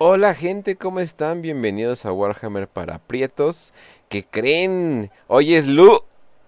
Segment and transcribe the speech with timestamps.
[0.00, 1.42] Hola gente, ¿cómo están?
[1.42, 3.74] Bienvenidos a Warhammer para Prietos.
[4.08, 5.10] ¿Qué creen?
[5.26, 6.04] Hoy es Lu...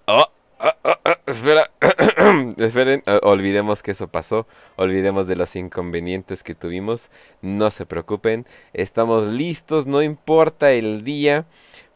[0.07, 0.27] Oh,
[0.61, 1.69] oh, oh, oh, espera.
[2.59, 4.47] Esperen, eh, olvidemos que eso pasó.
[4.77, 7.11] Olvidemos de los inconvenientes que tuvimos.
[7.43, 8.47] No se preocupen.
[8.73, 11.45] Estamos listos, no importa el día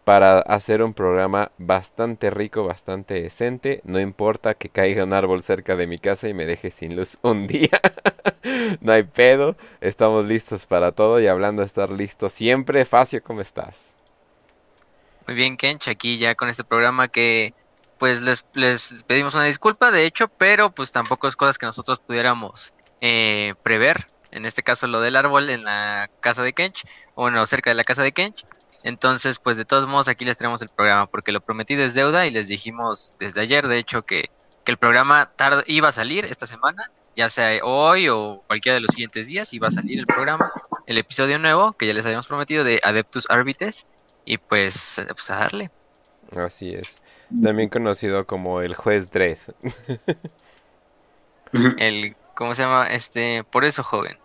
[0.04, 3.80] para hacer un programa bastante rico, bastante decente.
[3.84, 7.18] No importa que caiga un árbol cerca de mi casa y me deje sin luz
[7.22, 7.80] un día.
[8.80, 9.56] no hay pedo.
[9.80, 12.84] Estamos listos para todo y hablando de estar listos siempre.
[12.84, 13.94] Facio, ¿cómo estás?
[15.26, 17.54] Muy bien, Kench, aquí ya con este programa que
[17.98, 22.00] pues les, les pedimos una disculpa, de hecho, pero pues tampoco es cosas que nosotros
[22.00, 24.08] pudiéramos eh, prever.
[24.30, 27.74] En este caso lo del árbol en la casa de Kench, o bueno, cerca de
[27.74, 28.44] la casa de Kench.
[28.84, 32.26] Entonces, pues de todos modos aquí les traemos el programa porque lo prometí desde deuda
[32.26, 34.28] y les dijimos desde ayer, de hecho, que,
[34.62, 35.32] que el programa
[35.66, 39.68] iba a salir esta semana, ya sea hoy o cualquiera de los siguientes días, iba
[39.68, 40.52] a salir el programa,
[40.86, 43.86] el episodio nuevo que ya les habíamos prometido de Adeptus Arbites
[44.26, 45.70] y pues, pues a darle.
[46.36, 46.98] Así es.
[47.42, 49.38] También conocido como el juez Dredd.
[51.78, 52.86] el, ¿cómo se llama?
[52.88, 54.18] Este, por eso joven.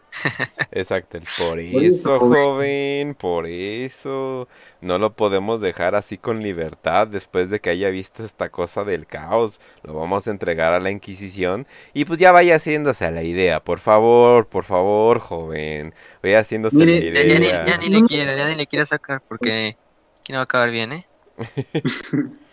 [0.72, 4.48] Exacto, el por eso, joven, por eso.
[4.82, 9.06] No lo podemos dejar así con libertad después de que haya visto esta cosa del
[9.06, 9.60] caos.
[9.84, 13.60] Lo vamos a entregar a la Inquisición y pues ya vaya haciéndose a la idea,
[13.60, 15.94] por favor, por favor, joven.
[16.24, 17.66] Vaya haciéndose a la idea.
[17.66, 19.78] Ya, ni le quiero, ya ni le quiero sacar porque
[20.22, 21.06] aquí no va a acabar bien, ¿eh?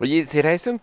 [0.00, 0.78] Oye, ¿será eso,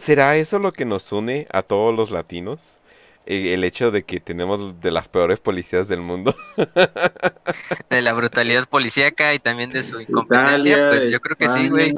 [0.00, 2.78] ¿será eso lo que nos une a todos los latinos?
[3.26, 6.34] Eh, el hecho de que tenemos de las peores policías del mundo.
[7.90, 11.94] de la brutalidad policíaca y también de su incompetencia, pues yo creo que sí, güey.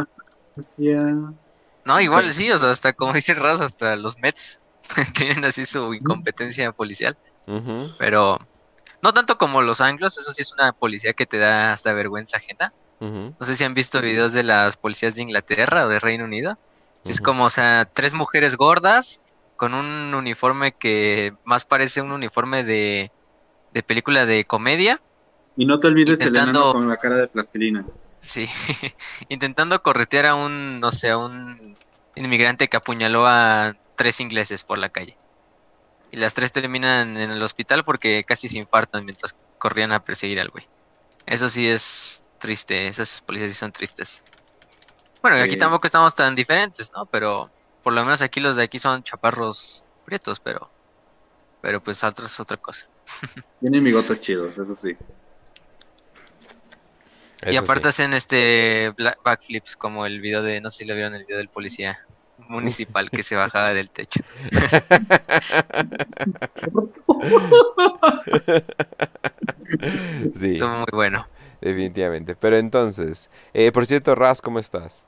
[1.84, 4.62] No, igual sí, o sea, hasta como dice Raz, hasta los Mets
[5.16, 7.16] tienen así su incompetencia policial.
[7.98, 8.38] Pero
[9.02, 12.38] no tanto como los anglos, eso sí es una policía que te da hasta vergüenza
[12.38, 12.72] ajena.
[13.00, 16.56] No sé si han visto videos de las policías de Inglaterra o de Reino Unido.
[17.05, 19.20] Es como, o sea, tres mujeres gordas
[19.62, 23.12] con un uniforme que más parece un uniforme de,
[23.73, 25.00] de película de comedia.
[25.56, 26.67] Y no te olvides intentando...
[26.67, 27.86] el con la cara de plastilina.
[28.18, 28.48] Sí,
[29.28, 31.77] intentando corretear a un, no sé, a un
[32.17, 35.17] inmigrante que apuñaló a tres ingleses por la calle.
[36.11, 40.40] Y las tres terminan en el hospital porque casi se infartan mientras corrían a perseguir
[40.40, 40.67] al güey.
[41.24, 44.24] Eso sí es triste, esas policías sí son tristes.
[45.23, 47.06] Bueno, aquí tampoco estamos tan diferentes, ¿no?
[47.06, 47.48] Pero
[47.82, 50.70] por lo menos aquí los de aquí son chaparros prietos, pero
[51.60, 52.88] pero pues otros es otra cosa.
[53.60, 54.96] Tienen bigotes chidos, eso sí.
[57.44, 58.92] y aparte hacen este
[59.24, 62.06] backflips como el video de, no sé si lo vieron el video del policía
[62.48, 64.22] municipal que se bajaba del techo.
[70.36, 70.54] sí.
[70.54, 71.26] Estuvo muy bueno.
[71.60, 72.34] Definitivamente.
[72.34, 75.06] Pero entonces, eh, por cierto, Raz, ¿cómo estás?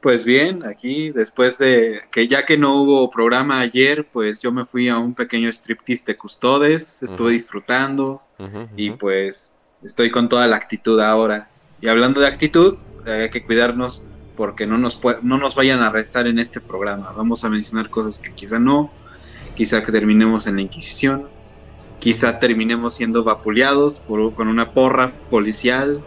[0.00, 4.64] Pues bien, aquí después de que ya que no hubo programa ayer, pues yo me
[4.64, 8.22] fui a un pequeño striptease de Custodes, estuve disfrutando
[8.76, 9.52] y pues
[9.84, 11.50] estoy con toda la actitud ahora.
[11.82, 12.74] Y hablando de actitud,
[13.04, 14.04] hay que cuidarnos
[14.36, 17.12] porque no nos, no nos vayan a arrestar en este programa.
[17.12, 18.90] Vamos a mencionar cosas que quizá no,
[19.54, 21.28] quizá que terminemos en la Inquisición,
[21.98, 26.02] quizá terminemos siendo vapuleados por, con una porra policial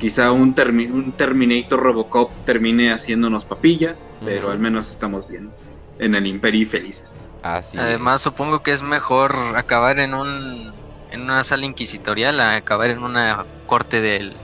[0.00, 0.54] Quizá un,
[0.92, 5.54] un Terminator Robocop termine haciéndonos papilla, pero al menos estamos bien
[5.98, 7.36] en el Imperio y felices.
[7.74, 13.02] Además, supongo que es mejor acabar en un en una sala inquisitorial a acabar en
[13.02, 14.40] una corte de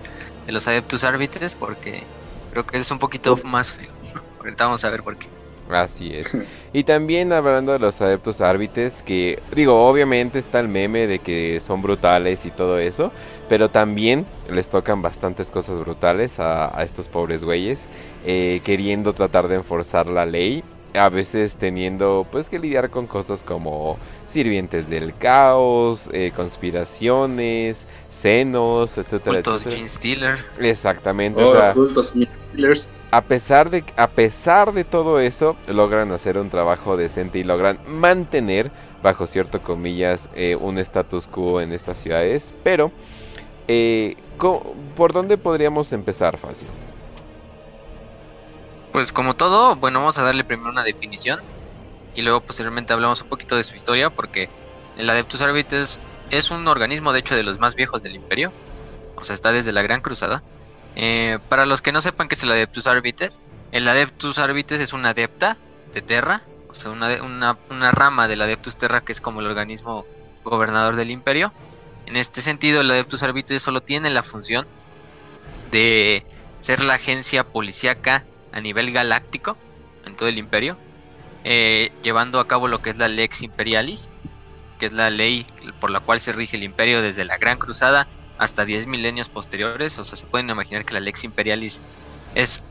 [0.47, 2.11] los adeptus árbitres, porque
[2.51, 3.95] creo que es un poquito más feo.
[4.39, 5.29] Ahorita vamos a ver por qué.
[5.71, 6.37] Así es.
[6.73, 11.59] Y también hablando de los adeptos árbitres, que digo, obviamente está el meme de que
[11.61, 13.13] son brutales y todo eso,
[13.49, 17.87] pero también les tocan bastantes cosas brutales a, estos pobres güeyes,
[18.27, 20.65] eh, queriendo tratar de enforzar la ley,
[20.97, 28.99] a veces teniendo pues que lidiar con cosas como sirvientes del caos, eh, conspiraciones, senos,
[28.99, 30.37] etcétera, cultos etcétera.
[30.59, 31.43] Exactamente.
[31.43, 32.15] Oh, cultos
[33.11, 37.79] A pesar de a pesar de todo eso, logran hacer un trabajo decente y logran
[37.87, 38.71] mantener
[39.03, 42.91] bajo cierto comillas eh, un status quo en estas ciudades, pero
[43.69, 44.17] eh,
[44.97, 46.69] ¿Por dónde podríamos empezar, fácil?
[48.97, 51.43] Pues como todo, bueno, vamos a darle primero una definición
[52.15, 54.49] y luego posteriormente hablamos un poquito de su historia porque
[54.97, 56.01] el Adeptus Arbites
[56.31, 58.55] es un organismo de hecho de los más viejos del imperio,
[59.15, 60.43] o sea, está desde la Gran Cruzada.
[60.95, 63.39] Eh, para los que no sepan qué es el Adeptus Arbites,
[63.71, 65.59] el Adeptus Arbites es una adepta
[65.93, 66.41] de Terra,
[66.71, 70.07] o sea, una, una, una rama del Adeptus Terra que es como el organismo
[70.43, 71.53] gobernador del imperio
[72.07, 74.67] En este sentido, el Adeptus Arbitrus solo tiene la función
[75.71, 76.25] de
[76.61, 79.57] ser la agencia policíaca a nivel galáctico
[80.05, 80.77] en todo el imperio,
[81.45, 84.11] eh, llevando a cabo lo que es la Lex Imperialis,
[84.79, 85.47] que es la ley
[85.81, 88.09] por la cual se rige el imperio desde la Gran Cruzada
[88.39, 89.99] hasta 10 milenios posteriores.
[89.99, 91.83] O sea, se pueden imaginar que la Lex Imperialis
[92.35, 92.65] es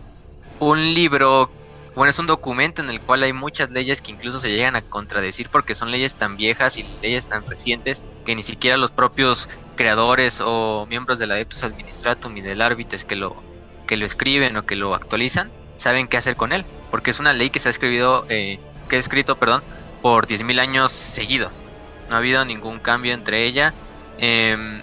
[0.60, 1.50] un libro,
[1.96, 4.82] bueno, es un documento en el cual hay muchas leyes que incluso se llegan a
[4.82, 9.50] contradecir porque son leyes tan viejas y leyes tan recientes que ni siquiera los propios
[9.76, 13.42] creadores o miembros del Adeptus Administratum y del Arbites que lo,
[13.88, 17.34] que lo escriben o que lo actualizan saben qué hacer con él, porque es una
[17.34, 19.64] ley que se ha escrito, eh, que ha escrito, perdón,
[20.02, 21.66] por 10.000 años seguidos.
[22.10, 23.74] No ha habido ningún cambio entre ella.
[24.18, 24.82] Em,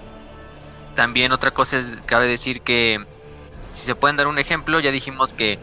[0.94, 3.04] también otra cosa es, cabe decir que
[3.70, 5.58] si se pueden dar un ejemplo, ya dijimos que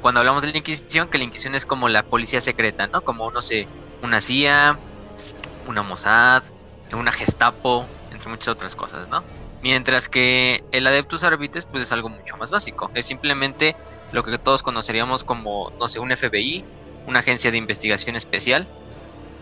[0.00, 3.02] cuando hablamos de la Inquisición, que la Inquisición es como la policía secreta, ¿no?
[3.02, 3.68] Como, no sé,
[4.02, 4.78] una CIA,
[5.66, 6.42] una Mossad,
[6.92, 9.24] una Gestapo, entre muchas otras cosas, ¿no?
[9.62, 12.90] Mientras que el Adeptus Arbites, pues es algo mucho más básico.
[12.94, 13.76] Es simplemente
[14.12, 16.64] lo que todos conoceríamos como, no sé, un FBI,
[17.06, 18.68] una agencia de investigación especial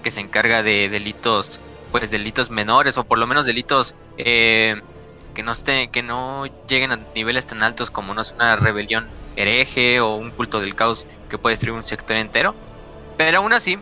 [0.03, 1.61] que se encarga de delitos,
[1.91, 4.81] pues delitos menores o por lo menos delitos eh,
[5.35, 9.13] que no esté, que no lleguen a niveles tan altos como no es una rebelión
[9.37, 12.57] hereje o un culto del caos que puede destruir un sector entero.
[13.17, 13.79] Pero aún así,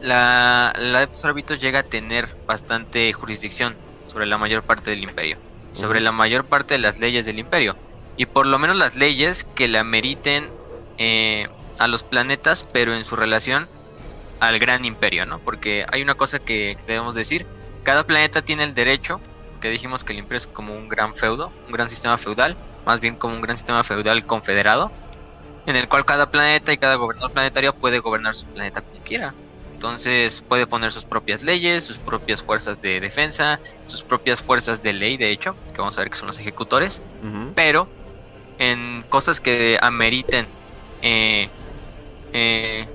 [0.00, 1.08] la, la de
[1.48, 3.76] los llega a tener bastante jurisdicción
[4.06, 5.38] sobre la mayor parte del imperio,
[5.72, 7.76] sobre la mayor parte de las leyes del imperio,
[8.18, 10.52] y por lo menos las leyes que la meriten
[10.98, 11.46] eh,
[11.78, 13.70] a los planetas, pero en su relación
[14.40, 15.40] al gran imperio, ¿no?
[15.40, 17.46] Porque hay una cosa que debemos decir,
[17.84, 19.22] cada planeta tiene el derecho
[19.60, 23.00] que dijimos que el imperio es como un gran feudo, un gran sistema feudal, más
[23.00, 24.92] bien como un gran sistema feudal confederado,
[25.66, 29.36] en el cual cada planeta y cada gobernador planetario puede gobernar su planeta como quiera.
[29.74, 34.92] Entonces puede poner sus propias leyes, sus propias fuerzas de defensa, sus propias fuerzas de
[34.92, 37.04] ley, de hecho, que vamos a ver que son los ejecutores,
[37.54, 37.92] pero
[38.58, 40.54] en cosas que ameriten
[41.02, 41.52] eh,
[42.32, 42.88] eh,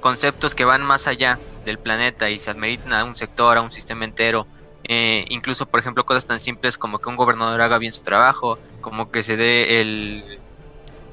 [0.00, 3.70] conceptos que van más allá del planeta y se ameriten a un sector, a un
[3.72, 4.48] sistema entero,
[4.84, 8.60] eh, incluso, por ejemplo, cosas tan simples como que un gobernador haga bien su trabajo,
[8.80, 10.24] como que se dé el,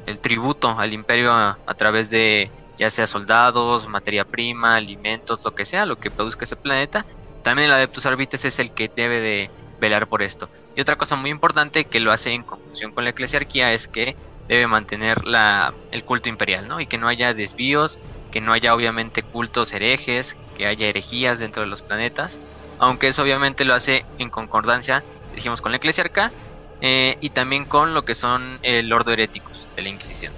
[0.05, 5.65] el tributo al imperio a, través de ya sea soldados, materia prima, alimentos, lo que
[5.65, 7.05] sea, lo que produzca ese planeta.
[7.41, 9.53] También el Adeptus Arbites es el que debe de
[10.09, 10.51] por esto.
[10.75, 14.17] Y otra cosa muy importante que lo hace en conjunción con la eclesiarquía es que
[14.47, 16.79] debe mantener la, el culto imperial, ¿no?
[16.81, 21.63] Y que no haya desvíos, que no haya obviamente cultos herejes, que haya herejías dentro
[21.63, 22.41] de los planetas
[22.77, 26.35] aunque eso obviamente lo hace en concordancia, dijimos, con la eclesiarca
[26.81, 30.33] eh, y también con lo que son el ordo heréticos de la Inquisición.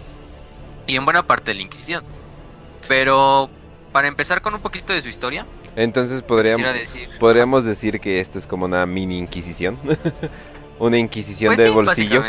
[0.87, 2.07] Y en buena parte de la Inquisición.
[2.87, 3.53] Pero
[3.91, 5.49] para empezar con un poquito de su historia.
[5.75, 9.77] Entonces podríamos decir, podríamos decir que esto es como una mini Inquisición.
[10.79, 12.23] una Inquisición pues de bolsillo.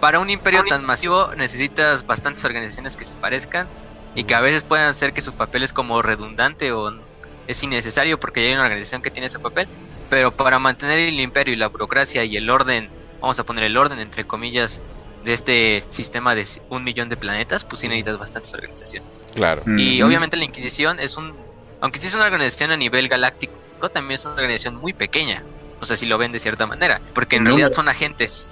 [0.00, 3.68] Para un imperio tan masivo necesitas bastantes organizaciones que se parezcan
[4.14, 6.92] y que a veces puedan hacer que su papel es como redundante o
[7.46, 9.68] es innecesario porque ya hay una organización que tiene ese papel,
[10.08, 12.88] pero para mantener el imperio y la burocracia y el orden,
[13.20, 14.80] vamos a poner el orden entre comillas,
[15.24, 19.24] de este sistema de un millón de planetas, pues sí necesitas bastantes organizaciones.
[19.34, 19.62] Claro.
[19.76, 21.34] Y obviamente la Inquisición es un,
[21.80, 23.54] aunque sí es una organización a nivel galáctico,
[23.92, 25.42] también es una organización muy pequeña.
[25.80, 28.50] O sea, si lo ven de cierta manera, porque en realidad son agentes.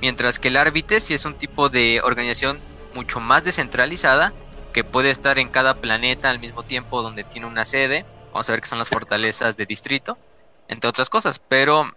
[0.00, 2.58] Mientras que el Árbite sí es un tipo de organización
[2.94, 4.32] mucho más descentralizada,
[4.72, 8.52] que puede estar en cada planeta al mismo tiempo donde tiene una sede Vamos a
[8.52, 10.16] ver qué son las fortalezas de distrito,
[10.68, 11.90] entre otras cosas, pero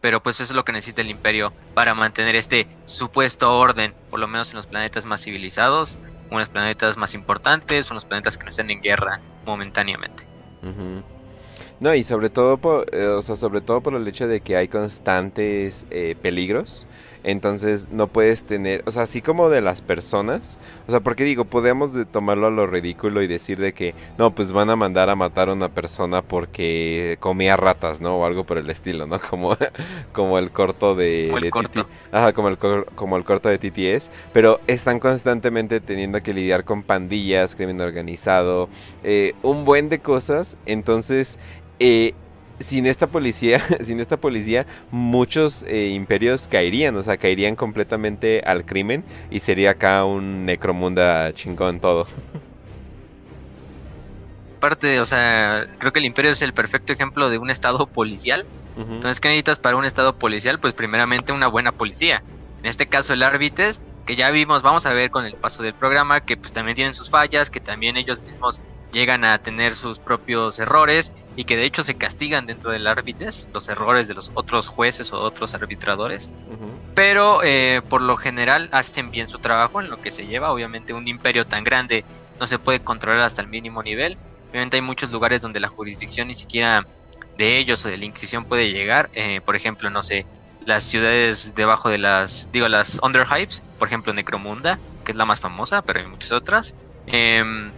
[0.00, 4.20] pero pues eso es lo que necesita el imperio para mantener este supuesto orden, por
[4.20, 5.98] lo menos en los planetas más civilizados,
[6.30, 10.24] en los planetas más importantes, en los planetas que no estén en guerra momentáneamente.
[11.78, 14.56] No, y sobre todo por, eh, o sea, sobre todo por el hecho de que
[14.56, 16.86] hay constantes eh, peligros
[17.26, 21.44] entonces no puedes tener, o sea, así como de las personas, o sea, porque digo,
[21.44, 25.16] podemos tomarlo a lo ridículo y decir de que, no, pues van a mandar a
[25.16, 28.18] matar a una persona porque comía ratas, ¿no?
[28.18, 29.20] O algo por el estilo, ¿no?
[29.30, 29.56] Como,
[30.12, 31.28] como el corto de...
[31.30, 31.88] el corto.
[32.12, 36.84] Ajá, como el, como el corto de TTS, pero están constantemente teniendo que lidiar con
[36.84, 38.68] pandillas, crimen organizado,
[39.02, 41.38] eh, un buen de cosas, entonces...
[41.80, 42.14] Eh,
[42.60, 48.64] sin esta policía, sin esta policía, muchos eh, imperios caerían, o sea, caerían completamente al
[48.64, 52.06] crimen y sería acá un necromunda chingón todo.
[54.60, 58.46] Parte, o sea, creo que el imperio es el perfecto ejemplo de un estado policial.
[58.78, 60.60] Entonces, ¿qué necesitas para un estado policial?
[60.60, 62.22] Pues primeramente una buena policía.
[62.60, 65.72] En este caso el Árbites, que ya vimos, vamos a ver con el paso del
[65.72, 68.60] programa, que pues también tienen sus fallas, que también ellos mismos
[68.96, 73.46] llegan a tener sus propios errores y que de hecho se castigan dentro del árbitres,
[73.52, 76.30] los errores de los otros jueces o otros arbitradores.
[76.94, 80.50] Pero eh, por lo general hacen bien su trabajo en lo que se lleva.
[80.50, 82.06] Obviamente un imperio tan grande
[82.40, 84.16] no se puede controlar hasta el mínimo nivel.
[84.48, 86.86] Obviamente hay muchos lugares donde la jurisdicción ni siquiera
[87.36, 89.10] de ellos o de la Inquisición puede llegar.
[89.12, 90.24] Eh, por ejemplo, no sé,
[90.64, 95.40] las ciudades debajo de las, digo, las Underhypes, por ejemplo, Necromunda, que es la más
[95.40, 96.74] famosa, pero hay muchas otras.
[97.06, 97.72] Em,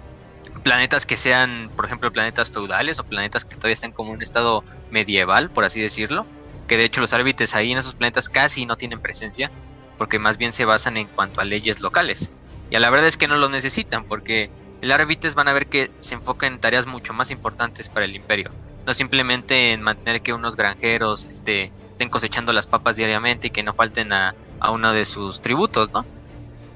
[0.60, 4.64] planetas que sean, por ejemplo, planetas feudales o planetas que todavía están como un estado
[4.90, 6.30] medieval, por así decirlo,
[6.66, 9.52] que de hecho los árbitres ahí en esos planetas casi no tienen presencia,
[9.96, 12.32] porque más bien se basan en cuanto a leyes locales.
[12.70, 15.68] Y a la verdad es que no lo necesitan, porque el árbitres van a ver
[15.68, 18.54] que se enfoca en tareas mucho más importantes para el imperio,
[18.86, 23.62] no simplemente en mantener que unos granjeros este, estén cosechando las papas diariamente y que
[23.62, 26.08] no falten a, a uno de sus tributos, ¿no?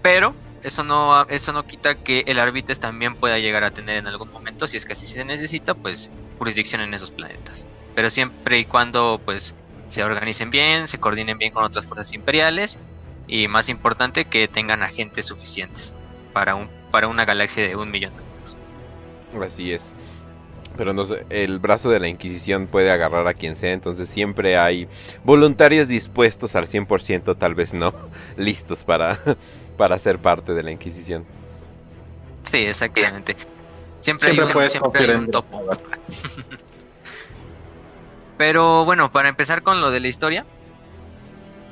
[0.03, 4.07] Pero eso no, eso no quita que el árbitro también pueda llegar a tener en
[4.07, 7.67] algún momento, si es que así se necesita, pues jurisdicción en esos planetas.
[7.95, 9.55] Pero siempre y cuando pues
[9.89, 12.79] se organicen bien, se coordinen bien con otras fuerzas imperiales
[13.27, 15.95] y más importante que tengan agentes suficientes
[16.33, 18.57] para un para una galaxia de un millón de años.
[19.45, 19.95] Así es.
[20.77, 20.95] Pero
[21.29, 24.89] el brazo de la Inquisición puede agarrar a quien sea, entonces siempre hay
[25.23, 27.93] voluntarios dispuestos al 100%, tal vez no,
[28.37, 29.21] listos para
[29.83, 31.27] para ser parte de la Inquisición.
[32.45, 33.35] Sí, exactamente.
[34.01, 35.61] Siempre, hay, un, siempre un topo.
[38.39, 40.47] Pero bueno, para empezar con lo de la historia,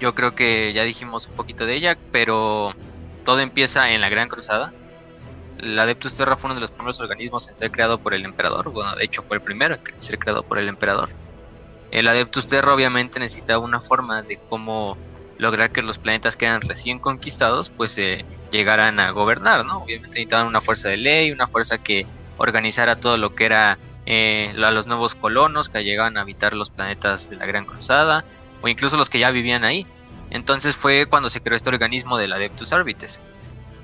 [0.01, 2.75] yo creo que ya dijimos un poquito de ella, pero
[3.25, 4.73] todo empieza en la Gran Cruzada.
[5.61, 8.71] El Adeptus Terra fue uno de los primeros organismos en ser creado por el emperador.
[8.71, 11.11] Bueno, de hecho fue el primero en ser creado por el emperador.
[11.93, 14.97] El Adeptus Terra obviamente necesitaba una forma de cómo
[15.41, 19.79] lograr que los planetas que eran recién conquistados pues eh, llegaran a gobernar, ¿no?
[19.79, 22.07] Obviamente necesitaban una fuerza de ley, una fuerza que
[22.37, 26.71] organizara todo lo que era eh, a los nuevos colonos que llegaban a habitar los
[26.71, 28.25] planetas de la Gran Cruzada
[28.61, 29.87] o incluso los que ya vivían ahí.
[30.31, 33.21] Entonces fue cuando se creó este organismo del Adeptus Arbites,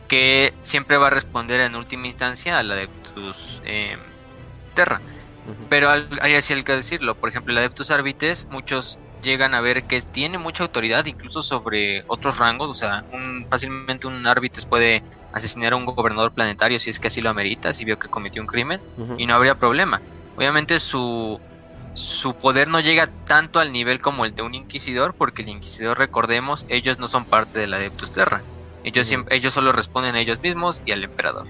[0.09, 3.97] que siempre va a responder en última instancia al Adeptus eh,
[4.75, 5.01] Terra.
[5.69, 9.85] Pero hay así el que decirlo, por ejemplo, el Adeptus Arbites, muchos llegan a ver
[9.87, 13.04] que tiene mucha autoridad incluso sobre otros rangos, o sea,
[13.50, 17.73] fácilmente un árbitro puede asesinar a un gobernador planetario si es que así lo amerita,
[17.75, 18.83] si vio que cometió un crimen,
[19.18, 20.02] y no habría problema.
[20.37, 21.42] Obviamente su,
[21.92, 25.99] su poder no llega tanto al nivel como el de un inquisidor, porque el inquisidor,
[25.99, 28.47] recordemos, ellos no son parte de la Adeptus Terra.
[28.83, 31.49] Ellos, siempre, ellos solo responden a ellos mismos y al emperador.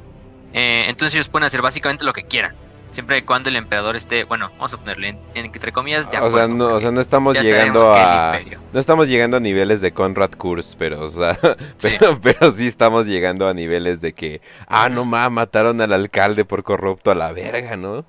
[0.52, 2.56] Eh, entonces ellos pueden hacer básicamente lo que quieran
[2.96, 6.30] siempre y cuando el emperador esté, bueno, vamos a ponerle en, entre comillas, ya o
[6.30, 8.40] sea, no, o sea, no estamos llegando a
[8.72, 11.38] no estamos llegando a niveles de Conrad Kurz, pero o sea,
[12.22, 12.66] pero sí.
[12.66, 17.14] estamos llegando a niveles de que ah, no ma, mataron al alcalde por corrupto a
[17.14, 18.06] la verga, ¿no?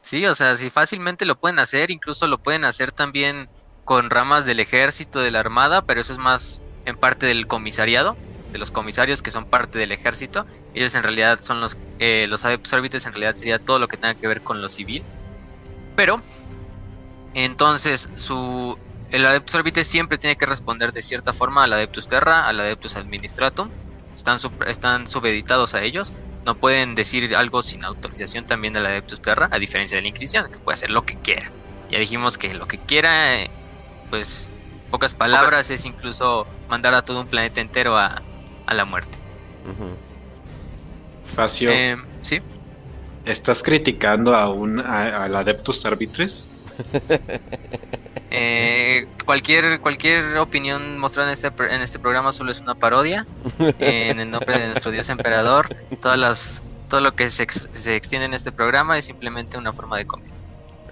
[0.00, 3.48] Sí, o sea, si fácilmente lo pueden hacer, incluso lo pueden hacer también
[3.84, 8.16] con ramas del ejército, de la armada, pero eso es más en parte del comisariado
[8.56, 10.46] de los comisarios que son parte del ejército.
[10.74, 13.96] Ellos en realidad son los, eh, los adeptos árbitres, en realidad sería todo lo que
[13.96, 15.04] tenga que ver con lo civil.
[15.94, 16.22] Pero,
[17.34, 18.78] entonces, su,
[19.10, 22.96] el adeptus arbitres siempre tiene que responder de cierta forma al adeptus terra, al adeptus
[22.96, 23.70] administratum.
[24.14, 26.14] Están, están subeditados a ellos.
[26.46, 30.50] No pueden decir algo sin autorización también del adeptus terra, a diferencia de la Inquisición,
[30.50, 31.50] que puede hacer lo que quiera.
[31.90, 33.50] Ya dijimos que lo que quiera, eh,
[34.10, 34.50] pues
[34.90, 38.22] pocas palabras, es incluso mandar a todo un planeta entero a,
[38.66, 39.18] a la muerte.
[41.24, 41.70] Facio.
[41.70, 42.40] Eh, sí.
[43.24, 46.48] ¿Estás criticando a un al Adeptus Arbitres?
[48.38, 53.26] Eh, cualquier cualquier opinión mostrada en este en este programa solo es una parodia
[53.78, 58.26] en el nombre de nuestro dios emperador todas las todo lo que se, se extiende
[58.26, 60.35] en este programa es simplemente una forma de comer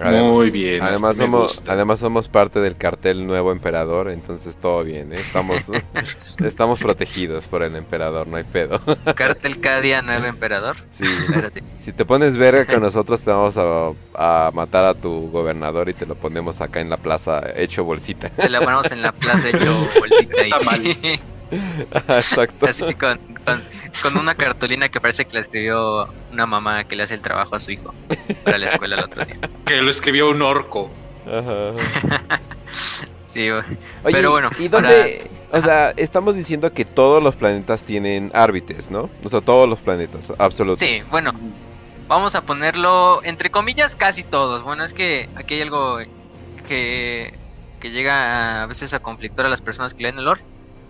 [0.00, 0.82] muy bien.
[0.82, 5.18] Además somos, además somos parte del cartel Nuevo Emperador, entonces todo bien, ¿eh?
[5.18, 5.58] estamos,
[6.44, 8.80] estamos protegidos por el emperador, no hay pedo.
[9.14, 10.76] Cartel cada día Nuevo Emperador.
[10.92, 11.04] Sí.
[11.84, 16.06] Si te pones verga con nosotros te vamos a, matar a tu gobernador y te
[16.06, 18.30] lo ponemos acá en la plaza hecho bolsita.
[18.30, 21.20] Te lo ponemos en la plaza hecho bolsita y...
[22.08, 22.66] Exacto.
[22.66, 27.14] Así con, con, una cartulina que parece que la escribió una mamá que le hace
[27.14, 27.94] el trabajo a su hijo
[28.44, 29.36] para la escuela el otro día.
[29.64, 30.90] Que lo escribió un orco.
[33.28, 33.48] sí,
[34.02, 34.50] pero bueno.
[34.58, 35.30] ¿Y dónde?
[35.52, 39.08] O sea, estamos diciendo que todos los planetas tienen árbitres, ¿no?
[39.22, 41.02] O sea, todos los planetas, absolutamente.
[41.02, 41.32] Sí, bueno.
[42.06, 44.62] Vamos a ponerlo entre comillas casi todos.
[44.62, 46.00] Bueno, es que aquí hay algo
[46.68, 47.32] que,
[47.80, 50.42] que llega a, veces a conflictar a las personas que leen el lore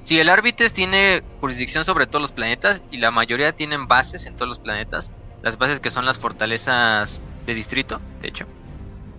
[0.04, 4.37] si el Árbitres tiene jurisdicción sobre todos los planetas y la mayoría tienen bases en
[4.37, 8.50] todos los planetas, las bases que son las fortalezas de distrito, de hecho.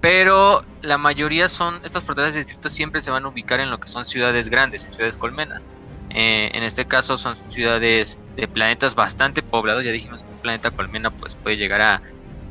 [0.01, 3.80] Pero la mayoría son, estas fortalezas de distrito siempre se van a ubicar en lo
[3.80, 5.63] que son ciudades grandes, en ciudades colmena.
[6.10, 9.84] Eh, en este caso son ciudades de planetas bastante poblados.
[9.84, 12.04] Ya dijimos que un planeta colmena pues, puede llegar a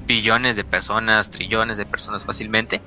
[0.07, 2.85] billones de personas, trillones de personas fácilmente.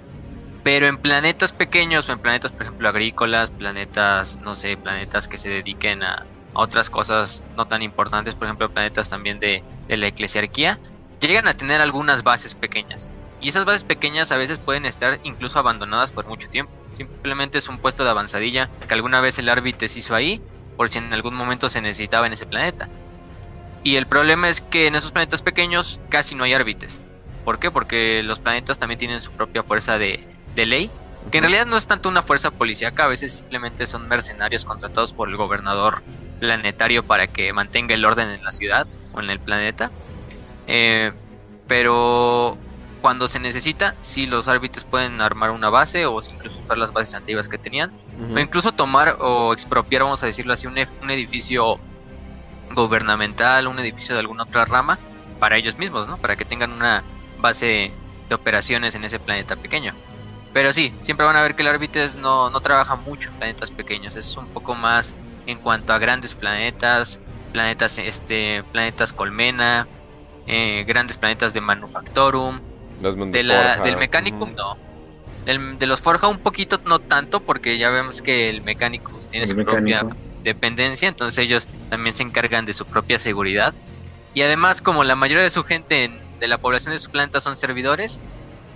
[0.68, 5.38] Pero en planetas pequeños o en planetas, por ejemplo, agrícolas, planetas, no sé, planetas que
[5.38, 10.78] se dediquen a, otras cosas no tan importantes, por ejemplo, planetas también de, la eclesiarquía,
[11.22, 13.10] llegan a tener algunas bases pequeñas.
[13.40, 16.74] Y esas bases pequeñas a veces pueden estar incluso abandonadas por mucho tiempo.
[16.98, 20.42] Simplemente es un puesto de avanzadilla que alguna vez el árbitro se hizo ahí
[20.76, 22.90] por si en algún momento se necesitaba en ese planeta.
[23.86, 27.00] Y el problema es que en esos planetas pequeños casi no hay árbitres.
[27.46, 27.72] ¿Por qué?
[27.72, 30.28] Porque los planetas también tienen su propia fuerza de,
[30.66, 30.92] ley,
[31.32, 35.14] que en realidad no es tanto una fuerza policíaca, a veces simplemente son mercenarios contratados
[35.14, 36.02] por el gobernador
[36.40, 39.92] planetario para que mantenga el orden en la ciudad o en el planeta.
[40.68, 41.12] Eh,
[41.68, 42.58] pero
[43.02, 47.16] cuando se necesita, sí los árbitros pueden armar una base o incluso usar las bases
[47.16, 47.92] antiguas que tenían.
[48.34, 51.80] O incluso tomar o expropiar, vamos a decirlo así, un, un, edificio
[52.74, 54.98] gubernamental, un edificio de alguna otra rama
[55.40, 56.18] para ellos mismos, ¿no?
[56.18, 57.04] Para que tengan una
[57.38, 57.92] base
[58.28, 59.94] de operaciones en ese planeta pequeño.
[60.54, 63.72] Pero sí, siempre van a ver que el Arbites no, no trabaja mucho en planetas
[63.72, 67.20] pequeños, es un poco más en cuanto a grandes planetas,
[67.52, 69.88] planetas, este, planetas colmena,
[70.46, 72.60] eh, grandes planetas de Manufactorum,
[73.32, 74.78] de la, del Mechanicum no.
[75.46, 79.56] de los Forja un poquito, no tanto, porque ya vemos que el Mechanicus tiene su
[79.64, 80.06] propia
[80.44, 83.74] dependencia, entonces ellos también se encargan de su propia seguridad.
[84.34, 87.56] Y además, como la mayoría de su gente de la población de su planeta son
[87.56, 88.22] servidores,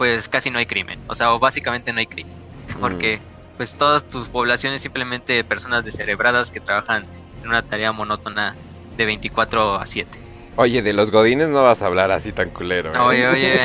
[0.01, 0.99] pues casi no hay crimen.
[1.05, 2.33] O sea, básicamente no hay crimen.
[2.79, 3.19] Porque
[3.55, 7.05] pues todas tus poblaciones simplemente personas descerebradas que trabajan
[7.43, 8.55] en una tarea monótona
[8.97, 10.19] de 24 a 7.
[10.55, 12.91] Oye, de los godines no vas a hablar así tan culero.
[12.95, 12.97] ¿eh?
[12.97, 13.59] Oye, oye.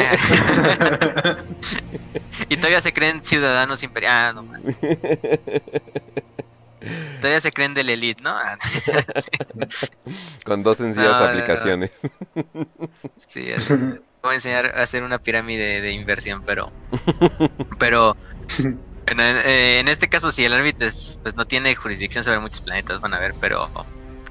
[2.51, 4.45] y todavía se creen ciudadanos imperiales.
[4.45, 4.61] Ah,
[7.23, 8.37] todavía se creen del elite, ¿no?
[10.45, 11.93] Con dos sencillas aplicaciones.
[13.27, 13.49] Sí,
[14.27, 16.73] voy a enseñar a hacer una pirámide de inversión, pero.
[17.79, 18.17] Pero
[19.07, 20.89] eh, en, este caso, sí, el árbitro
[21.23, 23.69] pues, no tiene jurisdicción sobre muchos planetas, van a ver, pero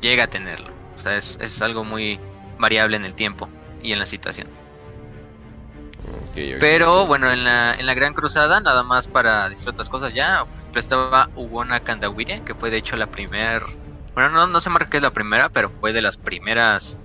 [0.02, 0.70] llega a tenerlo.
[0.94, 2.20] O sea, es, algo muy
[2.58, 3.48] variable en el tiempo
[3.82, 4.48] y en la situación.
[6.60, 10.46] Pero bueno, en la, en la Gran Cruzada, nada más para decir otras cosas ya,
[10.76, 13.66] estaba Ugona Kandawire, que fue de hecho la primera.
[14.14, 16.98] Bueno, no, no sé marca que es la primera, pero fue de las primeras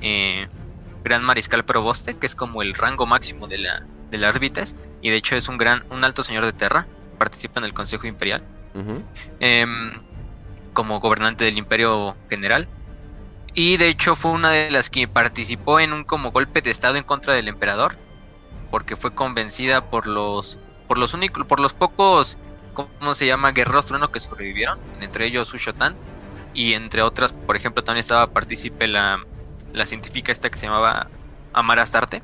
[0.00, 0.48] eh,
[1.04, 4.32] Gran Mariscal Proboste, que es como el rango máximo de la, de la
[5.00, 6.86] y de hecho es un gran, un alto señor de Terra
[7.18, 8.42] participa en el Consejo Imperial
[9.40, 9.92] em,
[10.72, 12.68] como gobernante del Imperio General.
[13.54, 16.96] Y de hecho fue una de las que participó en un como golpe de estado
[16.96, 17.96] en contra del emperador,
[18.70, 22.38] porque fue convencida por los por los únicos por los pocos
[22.72, 23.52] ¿cómo se llama?
[23.52, 25.96] guerreros trueno que sobrevivieron, entre ellos Ushotan
[26.54, 29.24] y entre otras, por ejemplo, también estaba partícipe la
[29.78, 31.08] la científica esta que se llamaba
[31.52, 32.22] Amara Astarte,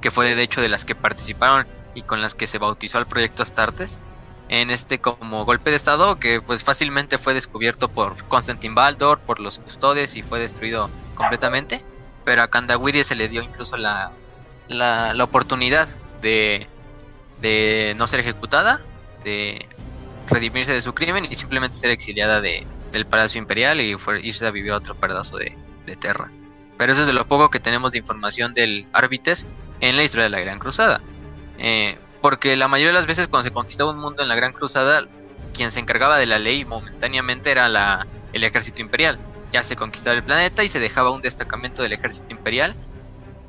[0.00, 3.06] que fue de hecho de las que participaron y con las que se bautizó al
[3.06, 3.98] proyecto Astartes
[4.48, 9.40] en este como golpe de estado que pues fácilmente fue descubierto por Constantin Baldor, por
[9.40, 11.82] los custodes y fue destruido completamente.
[12.24, 14.12] Pero a Kandawiri se le dio incluso la,
[14.68, 15.88] la, oportunidad
[16.22, 16.66] de,
[17.40, 18.80] de no ser ejecutada,
[19.22, 19.68] de
[20.26, 24.46] redimirse de su crimen y simplemente ser exiliada de, del Palacio Imperial y fue, irse
[24.46, 25.54] a vivir a otro pedazo de,
[25.86, 26.30] de Terra.
[26.76, 29.46] Pero eso es de lo poco que tenemos de información del Árbites
[29.80, 31.00] en la historia de la Gran Cruzada.
[31.58, 34.52] Eh, porque la mayoría de las veces cuando se conquistaba un mundo en la Gran
[34.52, 35.06] Cruzada,
[35.52, 39.18] quien se encargaba de la ley momentáneamente era la, el ejército imperial.
[39.50, 42.74] Ya se conquistaba el planeta y se dejaba un destacamento del ejército imperial.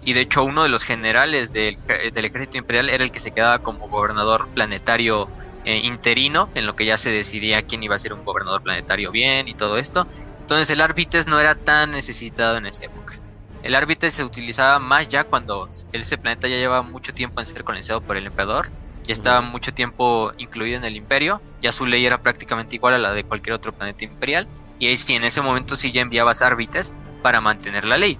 [0.03, 3.59] Y de hecho uno de los generales del, ejército imperial era el que se quedaba
[3.59, 5.27] como gobernador planetario
[5.65, 9.11] eh, interino, en lo que ya se decidía quién iba a ser un gobernador planetario
[9.11, 10.07] bien y todo esto.
[10.45, 13.15] Entonces el Arbites no era tan necesitado en esa época.
[13.63, 17.63] El árbitro se utilizaba más ya cuando ese planeta ya llevaba mucho tiempo en ser
[17.63, 18.67] colonizado por el emperador,
[19.03, 22.99] ya estaba mucho tiempo incluido en el imperio, ya su ley era prácticamente igual a
[22.99, 26.43] la de cualquier otro planeta imperial, y ahí sí, en ese momento sí ya enviabas
[26.43, 28.19] árbitres para mantener la ley.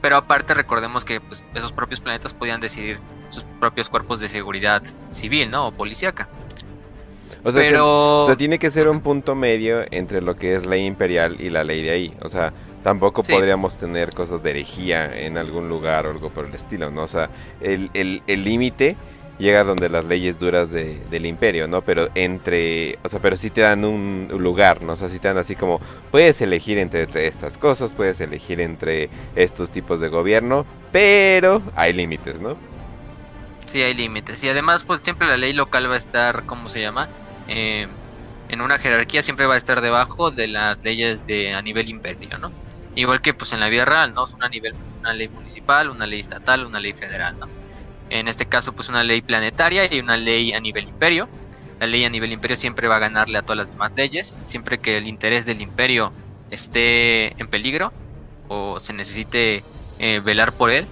[0.00, 4.82] Pero aparte recordemos que pues, esos propios planetas podían decidir sus propios cuerpos de seguridad
[5.10, 5.66] civil, ¿no?
[5.66, 6.30] O policíaca.
[7.44, 8.24] O sea, Pero...
[8.24, 11.50] o sea, tiene que ser un punto medio entre lo que es ley imperial y
[11.50, 12.14] la ley de ahí.
[12.22, 16.54] O sea, Tampoco podríamos tener cosas de herejía en algún lugar o algo por el
[16.54, 17.02] estilo, ¿no?
[17.02, 17.28] O sea,
[17.60, 18.96] el límite
[19.38, 21.82] llega donde las leyes duras de, del imperio, ¿no?
[21.82, 24.92] Pero entre, o sea, pero sí te dan un lugar, ¿no?
[24.92, 29.08] O sea, sí te dan así como, puedes elegir entre, estas cosas, puedes elegir entre
[29.36, 32.56] estos tipos de gobierno, pero hay límites, ¿no?
[33.70, 34.42] Sí, hay límites.
[34.42, 37.10] Y además, pues siempre la ley local va a estar, ¿cómo se llama?
[37.46, 37.86] Eh,
[38.48, 42.38] en una jerarquía siempre va a estar debajo de las leyes de a nivel imperio,
[42.38, 42.54] ¿no?
[42.94, 44.24] Igual que pues en la vida real, ¿no?
[44.26, 47.52] Son a nivel una ley municipal, una ley estatal, una ley federal, ¿no?
[48.08, 51.32] En este caso, pues una ley planetaria y una ley a nivel imperio.
[51.78, 54.78] La ley a nivel imperio siempre va a ganarle a todas las demás leyes, siempre
[54.80, 56.16] que el interés del imperio
[56.50, 57.96] esté en peligro
[58.48, 59.66] o se necesite
[59.98, 60.90] eh, velar por él.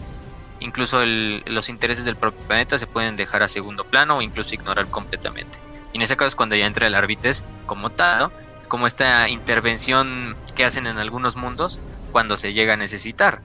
[0.60, 4.88] Incluso los intereses del propio planeta se pueden dejar a segundo plano o incluso ignorar
[4.88, 5.58] completamente.
[5.92, 8.30] Y en ese caso es cuando ya entra el árbitres como tal,
[8.68, 11.80] como esta intervención que hacen en algunos mundos
[12.12, 13.42] cuando se llega a necesitar.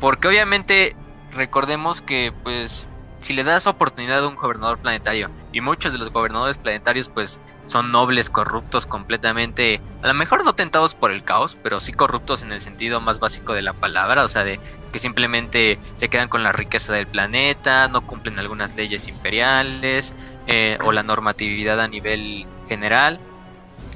[0.00, 0.96] Porque obviamente
[1.32, 2.86] recordemos que pues
[3.18, 7.40] si le das oportunidad a un gobernador planetario, y muchos de los gobernadores planetarios pues
[7.66, 12.42] son nobles, corruptos completamente, a lo mejor no tentados por el caos, pero sí corruptos
[12.42, 14.58] en el sentido más básico de la palabra, o sea, de
[14.92, 20.12] que simplemente se quedan con la riqueza del planeta, no cumplen algunas leyes imperiales
[20.48, 23.20] eh, o la normatividad a nivel general.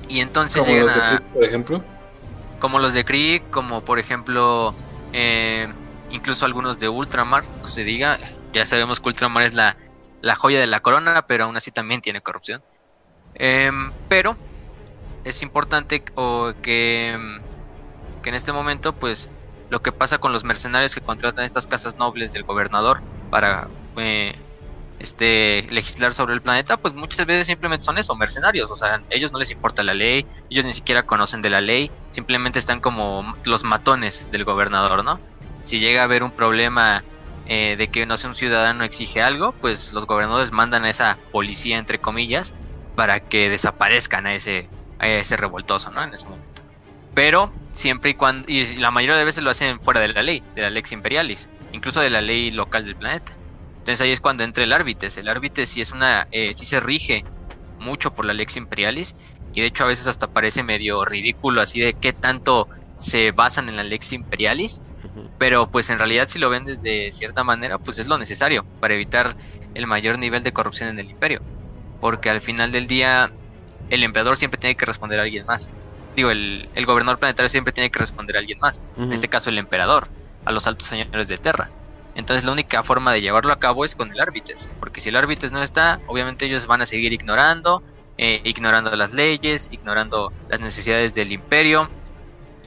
[0.08, 1.84] Y entonces como los de Krieg, por ejemplo.
[2.60, 4.74] Como los de Krieg, como por ejemplo,
[5.12, 5.68] eh,
[6.10, 8.18] incluso algunos de Ultramar, no se diga,
[8.52, 9.76] ya sabemos que Ultramar es la,
[10.34, 12.62] joya de la corona, pero aún así también tiene corrupción.
[13.34, 14.36] Em, pero
[15.24, 17.16] es importante o que,
[18.22, 19.30] que en este momento, pues,
[19.70, 24.34] lo que pasa con los mercenarios que contratan estas casas nobles del gobernador para eh,
[24.98, 28.70] este, legislar sobre el planeta, pues muchas veces simplemente son eso, mercenarios.
[28.70, 31.90] O sea, ellos no les importa la ley, ellos ni siquiera conocen de la ley,
[32.10, 35.20] simplemente están como los matones del gobernador, ¿no?
[35.62, 37.04] Si llega a haber un problema
[37.48, 41.18] eh, de que no sé un ciudadano exige algo, pues los gobernadores mandan a esa
[41.32, 42.54] policía entre comillas
[42.94, 46.04] para que desaparezcan a ese, a ese revoltoso, ¿no?
[46.04, 46.62] En ese momento.
[47.14, 50.42] Pero siempre y cuando, y la mayoría de veces lo hacen fuera de la ley,
[50.54, 53.32] de la lex imperialis, incluso de la ley local del planeta.
[53.78, 55.08] Entonces ahí es cuando entra el árbitro.
[55.16, 57.26] El árbitro sí es una, eh, sí se rige
[57.78, 59.16] mucho por la lex imperialis
[59.52, 63.68] y de hecho a veces hasta parece medio ridículo así de qué tanto se basan
[63.68, 64.82] en la lex imperialis
[65.38, 68.94] pero pues en realidad si lo ven desde cierta manera, pues es lo necesario para
[68.94, 69.36] evitar
[69.74, 71.40] el mayor nivel de corrupción en el imperio.
[72.00, 73.30] Porque al final del día
[73.90, 75.70] el emperador siempre tiene que responder a alguien más.
[76.16, 78.82] Digo, el, gobernador planetario siempre tiene que responder a alguien más.
[78.96, 80.08] En este caso el emperador,
[80.44, 81.70] a los altos señores de Terra.
[82.14, 84.68] Entonces la única forma de llevarlo a cabo es con el árbitres.
[84.80, 87.82] Porque si el árbitres no está, obviamente ellos van a seguir ignorando,
[88.16, 91.88] eh, ignorando las leyes, ignorando las necesidades del imperio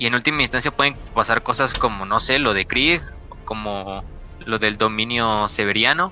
[0.02, 3.04] y en última instancia pueden pasar cosas como, no sé, lo de Krieg,
[3.46, 4.04] como
[4.40, 6.12] lo del dominio severiano,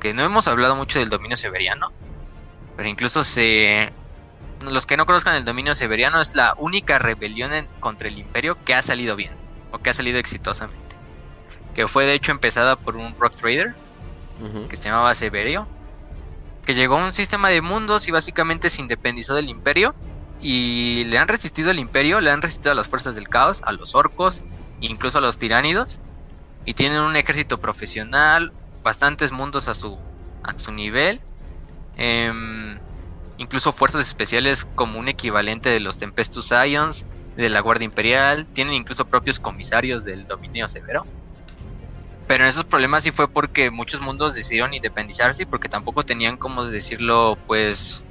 [0.00, 1.92] que no hemos hablado mucho del dominio severiano,
[2.74, 3.92] pero incluso se...
[4.62, 8.72] Los que no conozcan el dominio severiano es la única rebelión contra el imperio que
[8.72, 9.32] ha salido bien,
[9.72, 10.96] o que ha salido exitosamente.
[11.74, 13.74] Que fue de hecho empezada por un rock trader,
[14.70, 15.68] que se llamaba Severio,
[16.64, 19.94] que llegó a un sistema de mundos y básicamente se independizó del imperio
[20.40, 23.72] y le han resistido al imperio, le han resistido a las fuerzas del caos, a
[23.72, 24.44] los orcos,
[24.80, 26.00] incluso a los tiránidos,
[26.64, 29.98] y tienen un ejército profesional, bastantes mundos a su,
[30.42, 31.20] a su nivel,
[31.96, 32.80] em,
[33.36, 38.74] incluso fuerzas especiales como un equivalente de los Tempestus Ions, de la Guardia Imperial, tienen
[38.74, 41.06] incluso propios comisarios del dominio severo.
[42.26, 46.36] Pero en esos problemas sí fue porque muchos mundos decidieron independizarse y porque tampoco tenían,
[46.36, 48.04] como decirlo, pues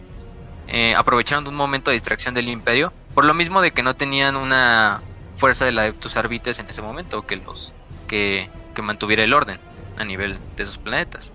[0.68, 3.96] eh, aprovecharon de un momento de distracción del imperio, por lo mismo de que no
[3.96, 5.02] tenían una
[5.38, 7.74] fuerza de la Adeptus Arbites en ese momento que los
[8.08, 8.50] que,
[8.82, 9.60] mantuviera el orden
[9.98, 11.32] a nivel de esos planetas.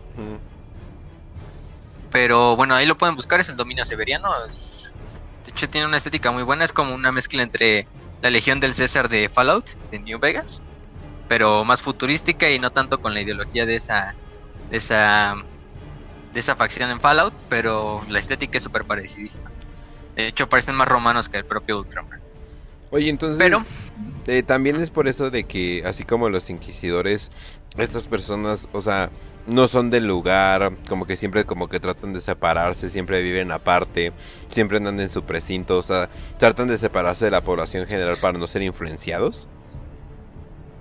[2.13, 4.29] Pero bueno, ahí lo pueden buscar, es el dominio severiano.
[4.45, 7.89] de hecho, tiene una estética muy buena, es como una mezcla entre
[8.21, 10.63] la Legión del César de Fallout, de New Vegas,
[11.27, 14.15] pero más futurística y no tanto con la ideología de esa,
[14.71, 15.35] de esa
[16.33, 19.51] de esa facción en Fallout, pero la estética es súper parecidísima.
[20.17, 22.21] De hecho, parecen más romanos que el propio Ultraman.
[22.91, 23.65] Oye, entonces, pero
[24.27, 27.31] eh, también es por eso de que, así como los inquisidores,
[27.79, 29.11] estas personas, o sea,
[29.47, 34.13] no son del lugar, como que siempre como que tratan de separarse, siempre viven aparte,
[34.51, 38.39] siempre andan en su precinto, o sea, tratan de separarse de la población general para
[38.39, 39.49] no ser influenciados.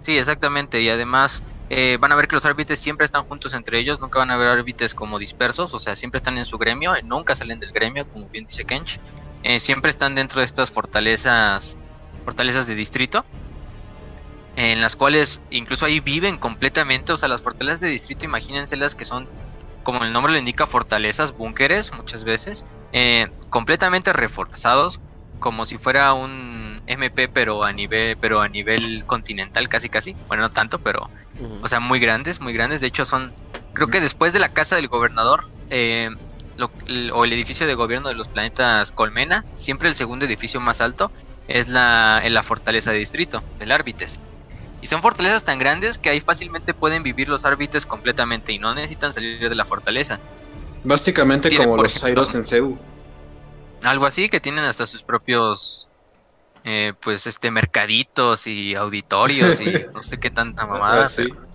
[0.01, 3.79] Sí, exactamente, y además eh, van a ver que los árbitres siempre están juntos entre
[3.79, 6.91] ellos, nunca van a ver árbitres como dispersos, o sea, siempre están en su gremio,
[7.05, 8.99] nunca salen del gremio, como bien dice Kench.
[9.43, 11.77] Eh, siempre están dentro de estas fortalezas,
[12.25, 13.23] fortalezas de distrito,
[14.57, 19.05] en las cuales incluso ahí viven completamente, o sea, las fortalezas de distrito, imagínenselas que
[19.05, 19.29] son
[19.83, 24.99] como el nombre lo indica, fortalezas, búnkeres muchas veces, eh, completamente reforzados,
[25.39, 30.15] como si fuera un MP, pero a nivel, pero a nivel continental, casi casi.
[30.27, 31.09] Bueno, no tanto, pero,
[31.61, 32.81] o sea, muy grandes, muy grandes.
[32.81, 33.33] De hecho, son,
[33.73, 36.09] creo que después de la casa del gobernador, eh,
[37.13, 41.11] o el edificio de gobierno de los planetas Colmena, siempre el segundo edificio más alto
[41.47, 44.19] es la, en la fortaleza de distrito, del Árbites.
[44.81, 48.73] Y son fortalezas tan grandes que ahí fácilmente pueden vivir los árbitres completamente y no
[48.73, 50.19] necesitan salir de la fortaleza.
[50.83, 52.77] Básicamente como los Cyros en Cebu.
[53.83, 55.87] Algo así, que tienen hasta sus propios
[56.63, 61.05] eh, pues este mercaditos y auditorios y no sé qué tanta mamada.
[61.05, 61.47] Ah,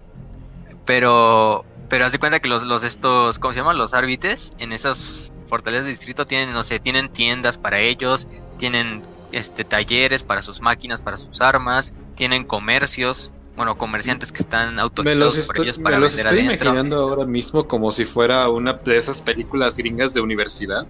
[0.85, 3.77] pero, pero haz de cuenta que los, los estos, ¿cómo se llaman?
[3.77, 9.03] Los árbitres en esas fortalezas de distrito tienen, no sé, tienen tiendas para ellos, tienen
[9.33, 15.47] este talleres para sus máquinas, para sus armas, tienen comercios, bueno, comerciantes que están autorizados
[15.49, 19.21] por ellos para me los estoy imaginando ahora mismo como si fuera una de esas
[19.21, 20.87] películas gringas de universidad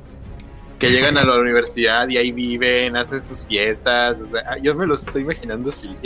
[0.78, 4.86] que llegan a la universidad y ahí viven, hacen sus fiestas, o sea, yo me
[4.86, 5.96] los estoy imaginando así.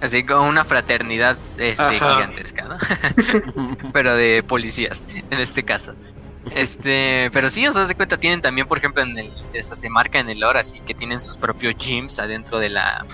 [0.00, 2.78] Así como una fraternidad este, gigantesca, ¿no?
[3.92, 5.94] Pero de policías, en este caso.
[6.54, 9.90] Este, pero sí, os das de cuenta, tienen también, por ejemplo, en el, esta se
[9.90, 13.04] marca en el lore, así que tienen sus propios gyms adentro de la,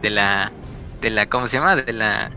[0.00, 0.52] de la,
[1.00, 1.74] de la, ¿cómo se llama?
[1.74, 2.30] De la,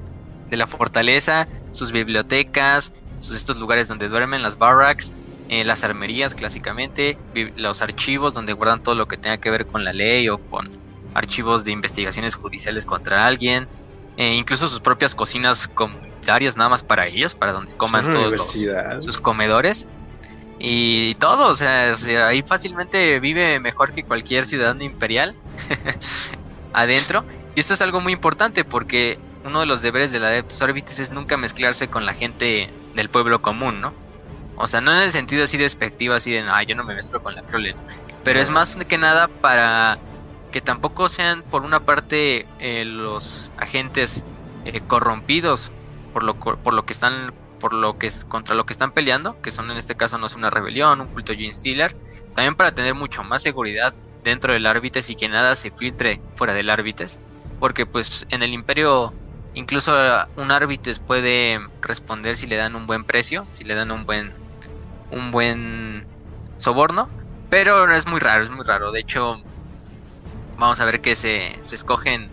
[0.49, 5.13] de la fortaleza, sus bibliotecas, sus estos lugares donde duermen, las barracks,
[5.49, 7.17] eh, las armerías clásicamente,
[7.55, 10.69] los archivos donde guardan todo lo que tenga que ver con la ley o con
[11.15, 13.67] archivos de investigaciones judiciales contra alguien,
[14.15, 18.57] eh, incluso sus propias cocinas comunitarias nada más para ellos, para donde coman todos
[18.99, 19.87] sus comedores.
[20.59, 21.95] Y todo, o sea,
[22.27, 25.35] ahí fácilmente vive mejor que cualquier ciudadano imperial
[26.73, 27.25] adentro.
[27.55, 30.99] Y esto es algo muy importante porque uno de los deberes de la Adeptus Orbitis
[30.99, 34.08] es nunca mezclarse con la gente del pueblo común, ¿no?
[34.61, 37.21] O sea, no en el sentido así despectivo, así de, ah, yo no me mezclo
[37.21, 37.79] con la prole.
[38.23, 40.01] Pero es más que nada para
[40.51, 44.25] que tampoco sean, por una parte, eh, los agentes
[44.65, 45.73] eh, corrompidos
[46.11, 49.37] por lo, por lo que están por lo que es contra lo que están peleando,
[49.41, 51.97] que son en este caso no es una rebelión, un culto Gene Stealer,
[52.33, 53.93] también para tener mucho más seguridad
[54.23, 57.21] dentro del Árbites y que nada se filtre fuera del Árbites,
[57.59, 59.13] porque pues en el Imperio
[59.53, 59.93] incluso
[60.35, 64.38] un Árbites puede responder si le dan un buen precio, si le dan un buen
[65.11, 66.05] un buen
[66.57, 67.09] soborno,
[67.49, 68.91] pero es muy raro, es muy raro.
[68.91, 69.41] De hecho,
[70.57, 72.29] vamos a ver que se, se escogen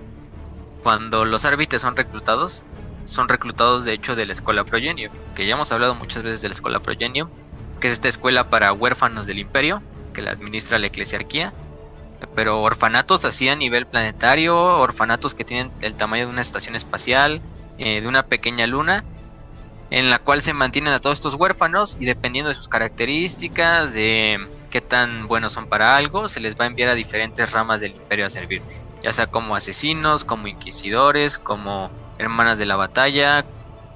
[0.82, 2.62] cuando los árbitres son reclutados,
[3.06, 6.48] son reclutados de hecho de la escuela Progenio, que ya hemos hablado muchas veces de
[6.48, 7.30] la escuela Progenio,
[7.80, 11.52] que es esta escuela para huérfanos del imperio, que la administra la eclesiarquía,
[12.34, 17.40] pero orfanatos así a nivel planetario, orfanatos que tienen el tamaño de una estación espacial,
[17.78, 19.04] eh, de una pequeña luna,
[19.90, 24.46] en la cual se mantienen a todos estos huérfanos y dependiendo de sus características, de
[24.70, 27.92] qué tan buenos son para algo, se les va a enviar a diferentes ramas del
[27.92, 28.62] imperio a servir,
[29.00, 33.44] ya sea como asesinos, como inquisidores, como hermanas de la batalla,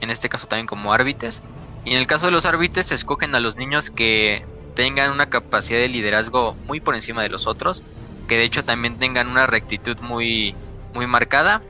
[0.00, 1.42] en este caso también como árbitres.
[1.84, 5.28] Y en el caso de los árbitres se escogen a los niños que tengan una
[5.28, 7.82] capacidad de liderazgo muy por encima de los otros,
[8.28, 10.54] que de hecho también tengan una rectitud muy
[10.94, 11.62] muy marcada,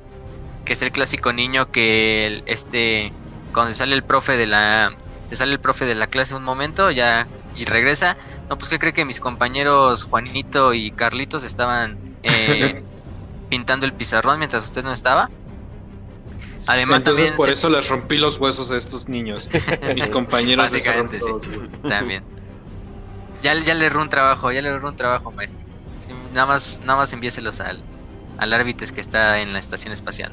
[0.65, 3.13] que es el clásico niño que este
[3.53, 4.93] cuando se sale el profe de la
[5.29, 8.17] se sale el profe de la clase un momento ya y regresa,
[8.49, 12.83] no pues que cree que mis compañeros Juanito y Carlitos estaban eh,
[13.49, 15.31] pintando el pizarrón mientras usted no estaba.
[16.67, 19.49] Además, Entonces por eso les rompí los huesos a estos niños.
[19.95, 20.67] Mis compañeros.
[20.67, 21.33] Básicamente, sí.
[21.89, 22.23] También.
[23.43, 25.67] Ya, ya le erró un trabajo, ya le erró un trabajo, maestro.
[26.33, 27.83] nada más, nada más envíeselos al,
[28.39, 30.33] al árbitres que está en la estación espacial.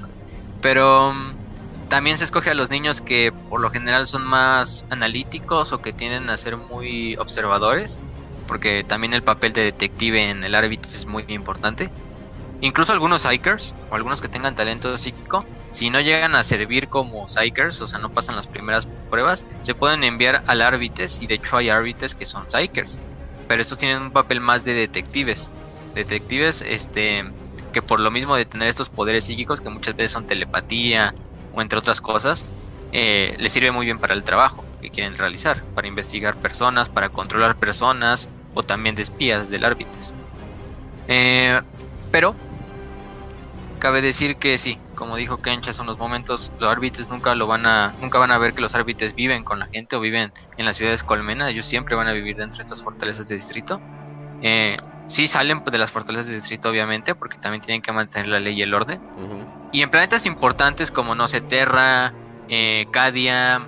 [0.62, 1.47] Pero mm,
[1.90, 5.94] también se escoge a los niños que por lo general son más analíticos o que
[5.94, 8.00] tienden a ser muy observadores.
[8.48, 11.90] Porque también el papel de detective en el árbitro es muy importante.
[12.62, 17.28] Incluso algunos psychers o algunos que tengan talento psíquico, si no llegan a servir como
[17.28, 21.36] psychers, o sea, no pasan las primeras pruebas, se pueden enviar al árbites y de
[21.36, 23.00] hecho hay árbites que son psychers,
[23.48, 25.52] pero estos tienen un papel más de detectives.
[25.94, 27.26] Detectives este
[27.74, 31.14] que por lo mismo de tener estos poderes psíquicos que muchas veces son telepatía
[31.58, 32.46] o entre otras cosas,
[32.92, 37.10] eh, les sirve muy bien para el trabajo que quieren realizar, para investigar personas, para
[37.10, 40.14] controlar personas o también de espías del árbites.
[41.08, 41.60] Eh,
[42.12, 42.36] pero
[43.80, 47.68] Cabe decir que sí, como dijo Kench hace unos momentos, los árbitres nunca lo van
[47.68, 50.66] a, nunca van a ver que los árbitres viven con la gente o viven en
[50.66, 53.80] las ciudades colmena, ellos siempre van a vivir dentro de estas fortalezas de distrito.
[54.42, 58.40] Eh, sí salen de las fortalezas de distrito, obviamente, porque también tienen que mantener la
[58.40, 59.02] ley y el orden.
[59.72, 62.14] Y en planetas importantes como, no sé, Terra,
[62.50, 63.68] eh, Cadia,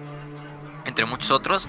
[0.86, 1.68] entre muchos otros,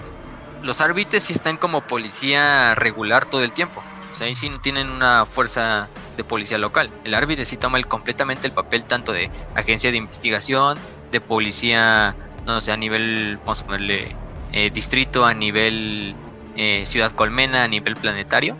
[0.61, 3.83] los árbitres sí están como policía regular todo el tiempo.
[4.11, 6.91] O sea, ahí sí no tienen una fuerza de policía local.
[7.03, 10.77] El árbitro sí toma el, completamente el papel tanto de agencia de investigación,
[11.11, 14.15] de policía, no sé, a nivel, vamos a ponerle,
[14.51, 16.15] eh, distrito, a nivel
[16.55, 18.57] eh, ciudad colmena, a nivel planetario.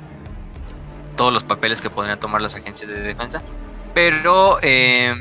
[1.15, 3.43] Todos los papeles que podrían tomar las agencias de defensa.
[3.93, 5.13] Pero, eh,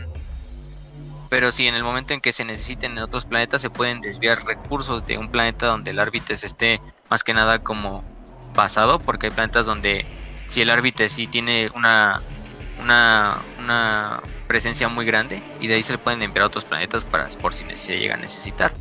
[1.28, 4.38] pero sí, en el momento en que se necesiten en otros planetas, se pueden desviar
[4.46, 8.04] recursos de un planeta donde el árbitro esté más que nada como
[8.54, 10.04] basado, porque hay planetas donde
[10.46, 12.20] si el árbitro sí tiene una,
[12.80, 17.28] una, presencia muy grande y de ahí se le pueden enviar a otros planetas para
[17.40, 18.72] por si se llega a necesitar.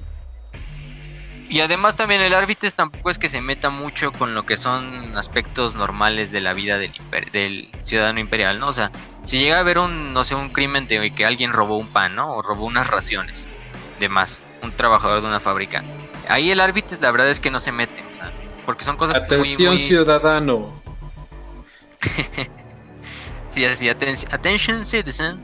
[1.50, 5.18] Y además también el árbitro tampoco es que se meta mucho con lo que son
[5.18, 6.94] aspectos normales de la vida del,
[7.32, 8.68] del ciudadano imperial, ¿no?
[8.68, 8.92] O sea,
[9.24, 12.16] si llega a haber un, no sé, un crimen de que alguien robó un pan,
[12.16, 12.36] ¿no?
[12.36, 13.50] O robó unas raciones
[14.00, 15.84] de más, un trabajador de una fábrica.
[16.28, 18.32] Ahí el árbitro la verdad es que no se mete, o sea,
[18.68, 20.72] porque son cosas Atención muy, ciudadano.
[23.50, 25.44] sí, así, attention citizen.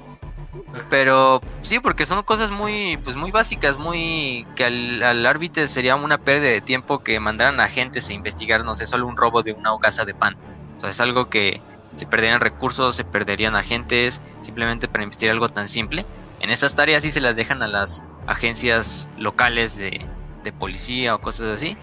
[0.89, 6.17] Pero sí, porque son cosas muy, pues muy básicas, muy que al, árbitro sería una
[6.17, 9.71] pérdida de tiempo que mandaran agentes a investigar, no sé, solo un robo de una
[9.79, 10.35] casa de pan.
[10.77, 11.61] O sea, es algo que
[11.95, 16.05] se perderían recursos, se perderían agentes, simplemente para investigar algo tan simple.
[16.39, 20.05] En esas tareas sí se las dejan a las agencias locales de,
[20.43, 21.77] de policía o cosas así.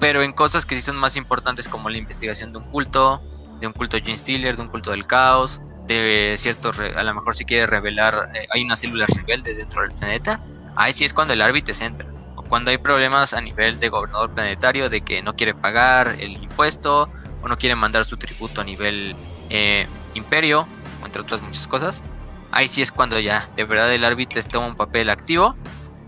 [0.00, 3.20] Pero en cosas que sí son más importantes como la investigación de un culto,
[3.60, 7.34] de un culto Gene Stealer, de un culto del caos, de cierto, a lo mejor
[7.34, 10.40] si quiere revelar, eh, hay unas células rebeldes dentro del planeta,
[10.76, 12.06] ahí sí es cuando el árbitro se entra.
[12.36, 16.32] O cuando hay problemas a nivel de gobernador planetario de que no quiere pagar el
[16.42, 17.10] impuesto
[17.42, 19.16] o no quiere mandar su tributo a nivel
[19.50, 20.68] eh, imperio,
[21.04, 22.02] entre otras muchas cosas.
[22.50, 25.56] Ahí sí es cuando ya de verdad el árbitro toma un papel activo,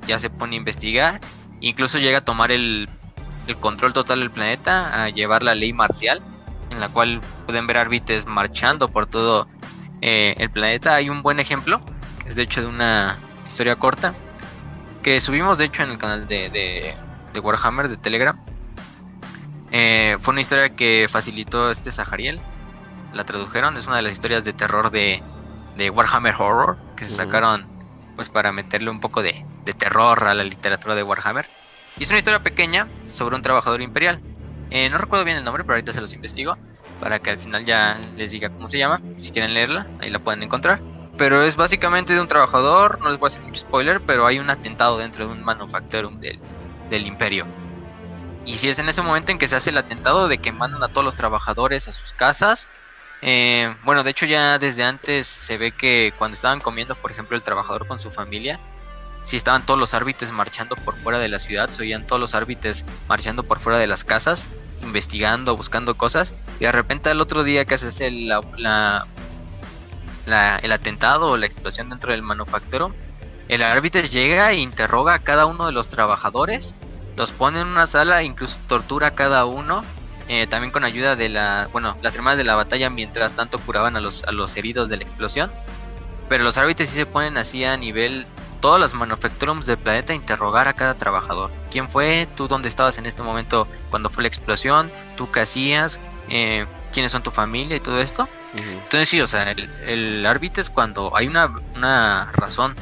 [0.06, 1.20] ya se pone a investigar,
[1.60, 2.88] incluso llega a tomar el,
[3.46, 6.22] el control total del planeta, a llevar la ley marcial
[6.70, 9.46] en la cual pueden ver árbitres marchando por todo
[10.00, 10.94] eh, el planeta.
[10.94, 11.80] Hay un buen ejemplo,
[12.26, 14.14] es de hecho de una historia corta,
[15.02, 18.38] que subimos de hecho en el canal de, de, Warhammer de Telegram.
[19.72, 22.40] Eh, fue una historia que facilitó este Sahariel,
[23.12, 25.22] la tradujeron, es una de las historias de terror de,
[25.76, 27.66] de Warhammer Horror, que se sacaron
[28.16, 31.46] pues para meterle un poco de, de terror a la literatura de Warhammer.
[31.98, 34.20] Y es una historia pequeña sobre un trabajador imperial
[34.70, 36.56] eh, no recuerdo bien el nombre, pero ahorita se los investigo
[37.00, 39.00] para que al final ya les diga cómo se llama.
[39.16, 40.80] Si quieren leerla, ahí la pueden encontrar.
[41.16, 44.38] Pero es básicamente de un trabajador, no les voy a hacer mucho spoiler, pero hay
[44.38, 46.38] un atentado dentro de un manufacturum del,
[46.88, 47.46] del imperio.
[48.44, 50.82] Y si es en ese momento en que se hace el atentado de que mandan
[50.82, 52.68] a todos los trabajadores a sus casas.
[53.22, 57.36] Eh, bueno, de hecho ya desde antes se ve que cuando estaban comiendo, por ejemplo,
[57.36, 58.58] el trabajador con su familia,
[59.22, 62.34] si estaban todos los árbitres marchando por fuera de la ciudad, se oían todos los
[62.34, 64.50] árbitres marchando por fuera de las casas,
[64.82, 68.32] investigando, buscando cosas, y de repente al otro día que se hace el
[70.72, 72.94] atentado o la explosión dentro del manufacturo,
[73.48, 76.76] el árbitro llega e interroga a cada uno de los trabajadores,
[77.16, 79.84] los pone en una sala, incluso tortura a cada uno,
[80.28, 83.96] eh, también con ayuda de la, bueno, las hermanas de la batalla mientras tanto curaban
[83.96, 85.50] a los, a los heridos de la explosión.
[86.28, 88.24] Pero los árbitros sí se ponen así a nivel
[88.60, 91.50] todas las manufacturums del planeta interrogar a cada trabajador.
[91.70, 92.28] ¿Quién fue?
[92.36, 94.90] ¿Tú dónde estabas en este momento cuando fue la explosión?
[95.16, 96.00] ¿Tú qué hacías?
[96.28, 98.28] Eh, ¿Quiénes son tu familia y todo esto?
[98.54, 102.74] Entonces sí, o sea, el, árbitro es cuando hay una, una razón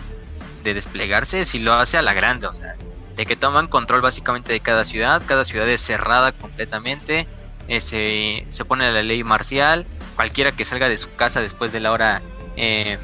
[0.64, 2.74] de desplegarse, si lo hace a la grande, o sea,
[3.16, 7.26] de que toman control básicamente de cada ciudad, cada ciudad es cerrada completamente,
[7.68, 9.86] eh, se, se, pone la ley marcial,
[10.16, 12.22] cualquiera que salga de su casa después de la hora,
[12.56, 12.98] eh,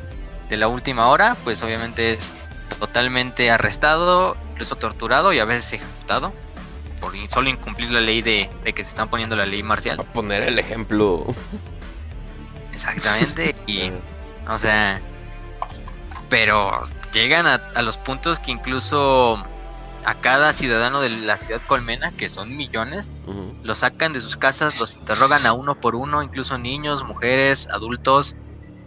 [0.48, 2.32] de la última hora, pues obviamente es
[2.78, 6.32] totalmente arrestado, incluso torturado y a veces ejecutado
[7.04, 10.00] por solo incumplir la ley de, que se están poniendo la ley marcial.
[10.00, 11.26] A poner el ejemplo.
[12.72, 13.54] Exactamente.
[13.66, 13.90] y,
[14.48, 15.02] o sea,
[16.30, 16.82] pero
[17.12, 19.42] llegan a, los puntos que incluso
[20.06, 23.12] a cada ciudadano de la ciudad colmena, que son millones,
[23.62, 28.34] los sacan de sus casas, los interrogan a uno por uno, incluso niños, mujeres, adultos,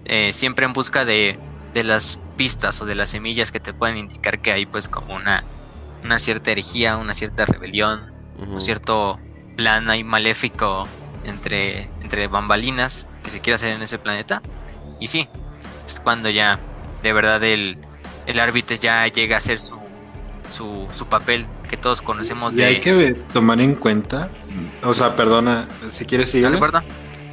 [0.06, 1.40] eh, siempre en busca de,
[1.78, 5.14] de las pistas o de las semillas que te pueden indicar que hay pues como
[5.14, 5.44] una,
[6.04, 9.20] una cierta herejía, una cierta rebelión, un cierto
[9.56, 10.88] plan ahí maléfico
[11.24, 14.42] entre, entre bambalinas que se quiere hacer en ese planeta.
[15.00, 15.28] Y sí,
[15.86, 16.60] es cuando ya
[17.04, 17.78] de verdad el,
[18.26, 19.78] el árbitro ya llega a ser su,
[20.52, 22.56] su, su papel que todos conocemos.
[22.56, 24.30] Y hay que tomar en cuenta,
[24.82, 26.50] o sea, perdona, si quieres seguir.
[26.50, 26.72] No,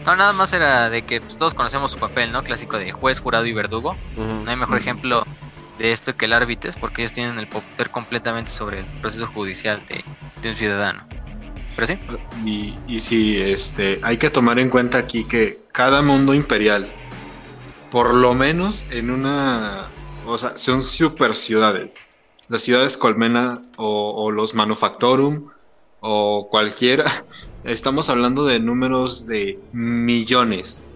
[0.04, 2.42] nada más era de que pues, todos conocemos su papel, ¿no?
[2.42, 3.96] Clásico de juez, jurado y verdugo.
[4.16, 5.24] No hay mejor ejemplo
[5.78, 9.82] de esto que el árbitro, porque ellos tienen el poder completamente sobre el proceso judicial
[9.86, 11.06] de, un ciudadano.
[11.74, 11.98] Pero sí.
[12.44, 16.92] Y, y sí, este, hay que tomar en cuenta aquí que cada mundo imperial,
[17.90, 19.88] por lo menos en una,
[20.26, 21.94] o sea, son super ciudades.
[22.48, 25.48] Las ciudades colmena o, los manufactorum
[26.06, 27.10] o cualquiera,
[27.64, 30.86] estamos hablando de números de millones.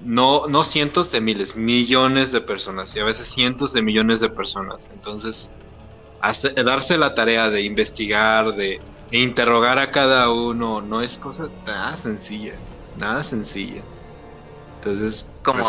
[0.00, 4.28] No, no cientos de miles, millones de personas y a veces cientos de millones de
[4.28, 4.88] personas.
[4.92, 5.52] Entonces,
[6.64, 8.80] darse la tarea de investigar, de
[9.12, 12.54] interrogar a cada uno, no es cosa nada sencilla,
[12.96, 13.82] nada sencilla.
[14.80, 15.60] Entonces, como,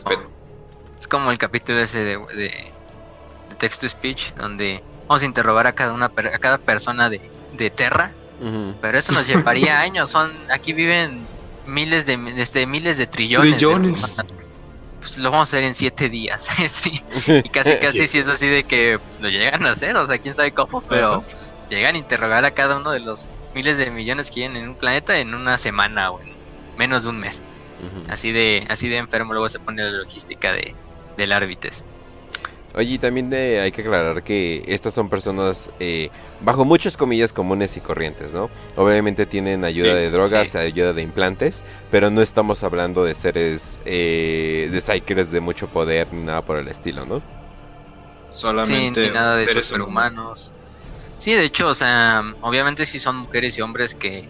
[0.99, 2.73] es como el capítulo ese de, de,
[3.59, 7.69] text to speech, donde vamos a interrogar a cada una a cada persona de, de
[7.69, 8.15] Terra,
[8.81, 10.09] pero eso nos llevaría años.
[10.09, 11.25] Son aquí viven
[11.65, 13.57] miles de este, miles de trillones.
[13.57, 14.17] Trillones
[15.05, 16.49] pues lo vamos a hacer en siete días.
[16.67, 16.99] sí.
[17.27, 20.17] Y casi, casi si es así de que pues, lo llegan a hacer, o sea,
[20.17, 23.91] quién sabe cómo, pero pues, llegan a interrogar a cada uno de los miles de
[23.91, 26.33] millones que hay en un planeta en una semana o en
[26.77, 27.43] menos de un mes.
[28.09, 30.73] Así de, así de enfermo luego se pone la logística de,
[31.17, 31.83] del árbitres.
[32.77, 36.09] Oye, también de, hay que aclarar que estas son personas eh,
[36.41, 38.49] bajo muchas comillas comunes y corrientes, ¿no?
[38.75, 44.67] Obviamente tienen ayuda de drogas, ayuda de implantes, pero no estamos hablando de seres, eh,
[44.69, 47.21] de psychers de mucho poder ni nada por el estilo, ¿no?
[48.31, 50.51] Solamente nada de superhumanos.
[51.17, 54.27] Sí, de hecho, o sea, obviamente sí son mujeres y hombres que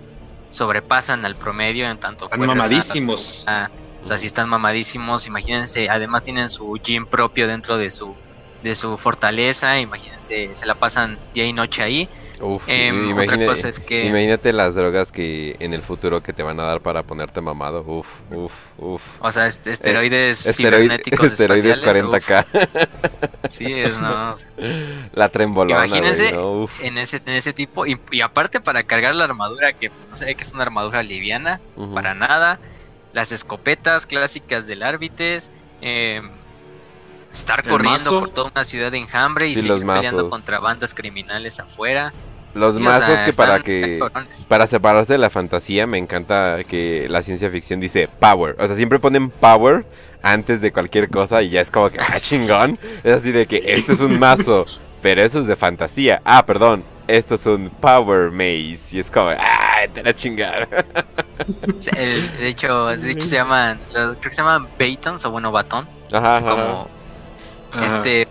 [0.49, 2.25] sobrepasan al promedio en tanto...
[2.25, 3.43] Están mamadísimos.
[4.03, 8.15] o sea, si están mamadísimos, imagínense, además tienen su gym propio dentro de su
[8.65, 12.09] de su fortaleza, imagínense, se la pasan día y noche ahí.
[12.65, 14.05] Em, otra cosa es que...
[14.05, 17.81] Imagínate las drogas que en el futuro que te van a dar para ponerte mamado.
[17.81, 19.01] Uf, uf, uf.
[19.19, 22.45] O sea, esteroides cibernéticos esteroides 40k.
[23.47, 24.33] Sí, es no.
[25.13, 25.85] La trembolona.
[25.85, 26.35] Imagínense
[26.81, 30.33] en ese en ese tipo y, aparte para cargar la armadura que pues, no sé
[30.33, 31.61] que es una armadura liviana
[31.93, 32.59] para nada.
[33.13, 35.51] Las escopetas clásicas del árbites.
[35.83, 36.23] Eh,
[37.39, 42.13] estar corriendo por toda una ciudad de enjambre y seguir peleando contra bandas criminales afuera.
[42.53, 43.99] Los mazos que para que
[44.47, 48.77] para separarse de la fantasía me encanta que la ciencia ficción dice power, o sea,
[48.77, 49.85] siempre ponen power
[50.21, 53.57] antes de cualquier cosa y ya es como que ah, chingón, es así de que
[53.57, 54.65] esto es un mazo,
[55.01, 56.21] pero eso es de fantasía.
[56.23, 60.67] Ah, perdón, esto es un power maze y es como ah, te la chingar.
[62.39, 65.87] de hecho, se llaman creo que se llaman batons o bueno, batón.
[66.11, 66.94] Ajá, como
[67.83, 68.27] este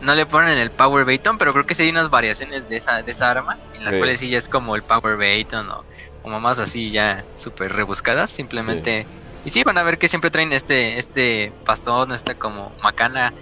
[0.00, 3.02] no le ponen el Power Baton, pero creo que sí hay unas variaciones de esa,
[3.02, 5.84] de esa arma, en las cuales sí ya es como el Power Baton o
[6.22, 9.06] como más así ya súper rebuscadas, simplemente.
[9.44, 13.32] Y sí, van a ver que siempre traen este, este bastón, esta como macana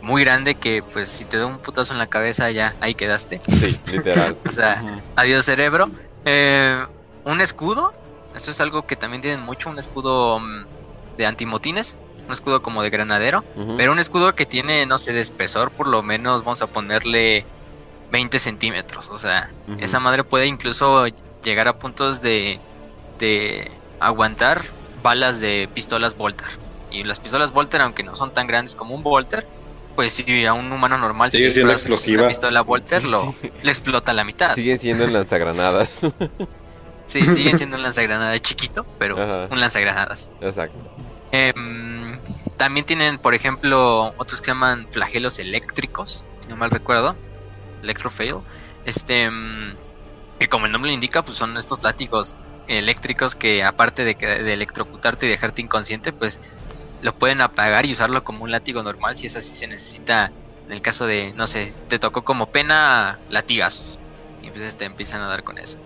[0.00, 3.40] muy grande que pues si te da un putazo en la cabeza ya ahí quedaste.
[3.46, 4.38] Sí, literal.
[4.48, 4.80] o sea,
[5.14, 5.90] adiós cerebro.
[6.24, 6.82] Eh,
[7.24, 7.92] un escudo,
[8.34, 10.64] esto es algo que también tienen mucho, un escudo mm,
[11.18, 11.96] de antimotines
[12.30, 13.44] un escudo como de granadero,
[13.76, 17.44] pero un escudo que tiene, no sé, de espesor, por lo menos vamos a ponerle
[18.12, 19.10] 20 centímetros.
[19.10, 21.06] O sea, esa madre puede incluso
[21.42, 22.60] llegar a puntos de,
[23.18, 24.62] de aguantar
[25.02, 26.46] balas de pistolas Volter.
[26.90, 29.46] Y las pistolas Volter, aunque no son tan grandes como un Volter,
[29.96, 32.22] pues si a un humano normal sigue siendo explosiva.
[32.22, 34.54] Una pistola Volter lo, le explota a la mitad.
[34.54, 35.98] Siguen siendo lanzagranadas.
[37.06, 39.16] sí, siguen siendo un lanzagranadas chiquito, pero
[39.50, 40.30] un lanzagranadas.
[40.40, 40.78] Exacto.
[41.32, 42.20] Em,
[42.56, 47.16] también tienen, por ejemplo, otros que llaman flagelos eléctricos, si no mal recuerdo.
[47.82, 48.36] Electrofail.
[48.84, 49.76] Este, em,
[50.38, 52.34] que como el nombre lo indica, pues son estos látigos
[52.66, 56.40] eléctricos que aparte de, de electrocutarte y dejarte inconsciente, pues
[57.02, 60.32] lo pueden apagar y usarlo como un látigo normal si es así se necesita
[60.70, 63.98] en el caso de, no sé, te tocó como pena latigazos
[64.40, 65.78] y pues te este, empiezan a dar con eso.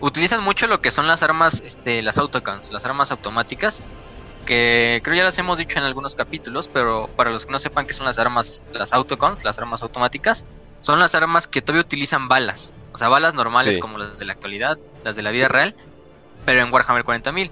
[0.00, 3.82] Utilizan mucho lo que son las armas, este, las autocons, las armas automáticas,
[4.44, 7.86] que creo ya las hemos dicho en algunos capítulos, pero para los que no sepan
[7.86, 10.44] qué son las armas, las autocons, las armas automáticas,
[10.80, 14.32] son las armas que todavía utilizan balas, o sea, balas normales como las de la
[14.32, 15.74] actualidad, las de la vida real,
[16.44, 17.50] pero en Warhammer 40.000.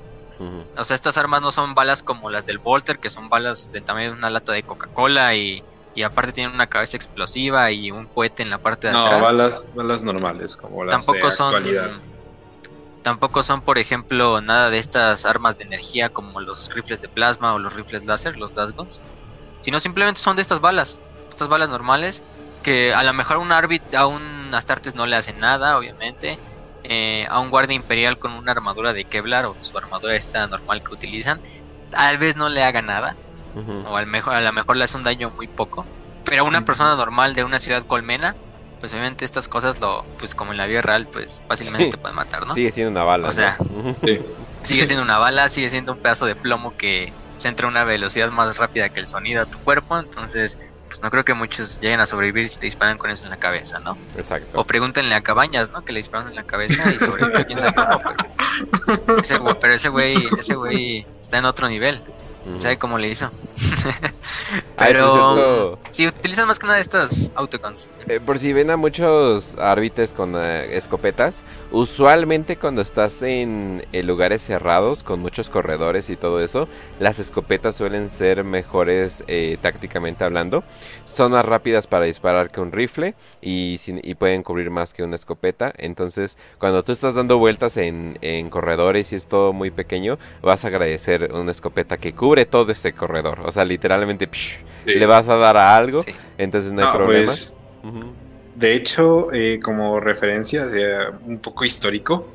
[0.76, 3.82] O sea, estas armas no son balas como las del Volter, que son balas de
[3.82, 5.62] tamaño de una lata de Coca-Cola y,
[5.94, 9.20] y, aparte tienen una cabeza explosiva y un cohete en la parte de atrás.
[9.20, 11.90] No, balas, balas normales, como las Tampoco de actualidad.
[11.92, 12.09] Son,
[13.02, 17.54] Tampoco son, por ejemplo, nada de estas armas de energía como los rifles de plasma
[17.54, 19.02] o los rifles láser, los Lasguns,
[19.62, 22.24] sino simplemente son de estas balas, estas balas normales
[22.62, 26.40] que a lo mejor a un Arbit, a un Astartes no le hacen nada, obviamente.
[26.82, 30.82] Eh, a un guardia imperial con una armadura de Kevlar o su armadura esta normal
[30.82, 31.40] que utilizan,
[31.90, 33.18] tal vez no le haga nada,
[33.52, 35.88] o al mejor, a lo mejor le hace un daño muy poco.
[36.24, 38.38] Pero a una persona normal de una ciudad colmena,
[38.80, 42.16] pues obviamente estas cosas, lo pues como en la vida real, pues fácilmente te pueden
[42.16, 42.54] matar, ¿no?
[42.54, 43.28] Sigue siendo una bala.
[43.28, 43.56] O sea,
[44.62, 47.12] sigue siendo una bala, sigue siendo un pedazo de plomo que
[47.44, 50.58] entra a una velocidad más rápida que el sonido a tu cuerpo, entonces
[50.88, 53.36] pues no creo que muchos lleguen a sobrevivir si te disparan con eso en la
[53.36, 53.96] cabeza, ¿no?
[54.16, 54.60] Exacto.
[54.60, 55.84] O pregúntenle a Cabañas, ¿no?
[55.84, 58.00] Que le disparan en la cabeza y sobrevivió quién sabe cómo,
[59.28, 62.02] pero, pero ese güey, ese güey está en otro nivel.
[62.56, 63.30] ¿Sabe cómo le hizo?
[64.78, 67.90] Pero si utilizan más que una de estas autocons.
[68.08, 71.42] Eh, por si ven a muchos árbitres con eh, escopetas,
[71.72, 76.68] usualmente cuando estás en, lugares cerrados con muchos corredores y todo eso,
[76.98, 80.64] las escopetas suelen ser mejores eh, tácticamente hablando.
[81.04, 85.16] Son más rápidas para disparar que un rifle y, y, pueden cubrir más que una
[85.16, 85.72] escopeta.
[85.76, 90.64] Entonces, cuando tú estás dando vueltas en, en corredores y es todo muy pequeño, vas
[90.64, 93.40] a agradecer una escopeta que cubre todo ese corredor.
[93.44, 94.28] O sea, literalmente
[94.86, 96.02] le vas a dar a algo,
[96.38, 97.26] entonces no hay ah, problema.
[97.26, 97.56] Pues,
[98.60, 100.66] de hecho, eh, como referencia,
[101.24, 102.28] un poco histórico,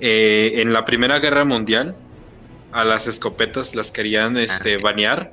[0.00, 1.96] eh, en la Primera Guerra Mundial
[2.72, 5.32] a las escopetas las querían ah, este, banear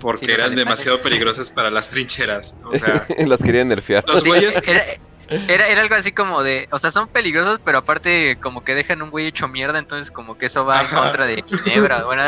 [0.00, 2.56] porque eran demasiado peligrosas para las trincheras.
[2.64, 4.04] O sea, las querían nerfear.
[4.06, 4.62] Los güeyes...
[4.66, 4.84] Era,
[5.28, 9.10] era algo así como de, o sea, son peligrosos, pero aparte como que dejan un
[9.10, 12.22] güey hecho mierda, entonces como que eso va en contra de Ginebra, bueno,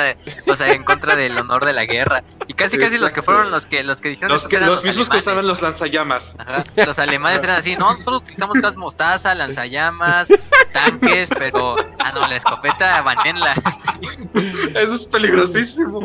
[0.47, 2.23] o sea, en contra del honor de la guerra.
[2.47, 5.09] Y casi casi los que fueron los que los que dijeron los, que, los, mismos
[5.09, 6.37] que usaban los lanzallamas.
[6.39, 10.29] Ajá, los alemanes eran así, no, solo utilizamos gas mostaza, lanzallamas,
[10.73, 13.53] tanques, pero ah no, la escopeta banenla.
[14.75, 16.03] Eso es peligrosísimo.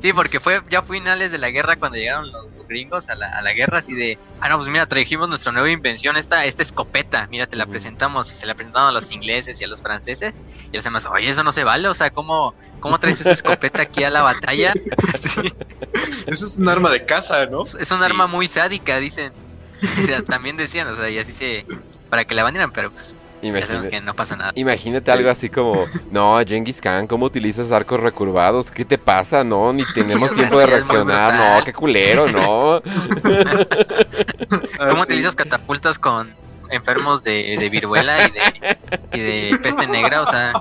[0.00, 3.42] Sí, porque fue ya finales de la guerra cuando llegaron los, gringos a la, a
[3.42, 7.26] la guerra así de, ah no, pues mira, trajimos nuestra nueva invención esta, esta escopeta,
[7.30, 10.34] mira, te la presentamos y se la presentaron a los ingleses y a los franceses
[10.70, 13.82] y los demás, oye, eso no se vale, o sea, ¿cómo, cómo traes esa escopeta
[13.82, 14.72] aquí a la batalla?
[16.26, 17.62] Eso es un arma de caza, ¿no?
[17.62, 19.32] Es un arma muy sádica, dicen.
[20.28, 21.66] También decían, o sea, y así se,
[22.10, 24.52] para que la banieran, pero pues Imagínate, que no pasa nada.
[24.54, 28.70] Imagínate algo así como, no, Genghis Khan, ¿cómo utilizas arcos recurvados?
[28.70, 29.44] ¿Qué te pasa?
[29.44, 32.82] No, ni tenemos tiempo de reaccionar, no, qué culero, no.
[34.78, 36.34] ¿Cómo utilizas catapultas con
[36.70, 38.40] enfermos de, de viruela y de,
[39.12, 40.22] y de peste negra?
[40.22, 40.52] O sea...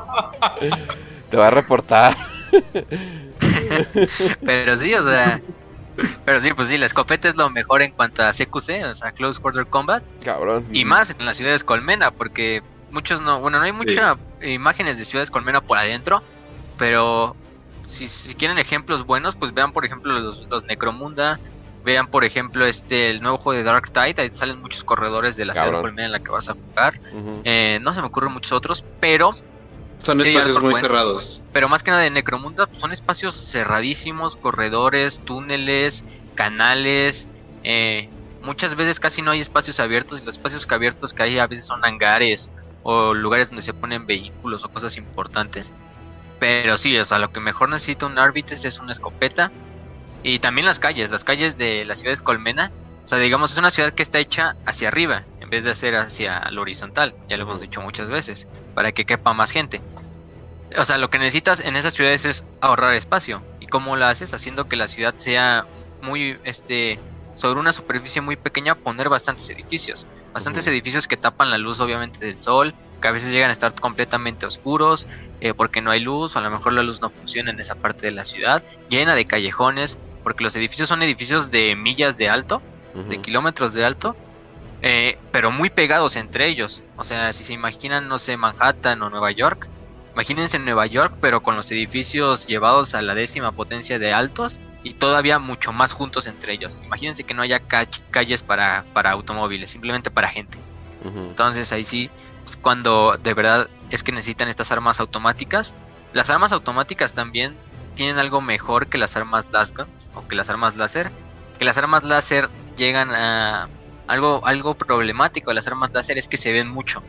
[1.31, 2.15] Te va a reportar.
[4.45, 5.41] Pero sí, o sea,
[6.25, 9.11] pero sí, pues sí, la escopeta es lo mejor en cuanto a CQC, o sea,
[9.11, 10.03] Close Quarter Combat.
[10.23, 10.65] Cabrón.
[10.71, 12.63] Y más en las ciudades colmena, porque
[12.93, 16.21] muchos no, bueno, no hay muchas imágenes de ciudades colmena por adentro,
[16.77, 17.35] pero
[17.87, 21.39] si, quieren ejemplos buenos, pues vean por ejemplo los, los Necromunda,
[21.83, 25.45] vean por ejemplo este el nuevo juego de Dark Tide, ahí salen muchos corredores de
[25.45, 26.99] la ciudad colmena en la que vas a jugar.
[27.43, 29.31] Eh, no se me ocurren muchos otros, pero
[29.97, 31.41] son espacios muy cerrados.
[31.51, 37.27] Pero más que nada de Necromunda, pues son espacios cerradísimos, corredores, túneles, canales.
[37.63, 38.09] Eh,
[38.41, 41.65] muchas veces casi no hay espacios abiertos y los espacios abiertos que hay a veces
[41.65, 42.51] son hangares
[42.83, 45.71] o lugares donde se ponen vehículos o cosas importantes.
[46.39, 49.51] Pero sí, o sea, lo que mejor necesita un Arbites es una escopeta.
[50.23, 52.71] Y también las calles, las calles de la ciudad de Colmena.
[53.03, 55.95] O sea, digamos, es una ciudad que está hecha hacia arriba, en vez de hacer
[55.95, 57.15] hacia lo horizontal.
[57.27, 59.81] Ya lo hemos dicho muchas veces, para que quepa más gente.
[60.77, 63.43] O sea, lo que necesitas en esas ciudades es ahorrar espacio.
[63.59, 64.33] ¿Y cómo lo haces?
[64.33, 65.65] Haciendo que la ciudad sea
[66.01, 66.99] muy, este,
[67.35, 70.07] sobre una superficie muy pequeña, poner bastantes edificios.
[70.33, 73.73] Bastantes edificios que tapan la luz, obviamente, del sol, que a veces llegan a estar
[73.75, 75.07] completamente oscuros,
[75.41, 77.75] eh, porque no hay luz, o a lo mejor la luz no funciona en esa
[77.75, 82.29] parte de la ciudad, llena de callejones, porque los edificios son edificios de millas de
[82.29, 82.61] alto,
[83.09, 84.15] de kilómetros de alto,
[84.81, 86.83] eh, pero muy pegados entre ellos.
[86.95, 89.67] O sea, si se imaginan, no sé, Manhattan o Nueva York,
[90.13, 94.93] imagínense Nueva York, pero con los edificios llevados a la décima potencia de altos y
[94.93, 96.81] todavía mucho más juntos entre ellos.
[96.83, 100.57] Imagínense que no haya calles para, para automóviles, simplemente para gente.
[101.05, 102.09] Entonces ahí sí,
[102.45, 105.73] es cuando de verdad es que necesitan estas armas automáticas.
[106.13, 107.57] Las armas automáticas también
[107.95, 111.11] tienen algo mejor que las armas lasguns o que las armas láser.
[111.59, 113.69] Que las armas láser llegan a
[114.07, 117.01] algo, algo problemático de las armas láser es que se ven mucho.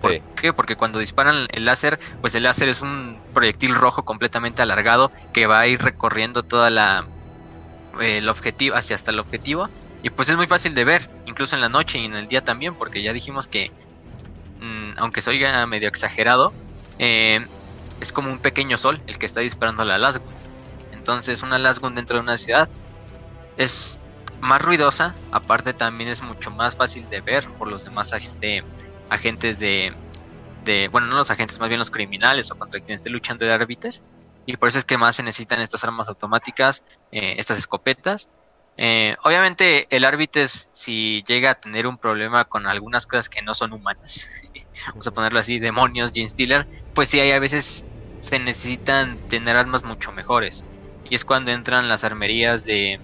[0.00, 0.52] ¿Por qué?
[0.54, 5.46] Porque cuando disparan el láser, pues el láser es un proyectil rojo completamente alargado que
[5.46, 7.06] va a ir recorriendo toda la
[8.00, 9.68] el objetivo hacia hasta el objetivo
[10.02, 12.42] y pues es muy fácil de ver, incluso en la noche y en el día
[12.42, 13.72] también, porque ya dijimos que
[14.56, 16.56] mm, aunque se oiga medio exagerado,
[16.98, 17.46] eh,
[18.00, 20.40] es como un pequeño sol el que está disparando la Lasgun.
[20.90, 22.70] Entonces una Lasgun dentro de una ciudad
[23.56, 24.00] es
[24.40, 28.64] más ruidosa, aparte también es mucho más fácil de ver por los demás este,
[29.10, 29.98] agentes de,
[30.60, 33.52] de, bueno, no los agentes, más bien los criminales o contra quien esté luchando de
[33.52, 34.04] árbitres.
[34.46, 38.30] Y por eso es que más se necesitan estas armas automáticas, eh, estas escopetas.
[38.76, 43.52] Eh, obviamente el árbitro si llega a tener un problema con algunas cosas que no
[43.54, 44.26] son humanas,
[44.88, 47.86] vamos a ponerlo así, demonios, Gene Stealer, pues sí hay a veces
[48.20, 50.66] se necesitan tener armas mucho mejores.
[51.02, 53.02] Y es cuando entran las armerías de,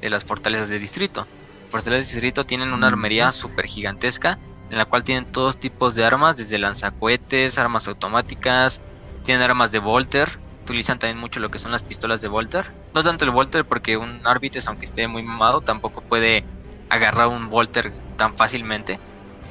[0.00, 1.30] de las fortalezas de distrito.
[1.62, 4.40] Las fortalezas de distrito tienen una armería súper gigantesca
[4.74, 8.82] en la cual tienen todos tipos de armas, desde lanzacohetes, armas automáticas,
[9.22, 10.28] tienen armas de Volter,
[10.64, 12.72] utilizan también mucho lo que son las pistolas de Volter.
[12.92, 16.44] No tanto el Volter porque un árbitro, aunque esté muy mamado, tampoco puede
[16.88, 18.98] agarrar un Volter tan fácilmente.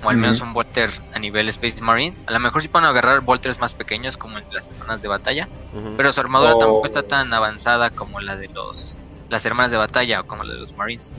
[0.03, 2.17] O al menos un Volter a nivel Space Marine.
[2.25, 5.47] A lo mejor sí pueden agarrar Volters más pequeños como en las hermanas de batalla.
[5.95, 8.97] Pero su armadura tampoco está tan avanzada como la de los
[9.29, 11.13] las hermanas de batalla o como la de los Marines.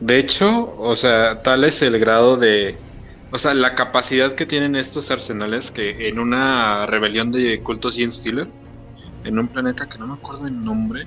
[0.00, 2.76] De hecho, o sea, tal es el grado de
[3.34, 8.12] o sea, la capacidad que tienen estos arsenales que en una rebelión de cultos Gene
[8.12, 8.46] Stealer,
[9.24, 11.04] en un planeta que no me acuerdo el nombre,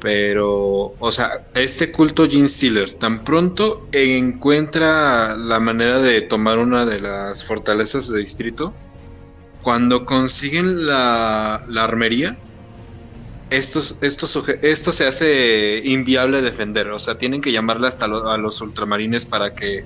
[0.00, 6.84] pero, o sea, este culto Gene Stealer tan pronto encuentra la manera de tomar una
[6.84, 8.74] de las fortalezas de distrito,
[9.62, 12.36] cuando consiguen la, la armería,
[13.50, 16.90] estos, estos, esto se hace inviable defender.
[16.90, 19.84] O sea, tienen que llamarle hasta a los ultramarines para que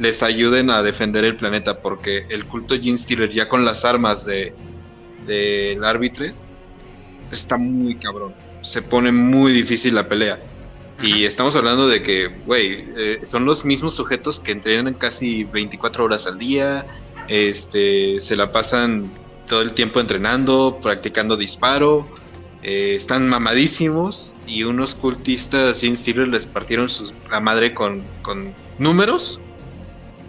[0.00, 4.24] les ayuden a defender el planeta, porque el culto Gene Stealer ya con las armas
[4.24, 4.54] de
[5.26, 6.46] del Arbitres
[7.30, 8.34] está muy cabrón.
[8.62, 10.40] Se pone muy difícil la pelea.
[11.02, 16.04] Y estamos hablando de que, güey, eh, son los mismos sujetos que entrenan casi 24
[16.04, 16.86] horas al día,
[17.28, 19.12] este, se la pasan
[19.46, 22.06] todo el tiempo entrenando, practicando disparo,
[22.62, 28.54] eh, están mamadísimos y unos cultistas Gene Stealer les partieron su, la madre con, con
[28.78, 29.40] números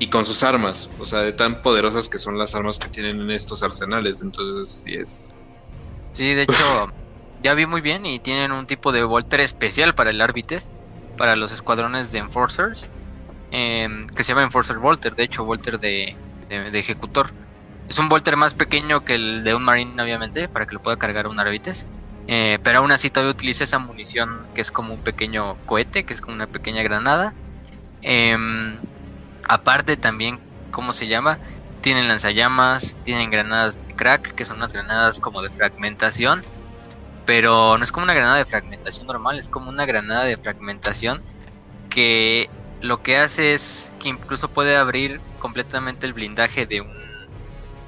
[0.02, 3.22] y con sus armas, o sea, de tan poderosas que son las armas que tienen
[3.22, 5.28] en estos arsenales, entonces sí es.
[6.14, 6.92] Sí, de hecho,
[7.44, 10.58] ya vi muy bien y tienen un tipo de Volter especial para el árbitro,
[11.18, 12.90] para los escuadrones de Enforcers,
[13.52, 16.16] em, que se llama Enforcer Volter, de hecho, Volter de,
[16.50, 17.30] de, ejecutor.
[17.88, 20.98] Es un Volter más pequeño que el de un Marine, obviamente, para que lo pueda
[20.98, 21.86] cargar un Arbites.
[22.26, 26.14] Eh, pero aún así todavía utiliza esa munición que es como un pequeño cohete, que
[26.16, 27.36] es como una pequeña granada.
[28.02, 28.36] Eh,
[29.52, 30.40] Aparte también,
[30.72, 31.38] ¿cómo se llama?
[31.82, 36.46] Tienen lanzallamas, tienen granadas de crack, que son unas granadas como de fragmentación.
[37.26, 41.22] Pero no es como una granada de fragmentación normal, es como una granada de fragmentación
[41.90, 42.50] que
[42.80, 46.94] lo que hace es que incluso puede abrir completamente el blindaje de un,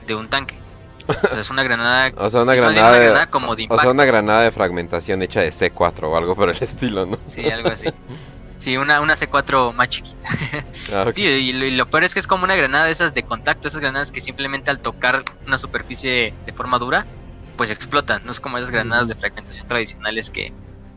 [0.06, 0.58] de un tanque.
[1.08, 4.42] O sea, es una granada, o sea, una granada, como de O sea, una granada
[4.42, 7.20] de fragmentación hecha de C4 o algo por el estilo, ¿no?
[7.26, 7.88] Sí, algo así.
[8.64, 10.18] Sí, una, una C4 más chiquita.
[10.96, 13.68] Ah, sí, y lo, peor es que es como una granada de esas de contacto,
[13.68, 17.06] esas granadas que simplemente al tocar una superficie de forma dura,
[17.58, 18.22] pues explotan.
[18.24, 20.54] No es como esas granadas de fragmentación tradicionales que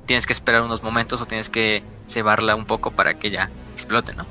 [0.06, 4.14] tienes que esperar unos momentos o tienes que cebarla un poco para que ya explote,
[4.14, 4.26] ¿no?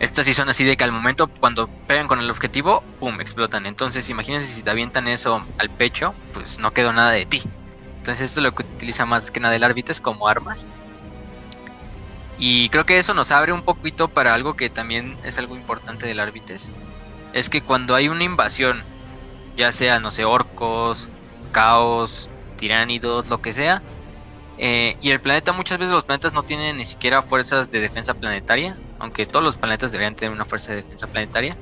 [0.00, 3.20] Estas sí son así de que al momento cuando pegan con el objetivo, ¡pum!
[3.20, 3.66] explotan.
[3.66, 7.42] Entonces imagínense si te avientan eso al pecho, pues no quedó nada de ti.
[7.98, 10.66] Entonces esto es lo que utiliza más que nada el árbitro como armas
[12.36, 16.06] y creo que eso nos abre un poquito para algo que también es algo importante
[16.06, 16.72] del Arbites.
[17.32, 18.88] Es que cuando hay una invasión,
[19.56, 21.12] ya sea, no sé, orcos,
[21.52, 23.84] caos, tiránidos, lo que sea,
[24.56, 28.14] eh, y el planeta, muchas veces los planetas no tienen ni siquiera fuerzas de defensa
[28.14, 31.58] planetaria, aunque todos los planetas deberían tener una fuerza de defensa planetaria.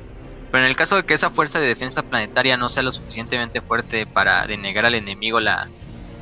[0.51, 3.63] Pero en el caso de que esa fuerza de defensa planetaria no sea lo suficientemente
[3.63, 5.73] fuerte para denegar al enemigo la,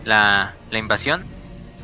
[0.03, 1.29] la invasión,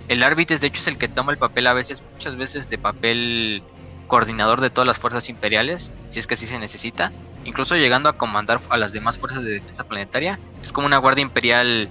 [0.08, 2.78] el árbitro, de hecho, es el que toma el papel a veces, muchas veces, de
[2.78, 3.62] papel
[4.06, 7.12] coordinador de todas las fuerzas imperiales, si es que así se necesita,
[7.44, 10.38] incluso llegando a comandar a las demás fuerzas de defensa planetaria.
[10.62, 11.88] Es como una guardia imperial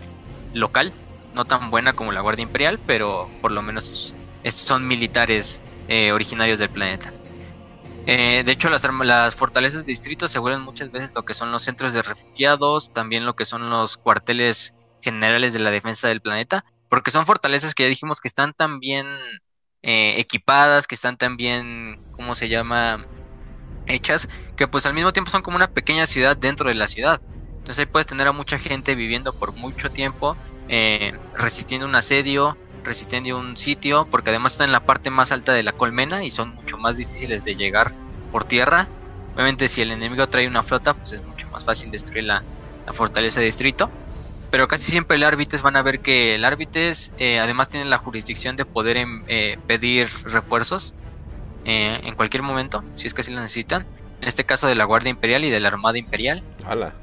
[0.53, 0.93] local,
[1.33, 6.59] no tan buena como la guardia imperial, pero por lo menos son militares eh, originarios
[6.59, 7.13] del planeta.
[8.07, 11.51] Eh, de hecho, las, las fortalezas de distrito se vuelven muchas veces lo que son
[11.51, 16.21] los centros de refugiados, también lo que son los cuarteles generales de la defensa del
[16.21, 19.05] planeta, porque son fortalezas que ya dijimos que están tan bien
[19.81, 23.05] eh, equipadas, que están tan bien, ¿cómo se llama?
[23.85, 27.21] Hechas, que pues al mismo tiempo son como una pequeña ciudad dentro de la ciudad.
[27.59, 30.39] Entonces ahí puedes tener a mucha gente viviendo por mucho tiempo,
[30.69, 35.51] eh, resistiendo un asedio, resistiendo un sitio, porque además están en la parte más alta
[35.53, 37.93] de la colmena y son mucho más difíciles de llegar
[38.29, 38.89] por tierra.
[39.33, 42.47] Obviamente si el enemigo trae una flota, pues es mucho más fácil destruir la,
[42.85, 43.93] la fortaleza de distrito
[44.51, 46.81] pero casi siempre el árbitro van a ver que el árbitro
[47.17, 50.93] eh, además tiene la jurisdicción de poder em, eh, pedir refuerzos
[51.65, 53.85] eh, en cualquier momento, si es que así lo necesitan.
[54.21, 56.41] En este caso de la Guardia Imperial y de la Armada Imperial.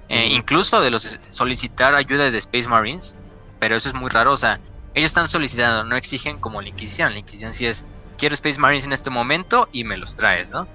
[0.08, 3.16] Incluso de los solicitar ayuda de Space Marines,
[3.60, 4.58] pero eso es muy raro, o sea,
[4.94, 7.12] ellos están solicitando, no exigen como la Inquisición.
[7.12, 7.84] La Inquisición sí es
[8.18, 10.68] quiero Space Marines en este momento y me los traes, ¿no?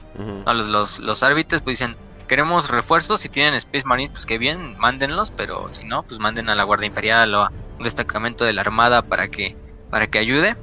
[0.46, 1.96] los, los, los árbitros pues dicen,
[2.28, 6.50] queremos refuerzos, si tienen Space Marines, pues que bien, mándenlos, pero si no, pues manden
[6.50, 9.56] a la Guardia Imperial o a un destacamento de la Armada para que,
[9.90, 10.56] para que ayude.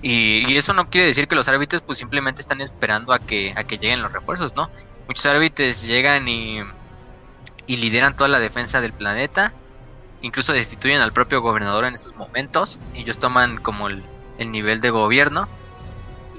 [0.00, 3.64] Y, eso no quiere decir que los árbitros pues simplemente están esperando a que, a
[3.64, 4.70] que lleguen los refuerzos, ¿no?
[5.08, 6.60] Muchos árbitros llegan y,
[7.66, 9.52] y lideran toda la defensa del planeta,
[10.22, 14.04] incluso destituyen al propio gobernador en esos momentos, ellos toman como el,
[14.38, 15.48] el nivel de gobierno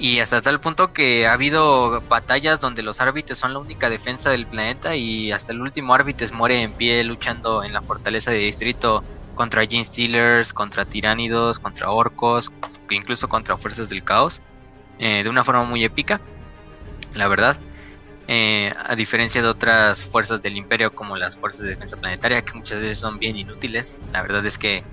[0.01, 4.29] y hasta tal punto que ha habido batallas donde los árbitres son la única defensa
[4.29, 8.37] del planeta y hasta el último árbitro muere en pie luchando en la fortaleza de
[8.37, 12.49] distrito contra Gene Stealers, contra tiránidos, contra orcos,
[12.89, 14.41] incluso contra fuerzas del caos,
[14.99, 16.21] eh, de una forma muy épica,
[17.13, 17.57] la verdad.
[18.27, 22.57] Eh, a diferencia de otras fuerzas del imperio como las fuerzas de defensa planetaria, que
[22.57, 24.85] muchas veces son bien inútiles, la verdad es que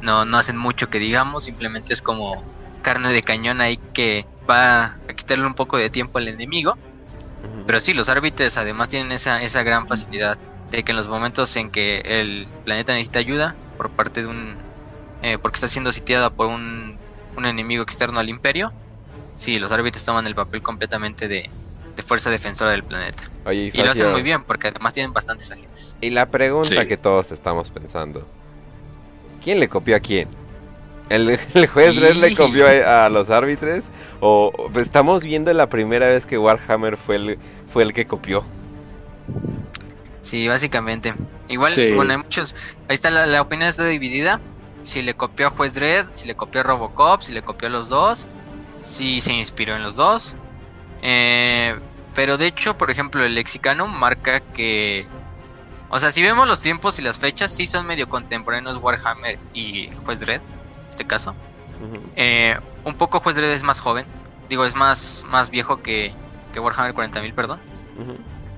[0.00, 2.46] no, no hacen mucho que digamos, simplemente es como
[2.84, 6.78] carne de cañón ahí que va a quitarle un poco de tiempo al enemigo.
[7.66, 10.38] Pero sí, los árbitros además tienen esa, esa gran facilidad
[10.70, 14.54] de que en los momentos en que el planeta necesita ayuda por parte de un...
[15.22, 16.96] Eh, porque está siendo sitiada por un,
[17.36, 18.72] un, enemigo externo al imperio,
[19.36, 21.48] sí, los árbitros toman el papel completamente de,
[21.96, 23.22] de fuerza defensora del planeta.
[23.50, 25.96] y, lo hacen muy bien porque además tienen bastantes agentes.
[26.02, 28.26] Y la pregunta que todos estamos pensando,
[29.42, 30.28] ¿quién le copió a quién?
[31.08, 31.38] ¿El,
[31.68, 33.84] juez le copió a, los árbitros?
[34.20, 37.38] ¿O estamos viendo la primera vez que Warhammer fue el,
[37.72, 38.44] fue el que copió?
[40.22, 41.12] Sí, básicamente.
[41.48, 42.54] Igual, bueno, hay muchos.
[42.88, 44.40] Ahí está la, opinión está dividida.
[44.82, 47.70] Si le copió a Juez Dredd, si le copió a Robocop, si le copió a
[47.70, 48.26] los dos,
[48.80, 50.36] si se inspiró en los dos.
[51.02, 51.74] Eh,
[52.14, 55.06] pero de hecho, por ejemplo, el lexicano marca que.
[55.90, 59.90] O sea, si vemos los tiempos y las fechas, sí son medio contemporáneos Warhammer y
[60.04, 60.40] Juez Dredd
[60.94, 61.34] este caso.
[62.16, 64.06] Eh, un poco Juez Dredd es más joven,
[64.48, 66.14] digo, es más, más viejo que,
[66.52, 67.58] que Warhammer 40.000, perdón.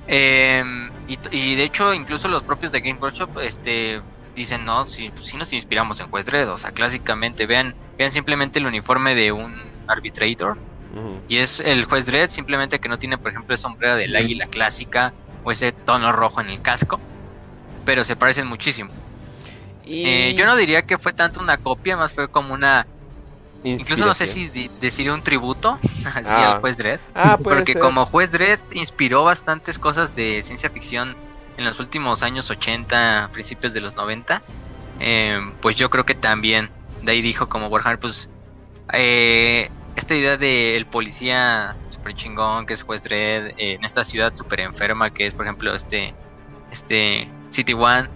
[0.06, 4.00] Em, y, de hecho, incluso los propios de Game Workshop este,
[4.34, 8.58] dicen, no, si, si nos inspiramos en Juez Dredd, o sea, clásicamente, vean, vean simplemente
[8.58, 9.54] el uniforme de un
[9.88, 10.56] Arbitrator.
[11.28, 14.46] Y es el Juez Dredd, simplemente que no tiene, por ejemplo, el sombrero del águila
[14.46, 15.12] clásica
[15.44, 16.98] o ese tono rojo en el casco,
[17.84, 18.90] pero se parecen muchísimo.
[19.86, 22.86] Eh, yo no diría que fue tanto una copia, más fue como una.
[23.64, 24.48] Incluso no sé si
[24.80, 25.78] decir un tributo
[26.14, 26.58] así al ah.
[26.60, 27.00] juez Dredd.
[27.14, 31.16] Ah, porque como juez Dredd inspiró bastantes cosas de ciencia ficción
[31.56, 34.42] en los últimos años 80, principios de los 90.
[35.00, 36.70] Em, pues yo creo que también
[37.02, 38.30] de ahí dijo como Warhammer, pues
[38.92, 44.60] eh, esta idea del policía super chingón que es juez Dredd en esta ciudad super
[44.60, 46.14] enferma que es por ejemplo este
[46.70, 48.08] este City One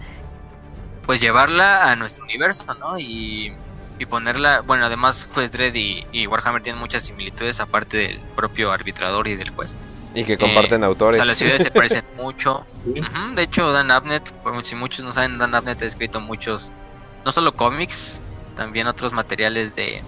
[1.05, 2.97] pues llevarla a nuestro universo, ¿no?
[2.99, 3.53] Y,
[3.99, 9.27] y ponerla, bueno, además Juez Dredd y, Warhammer tienen muchas similitudes aparte del propio arbitrador
[9.27, 9.77] y del juez.
[10.13, 11.15] Y que comparten autores.
[11.15, 12.65] O sea, las ciudades se parecen mucho.
[12.85, 14.33] de hecho, Dan Abnett,
[14.63, 16.71] si muchos no saben, Dan Abnett ha escrito muchos,
[17.23, 18.21] no solo cómics,
[18.55, 20.01] también otros materiales de,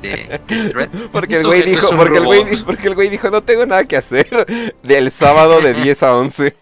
[0.00, 0.40] de
[1.12, 3.96] porque el güey dijo, porque el güey, porque el güey dijo, no tengo nada que
[3.96, 6.56] hacer del sábado de 10 a 11.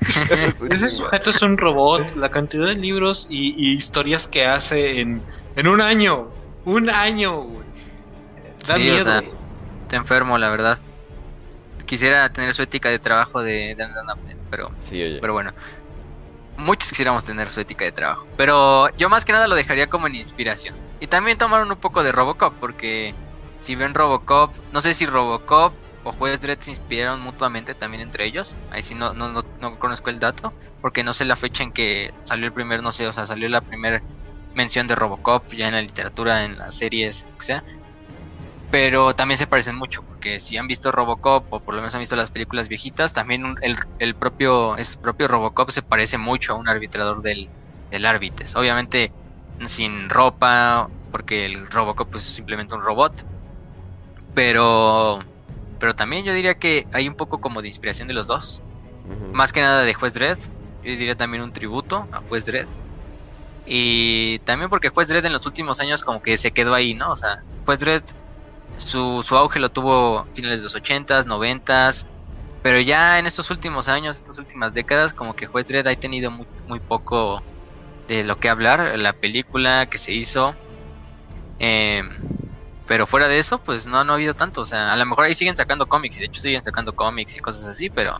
[0.70, 2.14] Ese sujeto es un robot.
[2.16, 5.22] La cantidad de libros y, historias que hace en,
[5.56, 6.30] en, un año.
[6.64, 7.46] Un año,
[8.66, 9.22] Da miedo.
[9.88, 10.78] te enfermo, la verdad.
[11.86, 13.92] Quisiera tener su ética de trabajo de Dan
[14.50, 15.52] pero, pero bueno.
[16.58, 18.26] Muchos quisiéramos tener su ética de trabajo.
[18.36, 20.74] Pero yo más que nada lo dejaría como en inspiración.
[21.00, 23.14] Y también tomaron un poco de Robocop, porque
[23.60, 25.72] si ven Robocop, no sé si Robocop
[26.08, 28.56] o Juez Dredd se inspiraron mutuamente también entre ellos.
[28.70, 29.28] Ahí sí no, no,
[29.60, 32.92] no, conozco el dato, porque no sé la fecha en que salió el primer, no
[32.92, 34.02] sé, o sea, salió la primera
[34.54, 37.62] mención de Robocop ya en la literatura, en las series, o sea.
[38.70, 42.00] Pero también se parecen mucho, porque si han visto Robocop o por lo menos han
[42.00, 46.58] visto las películas viejitas, también el, el propio, es propio Robocop se parece mucho a
[46.58, 47.50] un arbitrador del,
[47.90, 48.56] del Arbites.
[48.56, 49.12] Obviamente
[49.64, 53.24] sin ropa, porque el Robocop es simplemente un robot.
[54.34, 55.18] Pero
[55.78, 58.62] pero también yo diría que hay un poco como de inspiración de los dos.
[59.32, 60.38] Más que nada de Juez Dredd.
[60.82, 62.66] Yo diría también un tributo a Juez Dredd.
[63.64, 67.12] Y también porque Juez Dredd en los últimos años como que se quedó ahí, ¿no?
[67.12, 68.02] O sea, Juez Dredd
[68.78, 72.06] su, su auge lo tuvo a finales de los 80s, 90s.
[72.62, 76.30] Pero ya en estos últimos años, estas últimas décadas, como que Juez Dredd ha tenido
[76.30, 77.42] muy, muy poco
[78.08, 78.98] de lo que hablar.
[78.98, 80.54] La película que se hizo.
[81.58, 82.02] Eh,
[82.88, 84.62] pero fuera de eso, pues no, no ha habido tanto.
[84.62, 86.16] O sea, a lo mejor ahí siguen sacando cómics.
[86.16, 87.90] Y de hecho siguen sacando cómics y cosas así.
[87.90, 88.18] Pero,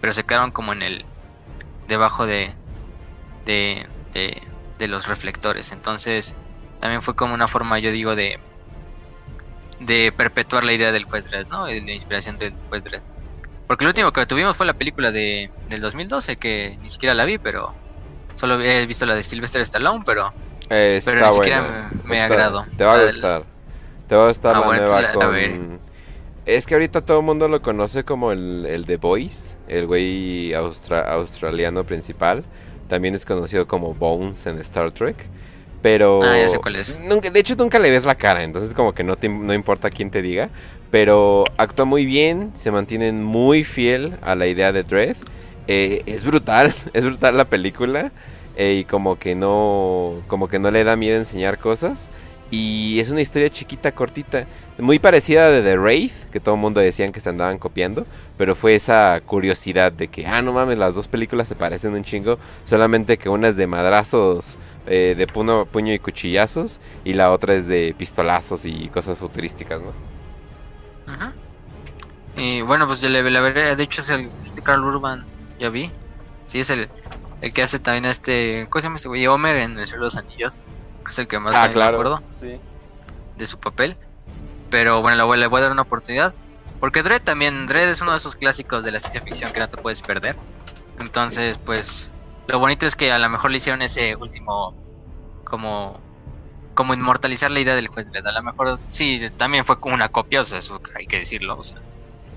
[0.00, 1.04] pero se quedaron como en el.
[1.88, 2.52] Debajo de.
[3.44, 3.84] De.
[4.14, 5.72] De, los reflectores.
[5.72, 6.36] Entonces.
[6.78, 8.38] También fue como una forma, yo digo, de.
[9.80, 11.66] de perpetuar la idea del juez Dredd, ¿no?
[11.66, 13.02] De la inspiración del juez Dredd.
[13.66, 17.24] Porque lo último que tuvimos fue la película de, del 2012, que ni siquiera la
[17.24, 17.74] vi, pero
[18.36, 20.32] solo he visto la de Sylvester Stallone, pero,
[20.68, 22.64] pero ni siquiera me, agradó.
[22.76, 23.55] Te va a gustar.
[24.08, 25.80] Te va a gustar ah, la nueva con...
[26.46, 30.54] Es que ahorita todo el mundo lo conoce como el, el The Voice, el güey
[30.54, 32.44] australiano principal.
[32.88, 35.16] También es conocido como Bones en Star Trek.
[35.82, 36.22] Pero.
[36.22, 37.00] Ah, ya sé cuál es.
[37.00, 40.10] Nunca, de hecho, nunca le ves la cara, entonces, como que no, no importa quién
[40.10, 40.48] te diga.
[40.90, 45.16] Pero actúa muy bien, se mantienen muy fiel a la idea de Dread.
[45.66, 48.12] Eh, es brutal, es brutal la película.
[48.56, 50.22] Eh, y como que no.
[50.28, 52.08] Como que no le da miedo enseñar cosas.
[52.50, 54.46] Y es una historia chiquita, cortita.
[54.78, 58.06] Muy parecida de The Wraith, que todo el mundo decían que se andaban copiando.
[58.38, 62.04] Pero fue esa curiosidad de que, ah, no mames, las dos películas se parecen un
[62.04, 62.38] chingo.
[62.64, 66.78] Solamente que una es de madrazos eh, de puño, puño y cuchillazos.
[67.04, 71.12] Y la otra es de pistolazos y cosas futurísticas, ¿no?
[71.12, 71.32] Ajá.
[72.36, 73.74] Y bueno, pues ya le, la veré.
[73.74, 75.24] De hecho, es el este Carl Urban,
[75.58, 75.90] ya vi.
[76.46, 76.88] Sí, es el,
[77.40, 78.66] el que hace también a este.
[78.70, 79.26] ¿Cómo se llama este güey?
[79.26, 80.64] Homer en El Señor de los Anillos
[81.08, 81.98] es el que más ah, claro.
[81.98, 82.22] me acuerdo
[83.36, 83.96] de su papel.
[84.70, 86.34] Pero bueno, le voy, le voy a dar una oportunidad.
[86.80, 89.68] Porque Dredd también, Dredd es uno de esos clásicos de la ciencia ficción que no
[89.68, 90.36] te puedes perder.
[90.98, 92.12] Entonces, pues,
[92.46, 94.74] lo bonito es que a lo mejor le hicieron ese último,
[95.44, 96.00] como,
[96.74, 98.26] como inmortalizar la idea del juez Dredd.
[98.26, 101.56] A lo mejor, sí, también fue como una copia, o sea, eso hay que decirlo.
[101.58, 101.78] O sea,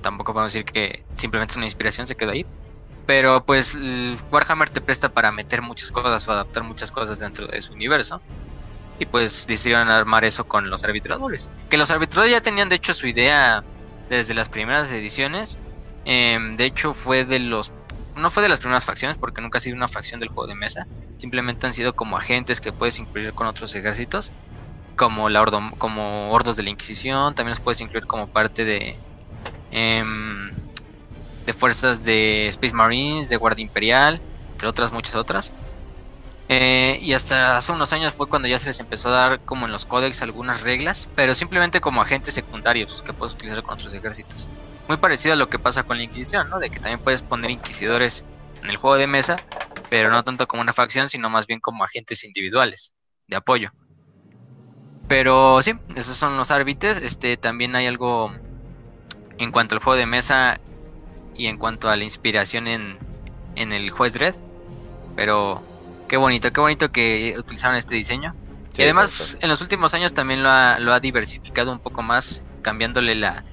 [0.01, 2.45] tampoco podemos decir que simplemente es una inspiración, se quedó ahí.
[3.05, 3.75] Pero pues
[4.31, 8.21] Warhammer te presta para meter muchas cosas o adaptar muchas cosas dentro de su universo
[8.99, 11.49] y pues decidieron armar eso con los arbitradores.
[11.69, 13.63] Que los arbitradores ya tenían de hecho su idea
[14.09, 15.57] desde las primeras ediciones.
[16.03, 17.71] Em, de hecho fue de los...
[18.15, 20.55] No fue de las primeras facciones porque nunca ha sido una facción del juego de
[20.55, 20.85] mesa.
[21.17, 24.33] Simplemente han sido como agentes que puedes incluir con otros ejércitos.
[24.97, 27.35] Como, la ordo, como Ordos de la Inquisición.
[27.35, 28.99] También los puedes incluir como parte de...
[29.71, 30.51] Em,
[31.45, 34.21] de fuerzas de Space Marines, de Guardia Imperial,
[34.51, 35.53] entre otras muchas otras.
[36.51, 39.67] Eh, y hasta hace unos años fue cuando ya se les empezó a dar como
[39.67, 43.93] en los códex algunas reglas, pero simplemente como agentes secundarios que puedes utilizar con otros
[43.93, 44.51] ejércitos.
[44.87, 46.59] Muy parecido a lo que pasa con la Inquisición, ¿no?
[46.59, 48.25] De que también puedes poner inquisidores
[48.61, 49.43] en el juego de mesa,
[49.89, 52.95] pero no tanto como una facción, sino más bien como agentes individuales
[53.27, 53.69] de apoyo.
[55.07, 56.97] Pero sí, esos son los árbitros.
[56.99, 58.31] Este también hay algo
[59.37, 60.61] en cuanto al juego de mesa
[61.33, 62.99] y en cuanto a la inspiración en,
[63.55, 64.35] en el juez Dredd.
[65.15, 65.68] Pero
[66.09, 68.37] Qué bonito, qué bonito que utilizaron este diseño.
[68.77, 72.47] y además en los últimos años también lo ha, lo ha diversificado un poco más,
[72.61, 73.47] cambiándole la,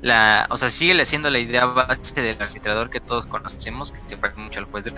[0.00, 4.18] la, o sea, sigue siendo la idea base del arbitrador que todos conocemos, que se
[4.18, 4.92] parece mucho al juez de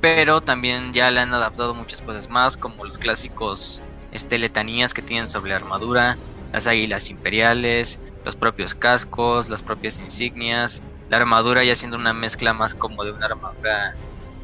[0.00, 5.02] pero también ya le han adaptado muchas cosas más, como los clásicos este, letanías que
[5.02, 6.20] tienen sobre la armadura,
[6.52, 12.54] las águilas imperiales, los propios cascos, las propias insignias, la armadura ya siendo una mezcla
[12.54, 13.98] más como de una armadura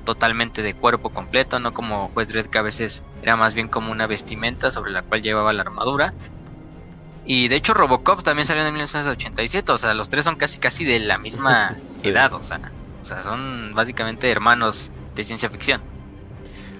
[0.06, 3.92] totalmente de cuerpo completo, no como Juez Dredd que a veces era más bien como
[3.92, 6.14] una vestimenta sobre la cual llevaba la armadura.
[7.26, 10.86] Y de hecho Robocop también salió en 1987, o sea, los tres son casi casi
[10.86, 15.82] de la misma edad, o sea, o sea, son básicamente hermanos de ciencia ficción.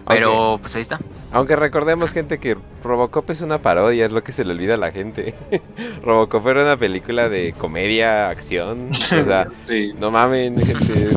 [0.09, 1.01] Pero pues ahí está.
[1.33, 4.77] Aunque recordemos gente que Robocop es una parodia, es lo que se le olvida a
[4.77, 5.35] la gente.
[6.05, 9.49] Robocop era una película de comedia, acción, o sea,
[9.99, 10.55] no mamen,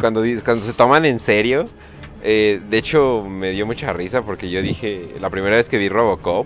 [0.02, 1.70] cuando, cuando se toman en serio,
[2.32, 5.90] eh, de hecho, me dio mucha risa porque yo dije, la primera vez que vi
[5.90, 6.46] Robocop,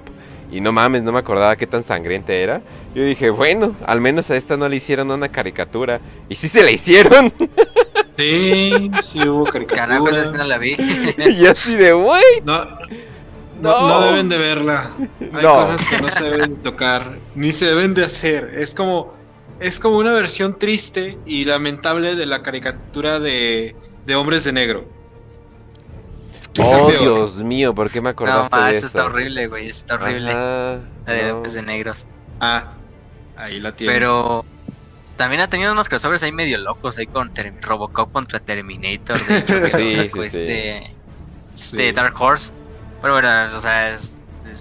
[0.50, 2.62] y no mames, no me acordaba qué tan sangriente era.
[2.96, 6.00] Yo dije, bueno, al menos a esta no le hicieron una caricatura.
[6.30, 7.34] Y sí se la hicieron.
[8.16, 10.00] Sí, sí hubo caricatura.
[10.00, 10.78] Carajo, no la vi.
[11.18, 12.22] y así de, güey.
[12.46, 12.68] No,
[13.60, 14.92] no, deben de verla.
[15.34, 18.54] Hay cosas que no se deben tocar, ni se deben de hacer.
[18.56, 19.16] Es como,
[19.60, 23.76] es como una versión triste y lamentable de la caricatura de,
[24.06, 24.86] de Hombres de Negro.
[26.60, 28.86] Oh, Dios mío, ¿por qué me acordaste no, de eso?
[28.86, 30.34] está horrible, güey, está horrible.
[30.34, 32.06] la de Hombres de Negros.
[32.40, 32.74] Ah,
[33.36, 33.94] ahí la tiene.
[33.94, 34.46] Pero
[35.16, 37.32] también ha tenido unos crossovers ahí medio locos, ahí con
[37.62, 40.92] Robocop contra Terminator, de hecho, que sí, sacó este,
[41.56, 42.54] este Dark Horse.
[43.02, 44.18] Pero bueno, o sea, es,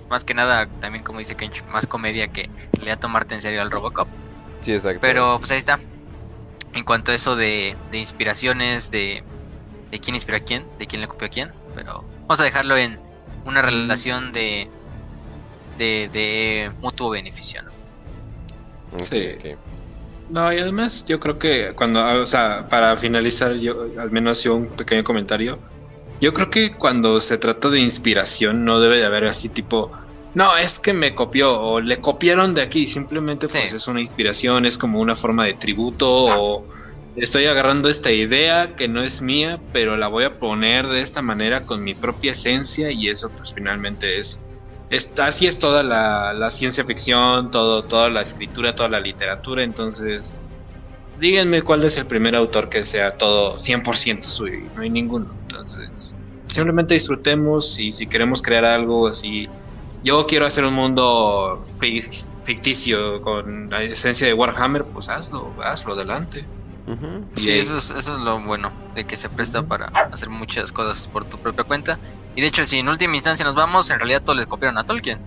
[0.08, 2.48] más que nada también como dice Kench, más comedia que
[2.82, 4.08] le a tomarte en serio al Robocop.
[4.62, 5.00] Sí, exacto.
[5.00, 5.78] Pero pues ahí está.
[6.74, 9.22] En cuanto a eso de, de inspiraciones, de,
[9.90, 12.76] de quién inspira a quién, de quién le copió a quién, pero vamos a dejarlo
[12.76, 12.98] en
[13.44, 14.68] una relación de,
[15.78, 17.70] de, mutuo beneficio, ¿no?
[19.02, 19.36] Sí.
[20.30, 24.56] No, y además yo creo que cuando, o sea, para finalizar, yo al menos yo
[24.56, 25.58] un pequeño comentario.
[26.20, 29.90] Yo creo que cuando se trata de inspiración no debe de haber así tipo
[30.34, 34.64] no, es que me copió o le copiaron de aquí, simplemente pues es una inspiración,
[34.64, 36.64] es como una forma de tributo o
[37.16, 41.22] estoy agarrando esta idea que no es mía, pero la voy a poner de esta
[41.22, 44.40] manera con mi propia esencia y eso pues finalmente es,
[45.18, 50.38] así es toda la, ciencia ficción, todo, toda la escritura, toda la literatura, entonces
[51.20, 56.14] díganme cuál es el primer autor que sea todo 100% suyo, no hay ninguno, entonces
[56.48, 59.48] simplemente disfrutemos y si queremos crear algo así
[60.04, 61.60] yo quiero hacer un mundo
[62.44, 66.44] ficticio con la esencia de Warhammer, pues hazlo, hazlo adelante.
[67.36, 71.06] Sí, eso es, eso es lo bueno, de que se presta para hacer muchas cosas
[71.06, 71.98] por tu propia cuenta.
[72.34, 74.84] Y de hecho, si en última instancia nos vamos, en realidad todos le copiaron a
[74.84, 75.18] Tolkien.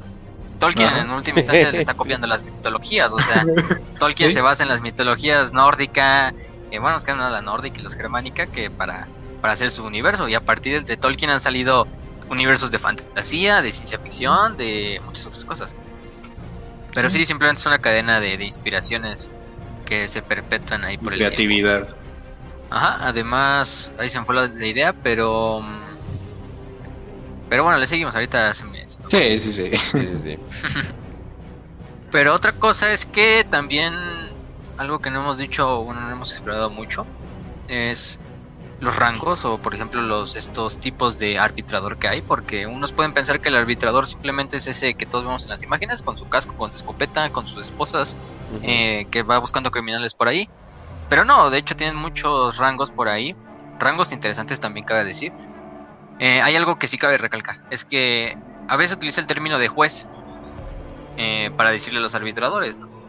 [0.60, 3.46] Tolkien en última instancia le está copiando las mitologías, o sea,
[4.00, 6.34] Tolkien se basa en las mitologías nórdica,
[6.72, 9.08] eh, bueno, es que nada la nórdica y los germánica, que para,
[9.42, 10.28] para hacer su universo.
[10.28, 11.88] Y a partir de Tolkien han salido
[12.30, 15.76] universos de fantasía, de ciencia ficción, de muchas otras cosas.
[16.94, 19.32] Pero sí, simplemente es una cadena de, inspiraciones
[19.86, 21.96] que se perpetran ahí por el Creatividad.
[22.70, 25.64] Ajá, además, ahí se me fue la, idea, pero...
[27.48, 28.88] Pero bueno, le seguimos, ahorita se me...
[28.88, 30.36] sí, sí, sí, sí, sí.
[32.12, 33.94] pero otra cosa es que también
[34.78, 37.06] algo que no hemos dicho, bueno, no hemos explorado mucho,
[37.68, 38.20] es
[38.80, 43.14] los rangos o por ejemplo los estos tipos de arbitrador que hay porque unos pueden
[43.14, 46.28] pensar que el arbitrador simplemente es ese que todos vemos en las imágenes con su
[46.28, 48.18] casco con su escopeta con sus esposas
[48.64, 50.50] eh, que va buscando criminales por ahí.
[51.10, 53.36] Pero no de hecho tienen muchos rangos por ahí.
[53.80, 55.32] Rangos interesantes también cabe decir.
[56.20, 58.38] Eh, hay algo que sí cabe recalcar es que
[58.70, 60.08] a veces utiliza el término de juez
[61.18, 63.05] eh, para decirle a los arbitradores ¿no?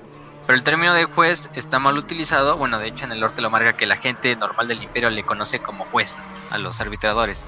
[0.47, 2.57] Pero el término de juez está mal utilizado.
[2.57, 5.24] Bueno, de hecho en el norte lo marca que la gente normal del imperio le
[5.24, 6.18] conoce como juez
[6.51, 7.44] a los arbitradores.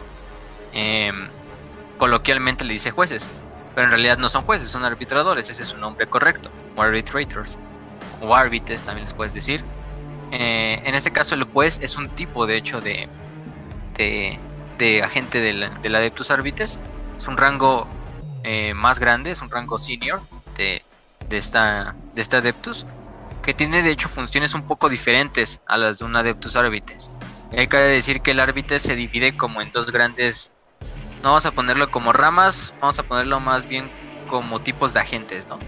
[0.73, 1.29] Em,
[1.97, 3.31] coloquialmente le dice jueces,
[3.75, 5.49] pero en realidad no son jueces, son arbitradores.
[5.49, 6.51] Ese es su nombre correcto.
[6.77, 7.57] O arbitrators.
[8.21, 9.65] O árbitres también les puedes decir.
[10.33, 13.09] Eh, en este caso el juez es un tipo de hecho de,
[13.97, 16.79] de, agente del, del Adeptus Arbites.
[17.17, 17.87] Es un rango
[18.43, 20.21] eh, más grande, es un rango senior
[20.57, 20.83] de
[21.29, 22.87] de esta, de este Adeptus,
[23.43, 27.11] que tiene de hecho funciones un poco diferentes a las de un Adeptus Arbites.
[27.57, 30.53] hay que decir que el Arbites se divide como en dos grandes,
[31.23, 33.91] no vamos a ponerlo como ramas, vamos a ponerlo más bien
[34.29, 35.59] como tipos de agentes, ¿no?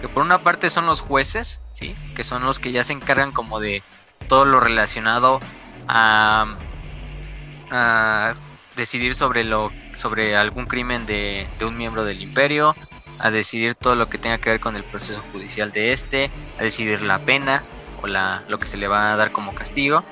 [0.00, 1.94] Que por una parte son los jueces, ¿sí?
[2.14, 3.82] Que son los que ya se encargan como de
[4.28, 5.40] todo lo relacionado
[5.86, 6.46] a,
[7.70, 8.34] a
[8.76, 12.76] decidir sobre lo sobre algún crimen de, de un miembro del imperio,
[13.18, 16.62] a decidir todo lo que tenga que ver con el proceso judicial de este, a
[16.62, 17.62] decidir la pena
[18.02, 20.04] o la, lo que se le va a dar como castigo.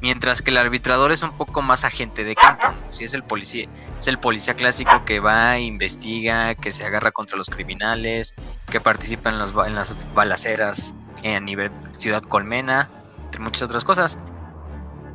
[0.00, 3.68] Mientras que el arbitrador es un poco más agente de campo, si es el policía,
[3.96, 8.34] es el policía clásico que va, investiga, que se agarra contra los criminales,
[8.68, 10.94] que participa en, los, en las balaceras
[11.24, 12.90] a nivel ciudad colmena,
[13.26, 14.18] entre muchas otras cosas.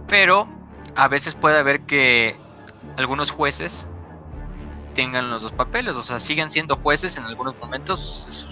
[0.08, 0.48] Pero
[0.96, 2.38] a veces puede haber que
[2.96, 3.90] algunos jueces
[4.98, 8.00] tengan los dos papeles, o sea, siguen siendo jueces en algunos momentos,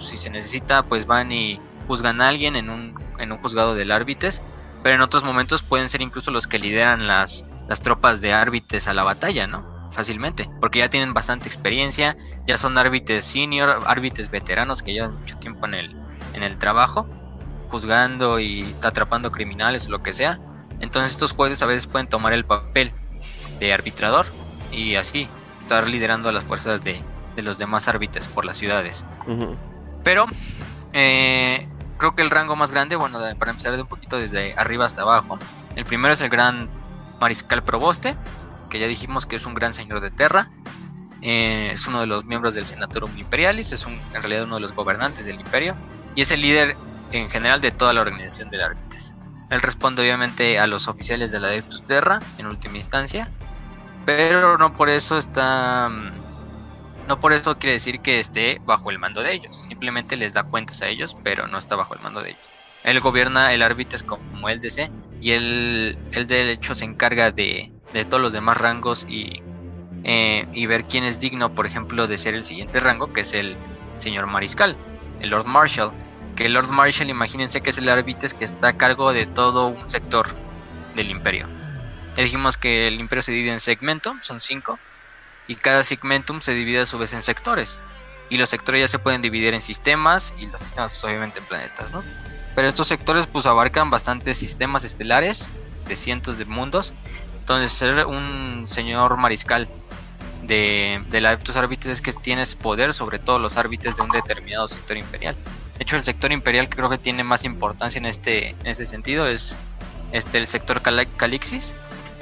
[0.07, 3.91] si se necesita, pues van y juzgan a alguien en un, en un juzgado del
[3.91, 4.43] árbitres,
[4.83, 8.87] pero en otros momentos pueden ser incluso los que lideran las, las tropas de árbitres
[8.87, 9.89] a la batalla, ¿no?
[9.89, 12.15] Fácilmente, porque ya tienen bastante experiencia,
[12.45, 15.95] ya son árbitres senior, árbitres veteranos que llevan mucho tiempo en el,
[16.35, 17.07] en el trabajo,
[17.69, 20.39] juzgando y atrapando criminales o lo que sea.
[20.79, 22.91] Entonces estos jueces a veces pueden tomar el papel
[23.59, 24.27] de arbitrador
[24.71, 25.27] y así
[25.65, 27.01] estar liderando a las fuerzas de,
[27.37, 29.03] los demás árbitres por las ciudades.
[30.03, 30.27] Pero
[30.93, 34.85] eh, creo que el rango más grande, bueno, para empezar de un poquito desde arriba
[34.85, 35.39] hasta abajo,
[35.75, 36.69] el primero es el gran
[37.19, 38.15] mariscal proboste,
[38.69, 40.49] que ya dijimos que es un gran señor de Terra.
[41.23, 44.61] Eh, es uno de los miembros del Senatorum Imperialis, es un, en realidad uno de
[44.61, 45.75] los gobernantes del imperio
[46.13, 46.77] y es el líder
[47.11, 49.15] en general de toda la organización del Árbitres.
[49.49, 53.31] Él responde obviamente a los oficiales de la Adeptus Terra en última instancia
[54.05, 58.99] pero no por eso está mm, no por eso quiere decir que esté bajo el
[58.99, 62.21] mando de ellos, simplemente les da cuentas a ellos, pero no está bajo el mando
[62.21, 62.49] de ellos.
[62.83, 64.91] Él gobierna el árbitro como él desee
[65.21, 69.41] y él, él de hecho se encarga de, de todos los demás rangos y,
[70.03, 73.33] eh, y ver quién es digno, por ejemplo, de ser el siguiente rango, que es
[73.33, 73.57] el
[73.97, 74.77] señor mariscal,
[75.19, 75.91] el Lord Marshal.
[76.35, 79.67] Que el Lord Marshal, imagínense que es el árbitro que está a cargo de todo
[79.67, 80.27] un sector
[80.95, 81.47] del imperio.
[82.15, 84.79] Ya dijimos que el imperio se divide en segmentum, son cinco,
[85.47, 87.79] y cada segmentum se divide a su vez en sectores.
[88.29, 91.45] Y los sectores ya se pueden dividir en sistemas y los sistemas pues, obviamente en
[91.45, 92.03] planetas, ¿no?
[92.55, 95.51] Pero estos sectores pues abarcan bastantes sistemas estelares
[95.87, 96.93] de cientos de mundos.
[97.37, 99.69] Entonces ser un señor mariscal
[100.41, 104.67] de, del Adeptus Arbites es que tienes poder sobre todos los árbitres de un determinado
[104.67, 105.35] sector imperial.
[105.77, 108.85] De hecho, el sector imperial que creo que tiene más importancia en este, en ese
[108.85, 109.57] sentido es
[110.11, 111.75] este, el sector Calixis,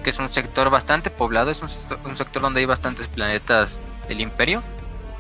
[0.04, 1.70] que es un sector bastante poblado, es un,
[2.06, 4.62] un, sector donde hay bastantes planetas del imperio,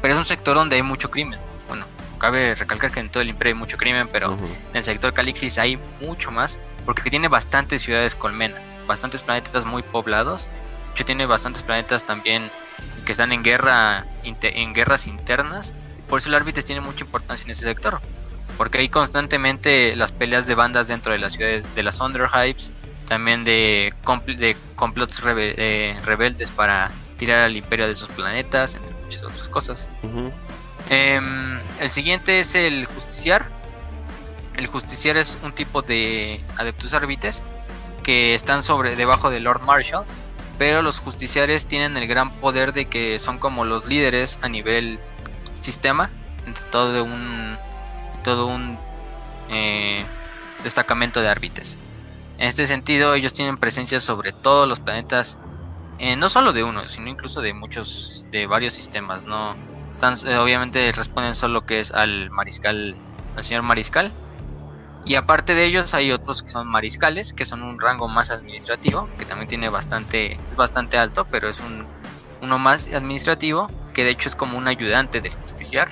[0.01, 1.39] pero es un sector donde hay mucho crimen.
[1.67, 1.85] Bueno,
[2.19, 5.57] cabe recalcar que en todo el imperio hay mucho crimen, pero en el sector Calixis
[5.57, 10.45] hay mucho más, porque tiene bastantes ciudades colmena, bastantes planetas muy poblados.
[10.45, 12.51] De hecho, tiene bastantes planetas también
[13.05, 15.73] que están en guerra en guerras internas.
[16.07, 17.99] Por eso el Árbitres tiene mucha importancia en ese sector.
[18.57, 22.71] Porque hay constantemente las peleas de bandas dentro de las ciudades de las Underhypes,
[23.07, 23.93] también de,
[24.25, 29.89] de complots eh, rebeldes para tirar al imperio de esos planetas, entre muchas otras cosas.
[30.89, 33.45] Em, el siguiente es el Justiciar.
[34.57, 37.43] El Justiciar es un tipo de Adeptus Arbites
[38.03, 40.05] que están sobre debajo de Lord Marshall
[40.57, 44.99] pero los justiciares tienen el gran poder de que son como los líderes a nivel
[45.59, 46.09] sistema,
[46.71, 47.57] todo un,
[48.23, 48.77] todo un
[49.49, 50.05] eh,
[50.63, 51.77] destacamento de árbitres.
[52.37, 55.39] En este sentido, ellos tienen presencia sobre todos los planetas,
[55.97, 59.23] eh, no solo de uno, sino incluso de muchos, de varios sistemas.
[59.25, 59.55] No,
[59.91, 63.01] están, eh, obviamente responden solo que es al mariscal,
[63.35, 64.13] al señor mariscal,
[65.05, 69.09] y aparte de ellos hay otros que son mariscales, que son un rango más administrativo,
[69.17, 71.85] que también tiene bastante, es bastante alto, pero es un,
[72.41, 75.89] uno más administrativo, que de hecho es como un ayudante del justiciar.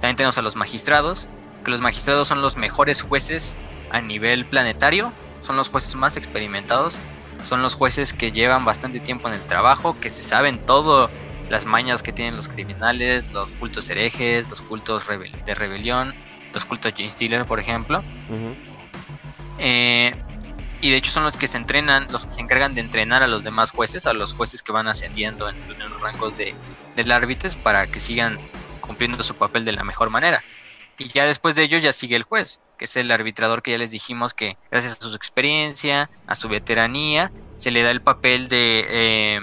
[0.00, 1.28] También tenemos a los magistrados,
[1.64, 3.56] que los magistrados son los mejores jueces
[3.90, 7.00] a nivel planetario, son los jueces más experimentados,
[7.44, 11.08] son los jueces que llevan bastante tiempo en el trabajo, que se saben todo
[11.48, 16.14] las mañas que tienen los criminales, los cultos herejes, los cultos de rebelión,
[16.52, 18.02] los cultos Jane Steeler, por ejemplo.
[19.58, 20.14] Eh,
[20.80, 23.26] y de hecho son los que se entrenan, los que se encargan de entrenar a
[23.26, 26.54] los demás jueces, a los jueces que van ascendiendo en, los rangos de,
[26.94, 28.38] del árbitro para que sigan
[28.80, 30.42] cumpliendo su papel de la mejor manera.
[30.98, 33.78] Y ya después de ello ya sigue el juez, que es el arbitrador que ya
[33.78, 38.48] les dijimos que gracias a su experiencia, a su veteranía, se le da el papel
[38.48, 39.40] de eh,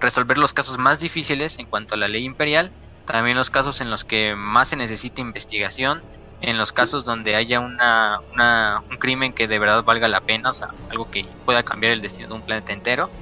[0.00, 2.74] resolver los casos más difíciles en cuanto a la ley imperial,
[3.04, 6.04] también los casos en los que más se necesita investigación
[6.40, 8.20] en los casos donde haya una,
[8.90, 12.02] un crimen que de verdad valga la pena, o sea, algo que pueda cambiar el
[12.02, 13.12] destino de un planeta entero.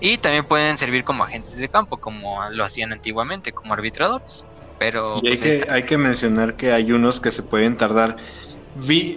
[0.00, 4.46] Y también pueden servir como agentes de campo, como lo hacían antiguamente, como arbitradores.
[4.80, 8.16] Pero hay, pues, que, hay que mencionar que hay unos que se pueden tardar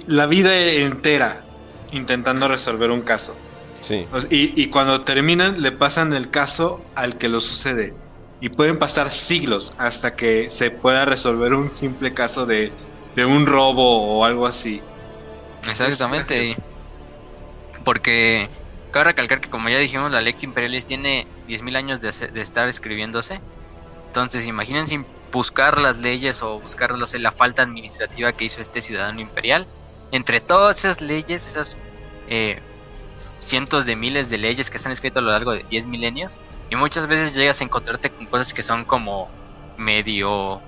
[0.08, 1.44] la vida entera
[1.92, 3.36] intentando resolver un caso.
[3.82, 4.06] Sí.
[4.30, 7.96] Y, y cuando terminan, le pasan el caso al que lo sucede
[8.44, 12.74] y pueden pasar siglos hasta que se pueda resolver un simple caso de,
[13.16, 14.82] un robo o algo así.
[15.66, 16.58] Exactamente.
[17.86, 18.50] Porque
[18.92, 22.10] cabe recalcar que como ya dijimos, la Lex Imperialis tiene 10.000 años de,
[22.42, 23.40] estar escribiéndose.
[24.08, 29.68] Entonces imagínense buscar las leyes o buscar la falta administrativa que hizo este ciudadano imperial.
[30.12, 31.76] Entre todas esas leyes, esas
[32.30, 32.62] eh,
[33.40, 36.38] cientos de miles de leyes que están escritas a lo largo de 10 milenios,
[36.70, 39.28] y muchas veces llegas a encontrarte con cosas que son como
[39.78, 40.62] medio,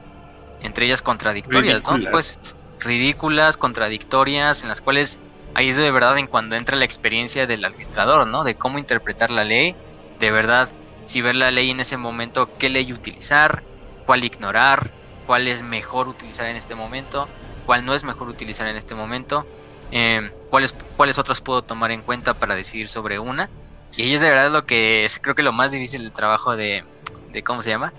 [0.62, 1.98] entre ellas contradictorias, ¿no?
[2.12, 2.40] Pues
[2.80, 5.22] ridículas, contradictorias, en las cuales
[5.54, 8.44] ahí es de verdad en cuando entra la experiencia del arbitrador, ¿no?
[8.44, 9.76] De cómo interpretar la ley,
[10.20, 10.70] de verdad,
[11.06, 13.64] si ver la ley en ese momento, qué ley utilizar,
[14.06, 14.94] cuál ignorar,
[15.26, 17.32] cuál es mejor utilizar en este momento,
[17.66, 19.50] cuál no es mejor utilizar en este momento,
[19.92, 23.52] eh, cuáles, cuáles otras puedo tomar en cuenta para decidir sobre una.
[23.92, 26.56] Y ahí es de verdad lo que es, creo que lo más difícil del trabajo
[26.58, 26.84] de,
[27.28, 27.96] de ¿cómo se llama?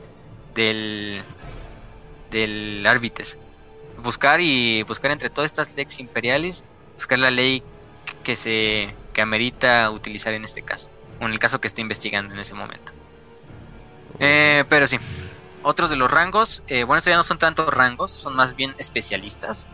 [0.54, 1.26] Del,
[2.30, 3.38] del árbitres.
[3.96, 6.66] Buscar y buscar entre todas estas lex imperiales,
[6.96, 7.66] buscar la ley
[8.22, 10.90] que se que amerita utilizar en este caso,
[11.20, 12.92] o en el caso que esté investigando en ese momento.
[14.18, 14.98] Eh, pero sí,
[15.66, 18.74] otros de los rangos, eh, bueno, estos ya no son tantos rangos, son más bien
[18.78, 19.66] especialistas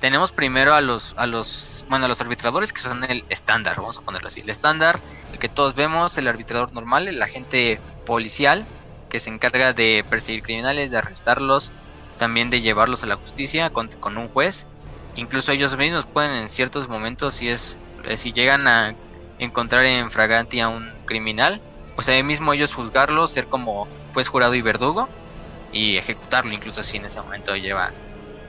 [0.00, 3.98] tenemos primero a los, a los, bueno, a los arbitradores que son el estándar, vamos
[3.98, 4.40] a ponerlo así.
[4.40, 5.00] El estándar,
[5.32, 8.66] el que todos vemos, el arbitrador normal, el agente policial
[9.08, 11.72] que se encarga de perseguir criminales, de arrestarlos,
[12.18, 14.66] también de llevarlos a la justicia con, un juez.
[15.14, 18.94] Incluso ellos mismos pueden en ciertos momentos, si es, eh, si llegan a
[19.38, 21.60] encontrar en fraganti a un criminal,
[21.94, 25.08] pues ahí mismo ellos juzgarlo, ser como juez jurado y verdugo
[25.70, 27.96] y ejecutarlo, incluso si en ese momento lleva,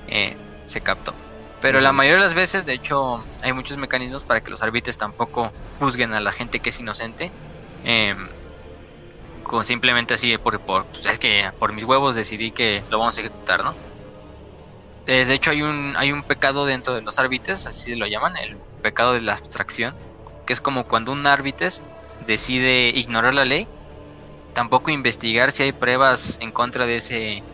[0.07, 1.19] eh, se captó.
[1.59, 4.97] Pero la mayoría de las veces, de hecho, hay muchos mecanismos para que los árbitros
[4.97, 7.33] tampoco juzguen a la gente que es inocente.
[7.83, 8.15] Eh,
[9.43, 13.17] como simplemente así, por, por, pues, es que por mis huevos decidí que lo vamos
[13.17, 13.79] a ejecutar, ¿no?
[15.05, 18.35] Eh, de hecho, hay un, hay un pecado dentro de los árbitros, así lo llaman,
[18.37, 19.97] el pecado de la abstracción,
[20.45, 21.67] que es como cuando un árbitro
[22.19, 23.69] decide ignorar la ley,
[24.57, 27.47] tampoco investigar si hay pruebas en contra de ese,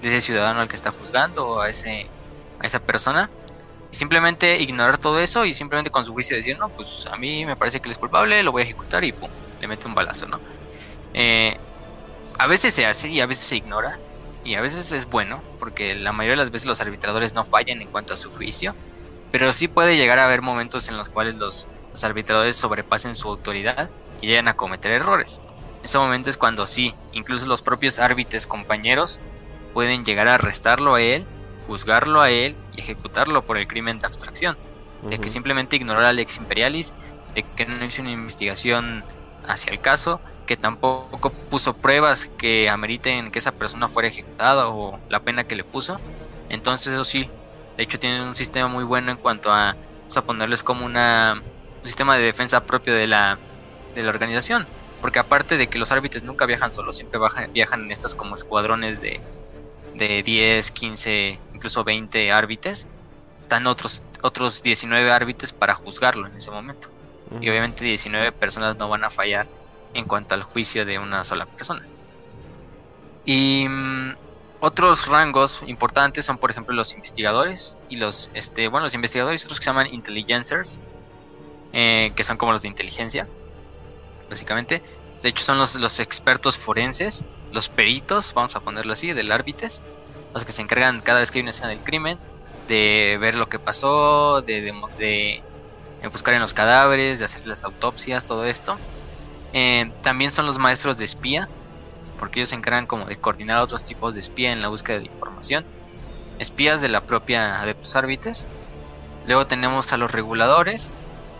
[0.00, 2.14] de ese ciudadano al que está juzgando o a, ese,
[2.58, 3.32] a esa persona.
[3.90, 7.46] Y simplemente ignorar todo eso y simplemente con su juicio decir, no, pues a mí
[7.46, 9.30] me parece que él es culpable, lo voy a ejecutar y pum,
[9.60, 10.42] le mete un balazo, ¿no?
[11.14, 11.58] Eh,
[12.38, 14.02] a veces se hace y a veces se ignora
[14.42, 17.82] y a veces es bueno porque la mayoría de las veces los arbitradores no fallan
[17.82, 18.78] en cuanto a su juicio,
[19.30, 23.28] pero sí puede llegar a haber momentos en los cuales los, los arbitradores sobrepasen su
[23.28, 25.42] autoridad y llegan a cometer errores.
[25.82, 29.22] Ese momento es cuando sí, incluso los propios árbitros compañeros
[29.72, 34.06] pueden llegar a arrestarlo a él, juzgarlo a él y ejecutarlo por el crimen de
[34.06, 34.56] abstracción,
[35.08, 36.94] de que simplemente ignoró a Lex Imperialis,
[37.34, 39.06] de que no hizo una investigación
[39.42, 45.02] hacia el caso, que tampoco puso pruebas que ameriten que esa persona fuera ejecutada o
[45.08, 46.02] la pena que le puso.
[46.48, 47.32] Entonces eso sí,
[47.76, 49.78] de hecho tienen un sistema muy bueno en cuanto a,
[50.14, 51.34] a ponerles como una,
[51.82, 53.42] un sistema de defensa propio de la,
[53.94, 54.68] de la organización.
[55.00, 57.20] Porque aparte de que los árbitros nunca viajan solos, siempre
[57.52, 59.24] viajan en estas como escuadrones de,
[59.92, 62.88] de 10, 15, incluso 20 árbitros,
[63.38, 66.88] están otros, otros 19 árbitros para juzgarlo en ese momento.
[67.40, 69.50] Y obviamente 19 personas no van a fallar
[69.92, 71.90] en cuanto al juicio de una sola persona.
[73.24, 74.14] Y mm,
[74.60, 79.58] otros rangos importantes son, por ejemplo, los investigadores y los, este, bueno, los investigadores otros
[79.60, 80.82] que se llaman intelligencers,
[81.72, 83.30] eh, que son como los de inteligencia,
[84.30, 84.82] básicamente.
[85.22, 89.82] De hecho, son los, los expertos forenses, los peritos, vamos a ponerlo así, del árbitres,
[90.32, 92.18] los que se encargan cada vez que hay una escena del crimen
[92.70, 95.42] de ver lo que pasó, de, de,
[96.10, 98.78] buscar en los cadáveres, de hacer las autopsias, todo esto.
[99.52, 101.48] Eh, también son los maestros de espía,
[102.16, 105.06] porque ellos se encargan como de coordinar otros tipos de espía en la búsqueda de
[105.06, 105.64] información.
[106.38, 108.46] Espías de la propia Adeptus Arbites.
[109.26, 110.92] Luego tenemos a los reguladores,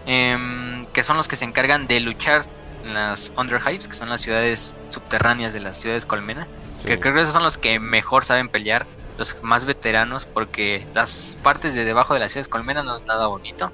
[0.07, 2.45] em, que son los que se encargan de luchar
[2.85, 6.47] en las Underhives, que son las ciudades subterráneas de las ciudades colmena.
[6.85, 8.86] Que creo que esos son los que mejor saben pelear,
[9.19, 13.27] los más veteranos, porque las partes de debajo de las ciudades colmena no es nada
[13.27, 13.70] bonito.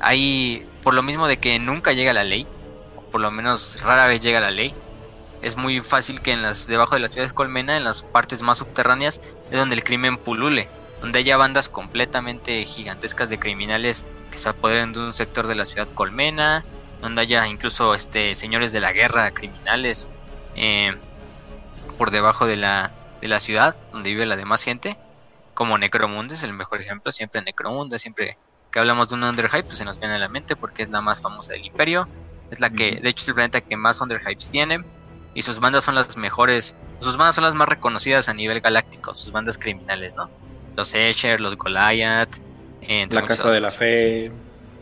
[0.00, 2.46] Ahí, por lo mismo de que nunca llega la ley,
[2.96, 4.74] o por lo menos rara vez llega la ley,
[5.42, 8.58] es muy fácil que en las debajo de las ciudades colmena, en las partes más
[8.58, 9.20] subterráneas,
[9.50, 10.68] es donde el crimen pulule,
[11.00, 15.64] donde haya bandas completamente gigantescas de criminales que se apoderen de un sector de la
[15.64, 16.64] ciudad colmena,
[17.00, 20.08] donde haya incluso este señores de la guerra, criminales,
[20.54, 20.96] eh,
[21.96, 24.96] por debajo de la, de la ciudad, donde vive la demás gente,
[25.54, 28.38] como Necromunda es el mejor ejemplo, siempre Necromunda, siempre
[28.70, 31.00] que hablamos de un Underhype, pues se nos viene a la mente porque es la
[31.00, 32.08] más famosa del imperio,
[32.50, 34.84] es la que, de hecho es el planeta que más Underhypes tiene,
[35.34, 39.14] y sus bandas son las mejores, sus bandas son las más reconocidas a nivel galáctico,
[39.14, 40.30] sus bandas criminales, ¿no?
[40.76, 42.38] Los Escher, los Goliath,
[43.10, 44.32] la Casa de la Fe.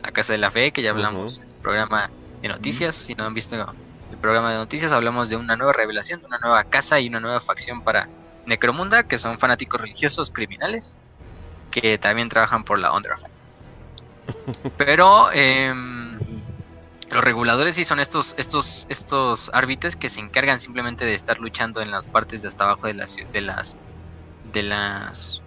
[0.06, 3.24] La Casa de la Fe, que ya hablamos en el programa de noticias, si no
[3.24, 7.00] han visto el programa de noticias, hablamos de una nueva revelación, de una nueva casa
[7.00, 8.08] y una nueva facción para
[8.46, 11.00] Necromunda, que son fanáticos religiosos criminales,
[11.72, 13.26] que también trabajan por la Underhand.
[14.76, 15.74] Pero eh,
[17.10, 21.82] los reguladores sí son estos, estos, estos árbitres que se encargan simplemente de estar luchando
[21.82, 23.76] en las partes de hasta abajo de las, de las,
[24.52, 25.42] de las,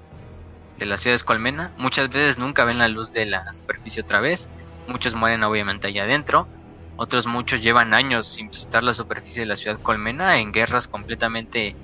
[0.79, 1.73] de las ciudades colmena.
[1.77, 4.49] Muchas veces nunca ven la luz de la superficie otra vez.
[4.87, 6.49] Muchos mueren obviamente allá adentro.
[6.95, 11.77] Otros muchos llevan años sin visitar la superficie de la ciudad colmena en guerras completamente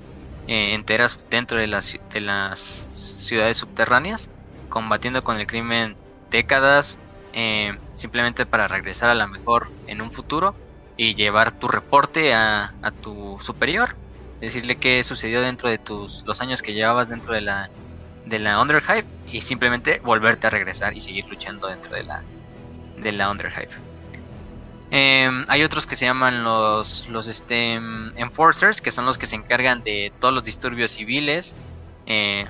[0.46, 2.60] eh, enteras dentro de las, de las
[2.90, 4.30] ciudades subterráneas,
[4.68, 5.98] combatiendo con el crimen
[6.30, 7.00] décadas,
[7.32, 10.58] eh, simplemente para regresar a la mejor en un futuro
[10.96, 13.98] y llevar tu reporte a, tu superior,
[14.40, 17.72] decirle qué sucedió dentro de tus los años que llevabas dentro de la
[18.26, 22.22] de la Underhive y simplemente volverte a regresar y seguir luchando dentro de la
[22.98, 23.70] de la Underhive.
[24.90, 29.36] Em, hay otros que se llaman los los este, enforcers que son los que se
[29.36, 31.56] encargan de todos los disturbios civiles
[32.06, 32.46] eh,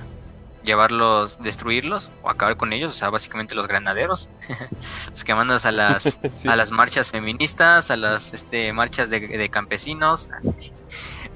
[0.67, 4.29] llevarlos, destruirlos o acabar con ellos, o sea, básicamente los granaderos,
[5.09, 10.29] los que mandas a las a las marchas feministas, a las este marchas de, campesinos,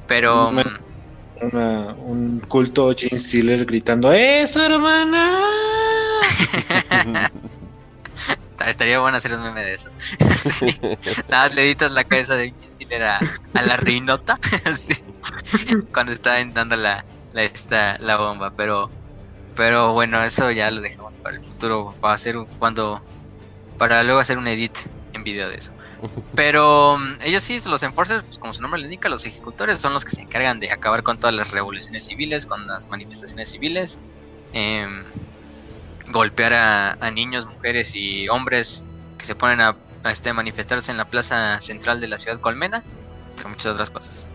[0.05, 0.51] pero
[1.41, 5.39] un culto Gene Steeler gritando ¡Eso, hermana!
[8.68, 9.89] Estaría bueno hacer un meme de eso.
[11.30, 13.19] Nada, le editas la cabeza de Gene Steeler a,
[13.53, 14.39] la reinota
[15.93, 17.03] cuando está dando la,
[17.34, 18.91] la, esta, la bomba, pero
[19.55, 23.01] pero bueno, eso ya lo dejamos para el futuro, para hacer cuando
[23.77, 24.77] para luego hacer un edit
[25.13, 25.72] en video de eso.
[26.35, 29.93] Pero mm, ellos sí, los enforcers, pues como su nombre le indica, los ejecutores son
[29.93, 33.99] los que se encargan de acabar con todas las revoluciones civiles, con las manifestaciones civiles,
[34.53, 35.03] em,
[36.07, 38.85] golpear a, niños, mujeres y hombres
[39.17, 39.75] que se ponen a,
[40.05, 42.83] este, manifestarse en la plaza central de la ciudad colmena
[43.31, 44.27] entre muchas otras cosas.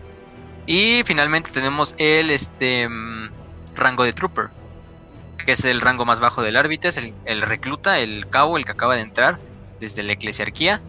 [0.65, 3.29] Y finalmente tenemos el este mm,
[3.75, 4.49] rango de trooper,
[5.45, 8.71] que es el rango más bajo del árbitro, es el, recluta, el cabo, el que
[8.71, 9.39] acaba de entrar
[9.79, 10.81] desde la eclesiarquía,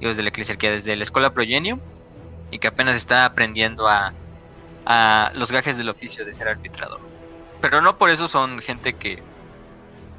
[0.00, 1.80] y desde la eclesiarquía, desde la escuela Progenium,
[2.50, 4.12] y que apenas está aprendiendo a,
[5.34, 7.00] los gajes del oficio de ser arbitrador.
[7.60, 9.22] Pero no por eso son gente que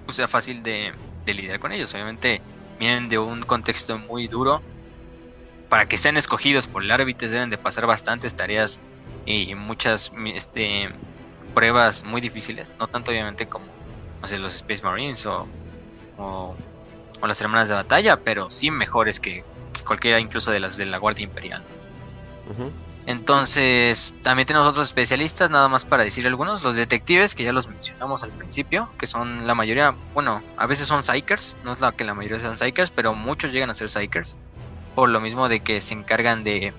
[0.06, 0.94] pues, sea fácil de,
[1.26, 1.92] de lidiar con ellos.
[1.96, 2.40] Obviamente
[2.78, 4.62] vienen de un contexto muy duro.
[5.70, 8.80] Para que sean escogidos por el árbitro deben de pasar bastantes tareas
[9.26, 10.90] y muchas este,
[11.54, 12.76] pruebas muy difíciles.
[12.80, 13.66] No tanto obviamente como
[14.22, 15.48] los Space Marines o,
[16.18, 16.56] o,
[17.22, 19.44] las hermanas de batalla, pero sí mejores que,
[19.84, 21.64] cualquiera incluso de las de la Guardia Imperial.
[23.06, 27.68] Entonces, también tenemos otros especialistas, nada más para decir algunos, los detectives, que ya los
[27.68, 31.92] mencionamos al principio, que son la mayoría, bueno, a veces son psychers, no es la
[31.92, 34.38] que la mayoría sean psychers, pero muchos llegan a ser psychers,
[34.94, 36.72] por lo mismo de que se encargan de,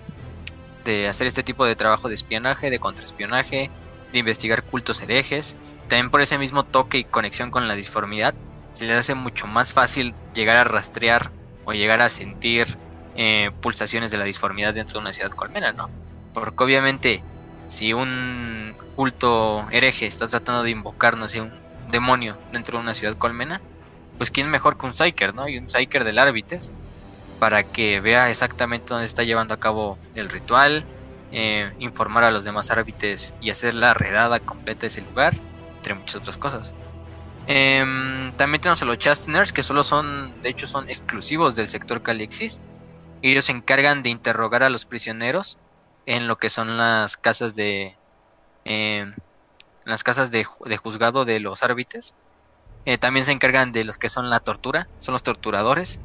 [0.84, 3.70] de hacer este tipo de trabajo de espionaje, de contraespionaje,
[4.12, 5.56] de investigar cultos herejes,
[5.88, 8.34] también por ese mismo toque y conexión con la disformidad,
[8.72, 11.32] se les hace mucho más fácil llegar a rastrear
[11.64, 12.78] o llegar a sentir
[13.22, 15.90] eh, pulsaciones de la disformidad dentro de una ciudad colmena, ¿no?
[16.32, 17.22] Porque obviamente
[17.68, 21.52] si un culto hereje está tratando de invocar, no sé, un
[21.90, 23.60] demonio dentro de una ciudad colmena,
[24.16, 25.48] pues quién mejor que un Psyker, ¿no?
[25.48, 26.72] Y un Psyker del Árbites
[27.38, 30.86] para que vea exactamente dónde está llevando a cabo el ritual,
[31.30, 35.34] eh, informar a los demás árbitres y hacer la redada completa de ese lugar,
[35.76, 36.74] entre muchas otras cosas.
[37.46, 42.02] Em, también tenemos a los Chasteners, que solo son, de hecho, son exclusivos del sector
[42.02, 42.62] Calixis.
[43.22, 45.58] Ellos se encargan de interrogar a los prisioneros
[46.06, 47.96] en lo que son las casas de.
[48.64, 49.14] Em,
[49.84, 52.14] las casas de, juzgado de los árbitres.
[52.86, 56.00] Eh, también se encargan de los que son la tortura, son los torturadores.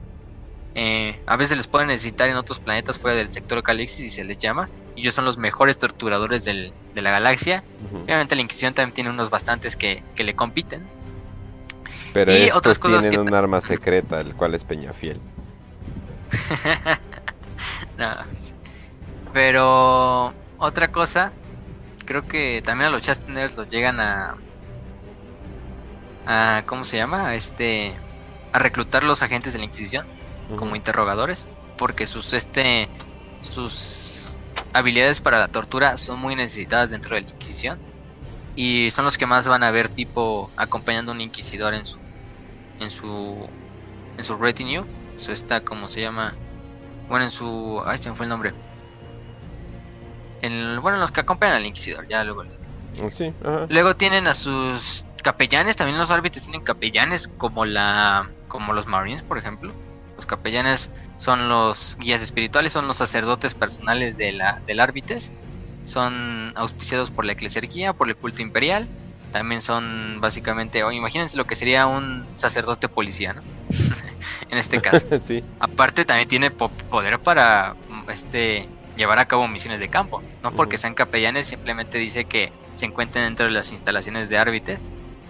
[0.78, 4.26] Eh, a veces les pueden necesitar en otros planetas fuera del sector Calixis y se
[4.26, 4.70] les llama.
[4.98, 7.64] Ellos son los mejores torturadores de la galaxia.
[8.04, 10.86] Obviamente la Inquisición también tiene unos bastantes que, le compiten.
[12.14, 15.20] Pero y otras cosas tienen un arma secreta, el cual es Peñafiel.
[17.98, 18.16] no,
[19.32, 21.38] pero otra cosa,
[22.06, 24.36] creo que también a los Chasteners los llegan a,
[26.26, 27.28] a ¿cómo se llama?
[27.30, 28.00] A este
[28.52, 30.10] a reclutar los agentes de la Inquisición
[30.56, 32.92] como interrogadores, porque sus este
[33.42, 34.40] sus
[34.74, 37.82] habilidades para la tortura son muy necesitadas dentro de la Inquisición
[38.56, 42.00] y son los que más van a ver tipo acompañando a un inquisidor en su
[42.80, 43.50] en su
[44.18, 44.86] en su retinue,
[45.18, 46.40] eso está como se llama,
[47.08, 48.54] bueno en su, ay se me fue el nombre,
[50.42, 52.64] en, bueno los que acompañan al inquisidor, ya luego les
[53.02, 58.88] oh, Luego tienen a sus capellanes, también los árbitros tienen capellanes como la como los
[58.88, 59.74] marines, por ejemplo
[60.16, 65.32] los capellanes son los guías espirituales, son los sacerdotes personales de la, del árbites.
[65.84, 68.88] Son auspiciados por la eclesiarquía, por el culto imperial.
[69.32, 73.42] También son básicamente, o imagínense lo que sería un sacerdote policía, ¿no?
[74.50, 75.06] en este caso.
[75.60, 77.76] Aparte también tiene poder para
[78.10, 80.24] este llevar a cabo misiones de campo.
[80.44, 84.78] No porque sean capellanes, simplemente dice que se encuentren dentro de las instalaciones de árbitro.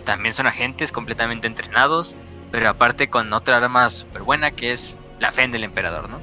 [0.04, 2.16] También son agentes completamente entrenados,
[2.52, 6.20] pero aparte con otra arma súper buena que es la fe en el emperador, ¿no?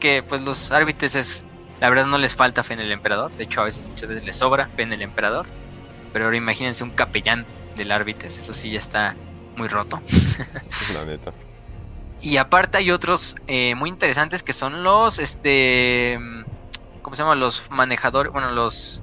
[0.00, 1.44] Que pues los árbitros es,
[1.80, 4.24] la verdad no les falta fe en el emperador, de hecho a veces muchas veces
[4.24, 5.46] les sobra fe en el emperador,
[6.12, 9.16] pero ahora imagínense un capellán del árbitro, eso sí ya está
[9.56, 10.00] muy roto.
[10.94, 11.32] la neta.
[12.20, 16.18] Y aparte hay otros eh, muy interesantes que son los, este,
[17.02, 17.34] ¿cómo se llama?
[17.34, 19.02] Los manejadores, bueno, los,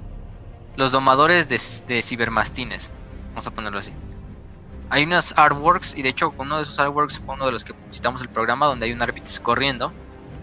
[0.76, 1.60] los domadores de,
[1.94, 2.90] de cibermastines,
[3.32, 3.92] vamos a ponerlo así
[4.90, 7.72] hay unas artworks, y de hecho uno de esos artworks fue uno de los que
[7.88, 9.92] visitamos el programa, donde hay un árbitro corriendo,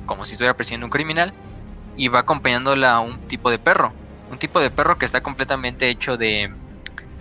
[0.06, 1.34] como si estuviera persiguiendo un criminal,
[1.98, 3.91] y va acompañándola a un tipo de perro.
[4.30, 6.54] Un tipo de perro que está completamente hecho de,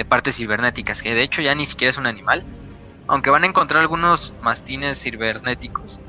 [0.09, 2.45] partes cibernéticas, que de hecho ya ni siquiera es un animal.
[3.09, 6.01] Aunque van a encontrar algunos mastines cibernéticos,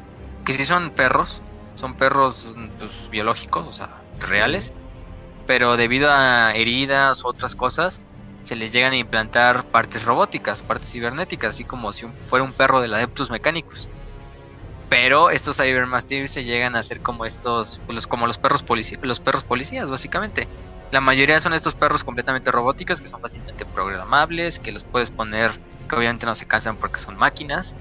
[0.46, 1.44] que sí son perros,
[1.76, 4.74] son perros pues, biológicos, o sea, reales,
[5.46, 8.02] pero debido a heridas u otras cosas,
[8.42, 12.82] se les llegan a implantar partes robóticas, partes cibernéticas, así como si fuera un perro
[12.82, 13.90] del Adeptus Mechanicus.
[14.90, 18.64] Pero estos Cybermastiffs se llegan a ser como estos, pues, como los perros,
[19.02, 20.48] los perros policías, básicamente.
[20.90, 25.52] La mayoría son estos perros completamente robóticos que son fácilmente programables, que los puedes poner,
[25.88, 27.78] que obviamente no se cansan porque son máquinas,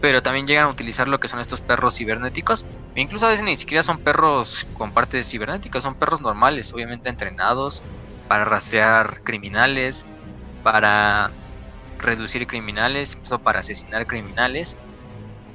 [0.00, 2.66] pero también llegan a utilizar lo que son estos perros cibernéticos.
[2.94, 7.10] E incluso a veces ni siquiera son perros con partes cibernéticas, son perros normales, obviamente
[7.10, 7.84] entrenados,
[8.28, 10.08] para rastrear criminales,
[10.62, 11.34] para
[11.98, 14.78] reducir criminales, incluso para asesinar criminales.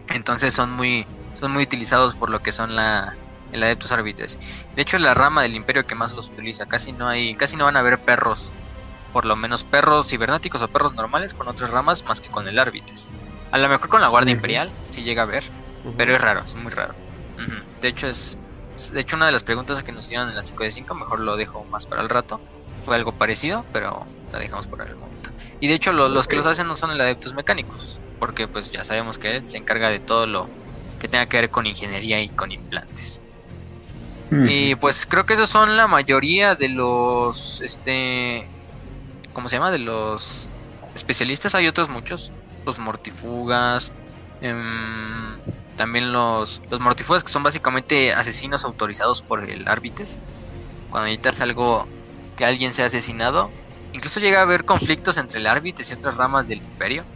[0.08, 3.21] Entonces son muy, son muy utilizados por lo que son la,
[3.52, 4.40] el Adeptus Arbites.
[4.76, 6.66] De hecho, es la rama del imperio que más los utiliza.
[6.66, 8.52] Casi no hay, casi no van a ver perros,
[9.14, 12.60] por lo menos perros cibernéticos o perros normales con otras ramas más que con el
[12.60, 13.10] Arbites.
[13.52, 15.44] A lo mejor con la Guardia Imperial si llega a ver,
[15.98, 16.96] pero es raro, es muy raro.
[17.82, 18.38] De hecho, es,
[18.94, 21.20] de hecho una de las preguntas que nos hicieron en la 5 de 5, mejor
[21.20, 22.40] lo dejo más para el rato.
[22.78, 25.32] Fue algo parecido, pero la dejamos por el momento.
[25.60, 28.84] Y de hecho, los que los hacen no son el Adeptus Mecánicos, porque pues ya
[28.84, 30.50] sabemos que él se encarga de todo lo
[31.00, 33.22] que tenga que ver con ingeniería y con implantes.
[34.40, 38.54] Y pues creo que esos son la mayoría de los, este,
[39.34, 39.72] ¿cómo se llama?
[39.72, 40.54] De los
[40.94, 41.56] especialistas.
[41.56, 42.36] Hay otros muchos,
[42.66, 43.94] los mortifugas,
[44.42, 45.42] em,
[45.76, 50.22] también los, los mortifugas que son básicamente asesinos autorizados por el árbites.
[50.90, 51.92] Cuando necesitas algo
[52.36, 53.56] que alguien sea asesinado,
[53.92, 57.10] incluso llega a haber conflictos entre el árbites y otras ramas del imperio.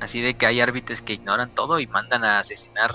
[0.00, 2.92] Así de que hay árbites que ignoran todo y mandan a asesinar,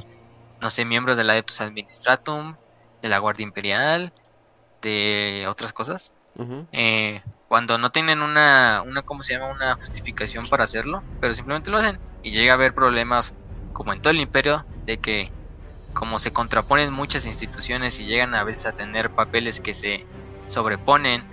[0.61, 2.57] no sé, miembros del Adeptus Administratum,
[3.01, 4.13] de la Guardia Imperial,
[4.81, 6.13] de otras cosas.
[6.71, 9.51] eh, cuando no tienen una, una, ¿cómo se llama?
[9.51, 11.99] Una justificación para hacerlo, pero simplemente lo hacen.
[12.21, 13.35] Y llega a haber problemas,
[13.73, 15.33] como en todo el imperio, de que
[15.93, 20.05] como se contraponen muchas instituciones y llegan a veces a tener papeles que se
[20.47, 21.23] sobreponen,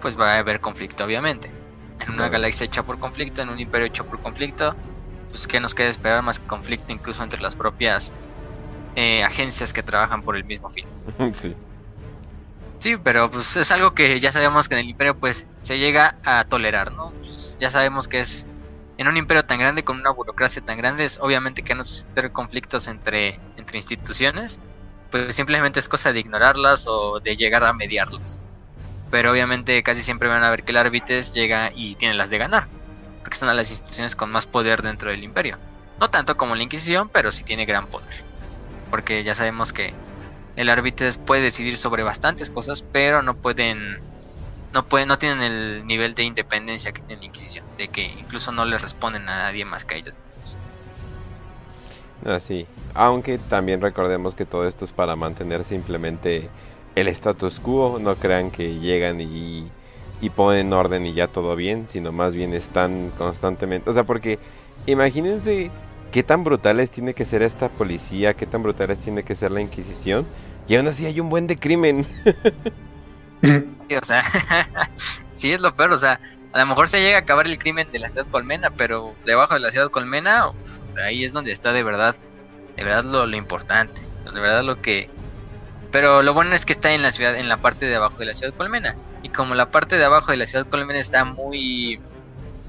[0.00, 1.52] pues va a haber conflicto, obviamente.
[2.06, 4.76] En una galaxia hecha por conflicto, en un imperio hecho por conflicto,
[5.30, 8.14] pues que nos queda esperar más conflicto incluso entre las propias
[8.96, 10.86] eh, agencias que trabajan por el mismo fin.
[11.34, 11.54] Sí.
[12.78, 16.16] Sí, pero pues es algo que ya sabemos que en el imperio pues se llega
[16.24, 17.10] a tolerar, ¿no?
[17.20, 18.46] Pues, ya sabemos que es
[18.98, 22.32] en un imperio tan grande con una burocracia tan grande es obviamente que no suceder
[22.32, 24.60] conflictos entre, entre instituciones,
[25.10, 28.40] pues simplemente es cosa de ignorarlas o de llegar a mediarlas.
[29.10, 32.38] Pero obviamente casi siempre van a ver que el árbitres llega y tiene las de
[32.38, 32.68] ganar,
[33.20, 35.58] porque son las instituciones con más poder dentro del imperio.
[35.98, 38.35] No tanto como la Inquisición, pero sí tiene gran poder
[38.90, 39.92] porque ya sabemos que
[40.56, 44.00] el árbitro puede decidir sobre bastantes cosas, pero no pueden
[44.72, 48.52] no pueden no tienen el nivel de independencia que tiene la Inquisición, de que incluso
[48.52, 50.14] no le responden a nadie más que a ellos
[52.24, 56.48] Así, ah, aunque también recordemos que todo esto es para mantener simplemente
[56.94, 59.68] el status quo, no crean que llegan y,
[60.20, 64.38] y ponen orden y ya todo bien, sino más bien están constantemente, o sea, porque
[64.86, 65.70] imagínense
[66.12, 69.60] qué tan brutales tiene que ser esta policía, qué tan brutales tiene que ser la
[69.60, 70.26] Inquisición,
[70.68, 72.06] y aún así hay un buen de crimen.
[73.42, 74.22] o sea,
[75.32, 76.20] sí es lo peor, o sea,
[76.52, 79.54] a lo mejor se llega a acabar el crimen de la ciudad colmena, pero debajo
[79.54, 80.52] de la ciudad colmena,
[81.04, 82.16] ahí es donde está de verdad,
[82.76, 85.10] de verdad lo, lo importante, de verdad lo que...
[85.92, 88.26] Pero lo bueno es que está en la ciudad, en la parte de abajo de
[88.26, 88.96] la ciudad colmena.
[89.22, 92.00] Y como la parte de abajo de la ciudad colmena está muy,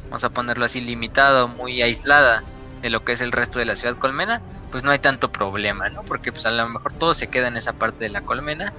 [0.05, 2.43] vamos a ponerlo así, limitado, muy aislada
[2.81, 4.41] de lo que es el resto de la ciudad colmena,
[4.71, 6.03] pues no hay tanto problema, ¿no?
[6.03, 8.73] Porque pues a lo mejor todo se queda en esa parte de la colmena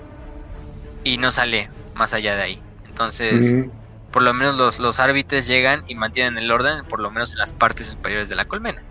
[1.05, 2.63] y no sale más allá de ahí.
[2.87, 3.67] Entonces,
[4.11, 7.39] por lo menos los, los árbitres llegan y mantienen el orden, por lo menos en
[7.39, 8.83] las partes superiores de la colmena,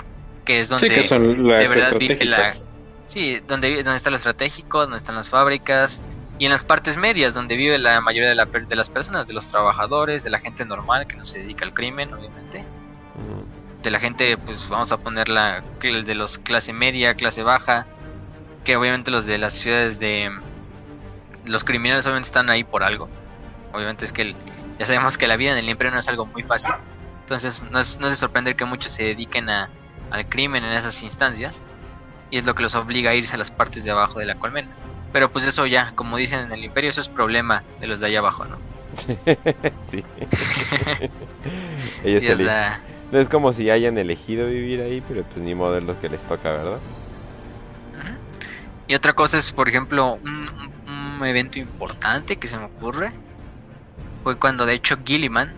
[0.45, 2.45] que es donde sí, que son las de verdad vive la...
[3.07, 6.01] Sí, donde, donde está lo estratégico, donde están las fábricas,
[6.39, 9.33] y en las partes medias, donde vive la mayoría de, la, de las personas, de
[9.33, 12.65] los trabajadores, de la gente normal que no se dedica al crimen, obviamente
[13.83, 17.85] de la gente, pues vamos a ponerla de los clase media, clase baja,
[18.63, 20.31] que obviamente los de las ciudades de
[21.45, 23.07] los criminales obviamente están ahí por algo.
[23.73, 24.35] Obviamente es que
[24.79, 26.73] ya sabemos que la vida en el imperio no es algo muy fácil,
[27.21, 29.69] entonces no es, no es de sorprender que muchos se dediquen a,
[30.11, 31.61] al crimen en esas instancias
[32.29, 34.35] y es lo que los obliga a irse a las partes de abajo de la
[34.35, 34.69] colmena.
[35.13, 38.07] Pero pues eso ya, como dicen en el imperio, eso es problema de los de
[38.07, 38.57] allá abajo, ¿no?
[39.89, 40.03] sí.
[42.19, 45.83] sí o sea, es como si hayan elegido vivir ahí, pero pues ni modo es
[45.83, 46.79] lo que les toca, ¿verdad?
[48.87, 50.47] Y otra cosa es, por ejemplo, un,
[51.25, 53.11] evento importante que se me ocurre
[54.23, 55.51] fue cuando de hecho Gilliman,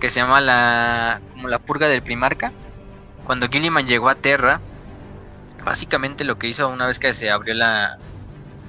[0.00, 2.52] que se llama la como la purga del primarca,
[3.24, 4.60] cuando Gilliman llegó a Terra,
[5.64, 7.98] básicamente lo que hizo una vez que se abrió la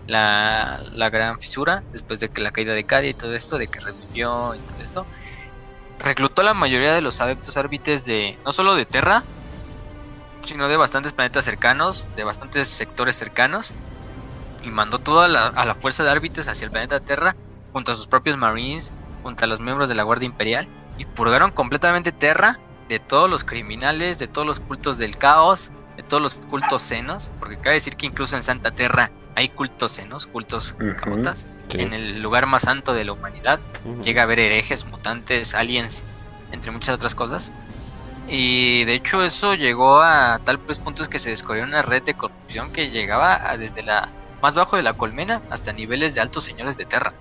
[0.07, 3.67] la, la gran fisura, después de que la caída de Cadia y todo esto, de
[3.67, 5.05] que revivió y todo esto,
[5.99, 9.23] reclutó a la mayoría de los adeptos árbitres de no solo de Terra,
[10.43, 13.73] sino de bastantes planetas cercanos, de bastantes sectores cercanos,
[14.63, 17.35] y mandó toda la, a la fuerza de árbitres hacia el planeta Terra,
[17.71, 18.91] junto a sus propios Marines,
[19.23, 20.67] junto a los miembros de la Guardia Imperial,
[20.97, 22.57] y purgaron completamente Terra
[22.87, 27.31] de todos los criminales, de todos los cultos del caos, de todos los cultos senos,
[27.39, 32.21] porque cabe decir que incluso en Santa Terra hay cultos senos, cultos camotas en el
[32.21, 33.59] lugar más santo de la humanidad.
[34.03, 36.03] Llega a haber herejes, mutantes, aliens,
[36.51, 37.51] entre muchas otras cosas.
[38.27, 42.15] Y de hecho eso llegó a tal pues puntos que se descubrió una red de
[42.15, 44.09] corrupción que llegaba desde la
[44.41, 47.13] más bajo de la colmena hasta niveles de altos señores de Terra.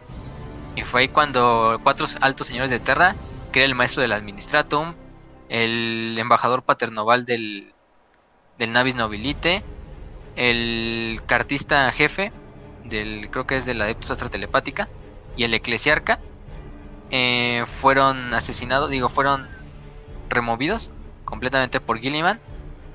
[0.75, 3.15] Y fue ahí cuando cuatro altos señores de Terra,
[3.53, 4.95] que era el maestro del Administratum,
[5.49, 7.73] el embajador paternoval del,
[8.59, 9.63] del Navis Nobilite,
[10.39, 12.33] el cartista jefe
[12.85, 14.89] del creo que es de la Adeptus Astra Telepática
[15.37, 16.21] y el eclesiarca
[17.11, 19.49] eh, fueron asesinados, digo, fueron
[20.29, 20.93] removidos
[21.25, 22.41] completamente por Gilliman.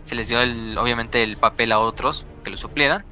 [0.06, 3.04] Se les dio el, obviamente el papel a otros que lo suplieran.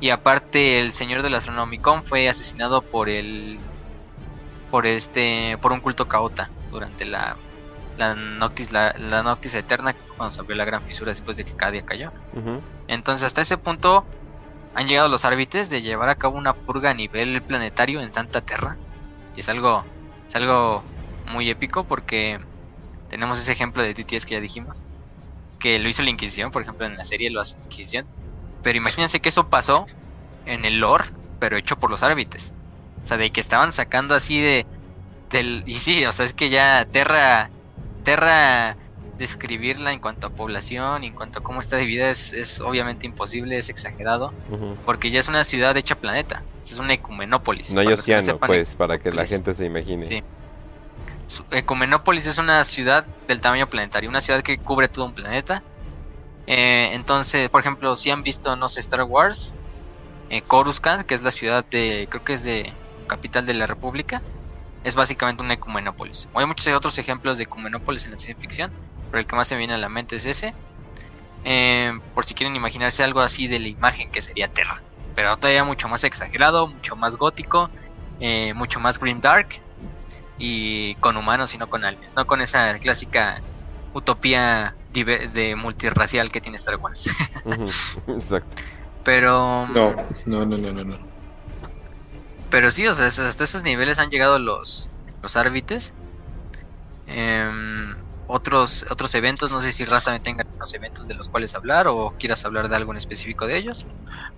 [0.00, 3.58] Y aparte el señor del Astronomicon fue asesinado por el
[4.70, 7.36] por este por un culto caota durante la
[7.98, 8.92] la Noctis, la,
[9.24, 12.12] Noctis Eterna, que fue cuando se abrió la gran fisura después de que Cadia cayó.
[12.88, 14.10] Entonces, hasta ese punto
[14.74, 18.42] han llegado los árbitres de llevar a cabo una purga a nivel planetario en Santa
[18.42, 18.80] Terra.
[19.34, 19.88] Y es algo,
[20.28, 20.88] es algo
[21.24, 22.40] muy épico porque
[23.08, 24.86] tenemos ese ejemplo de TTS que ya dijimos,
[25.58, 28.10] que lo hizo la Inquisición, por ejemplo, en la serie lo hace la Inquisición.
[28.62, 29.86] Pero imagínense que eso pasó
[30.44, 31.04] en el lore,
[31.38, 32.54] pero hecho por los árbitres.
[33.04, 34.68] O sea, de que estaban sacando así de.
[35.30, 37.52] Del, y sí, o sea, es que ya Terra
[38.02, 38.78] Terra
[39.18, 43.58] describirla en cuanto a población, en cuanto a cómo está dividida, es, es obviamente imposible,
[43.58, 44.32] es exagerado,
[44.84, 47.72] porque ya es una ciudad hecha planeta, es una ecumenópolis.
[47.72, 50.06] No hay océano, pues, para que la gente se imagine.
[50.06, 50.22] Sí.
[51.50, 55.62] Ecumenópolis es una ciudad del tamaño planetario, una ciudad que cubre todo un planeta.
[56.46, 59.54] Eh, entonces, por ejemplo, si han visto, no sé, Star Wars,
[60.30, 62.72] eh, Coruscant, que es la ciudad de, creo que es de
[63.06, 64.22] capital de la República,
[64.84, 66.28] es básicamente una ecumenópolis.
[66.34, 68.70] Hay muchos otros ejemplos de ecumenópolis en la ciencia ficción,
[69.10, 70.54] pero el que más se me viene a la mente es ese.
[71.44, 74.82] Eh, por si quieren imaginarse algo así de la imagen que sería Terra,
[75.14, 77.70] pero todavía mucho más exagerado, mucho más gótico,
[78.20, 79.48] eh, mucho más grim dark
[80.38, 83.40] y con humanos y no con aliens, no con esa clásica
[83.94, 87.08] utopía de multirracial que tiene Star Wars.
[88.08, 88.62] Exacto.
[89.04, 89.94] Pero no,
[90.26, 90.98] no, no, no, no.
[92.50, 94.90] Pero sí, o sea, hasta esos niveles han llegado los,
[95.22, 95.94] los árbitres.
[97.06, 97.94] Em,
[98.28, 101.88] otros, otros eventos, no sé si Raz también tenga unos eventos de los cuales hablar
[101.88, 103.86] o quieras hablar de algo en específico de ellos.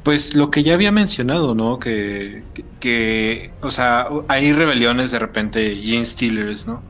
[0.03, 1.79] Pues lo que ya había mencionado, ¿no?
[1.79, 2.47] Que,
[2.81, 6.87] que, o sea, hay rebeliones de repente, Gene Stealers, ¿no?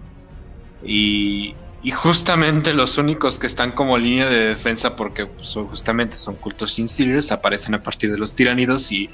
[0.82, 6.36] Y, y justamente los únicos que están como línea de defensa, porque pues, justamente son
[6.36, 9.08] cultos Gene Stealers, aparecen a partir de los tiranidos y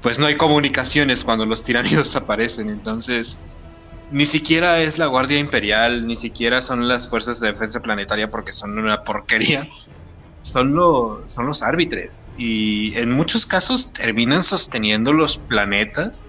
[0.00, 3.44] pues no hay comunicaciones cuando los tiranidos aparecen, entonces
[4.10, 8.52] ni siquiera es la Guardia Imperial, ni siquiera son las Fuerzas de Defensa Planetaria porque
[8.52, 9.68] son una porquería.
[10.40, 10.74] Son,
[11.26, 12.26] son los árbitres.
[12.38, 16.24] Y en muchos casos terminan sosteniendo los planetas.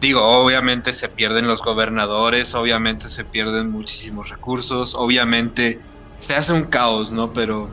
[0.00, 5.80] Digo, obviamente se pierden los gobernadores, obviamente se pierden muchísimos recursos, obviamente
[6.18, 7.32] se hace un caos, ¿no?
[7.32, 7.70] Pero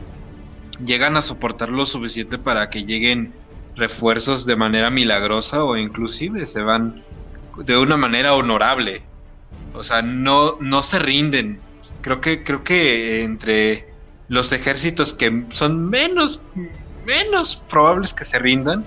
[0.78, 3.34] llegan a soportar lo suficiente para que lleguen
[3.74, 7.02] refuerzos de manera milagrosa o inclusive se van
[7.56, 9.02] de una manera honorable.
[9.74, 11.60] O sea, no, no se rinden.
[12.00, 13.92] Creo que, creo que entre
[14.28, 16.42] los ejércitos que son menos,
[17.04, 18.86] menos probables que se rindan,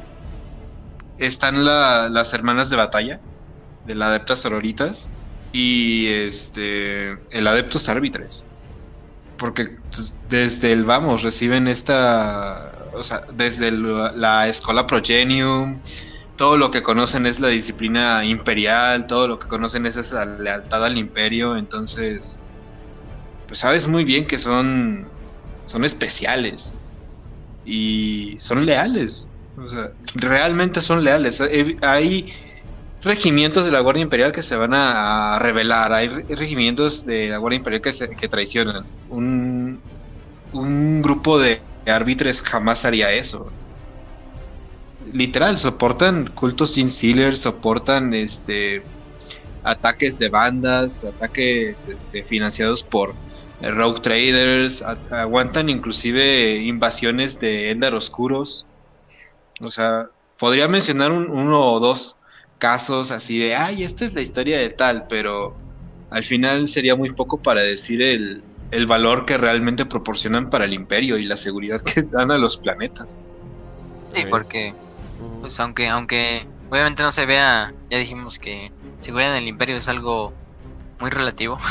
[1.17, 3.21] están las hermanas de batalla,
[3.85, 5.09] de la Adeptas Sororitas,
[5.53, 8.43] y este el Adeptos Árbitres.
[9.37, 9.75] Porque
[10.29, 15.79] desde el vamos reciben esta o sea, desde la escuela Progenium,
[16.35, 20.83] todo lo que conocen es la disciplina imperial, todo lo que conocen es esa lealtad
[20.85, 22.39] al imperio, entonces,
[23.47, 25.07] pues sabes muy bien que son,
[25.65, 26.75] son especiales
[27.63, 31.41] y son leales, o sea, realmente son leales.
[31.81, 32.33] Hay
[33.01, 37.57] regimientos de la Guardia Imperial que se van a, revelar, hay regimientos de la Guardia
[37.57, 38.85] Imperial que, se, traicionan.
[39.07, 39.81] Un,
[40.51, 43.53] un grupo de árbitres jamás haría eso.
[45.15, 48.85] Literal, soportan cultos sin sealers, soportan este
[49.63, 53.15] ataques de bandas, ataques este, financiados por
[53.61, 58.67] rogue traders, aguantan inclusive invasiones de Endar oscuros.
[59.61, 62.17] O sea, podría mencionar uno o dos
[62.57, 65.57] casos así de, ay, esta es la historia de tal, pero
[66.09, 70.73] al final sería muy poco para decir el, el valor que realmente proporcionan para el
[70.73, 73.17] imperio y la seguridad que dan a los planetas.
[74.13, 74.73] Sí, porque
[75.45, 79.87] pues aunque aunque obviamente no se vea, ya dijimos que seguridad en el imperio es
[79.87, 80.33] algo
[80.99, 81.59] muy relativo.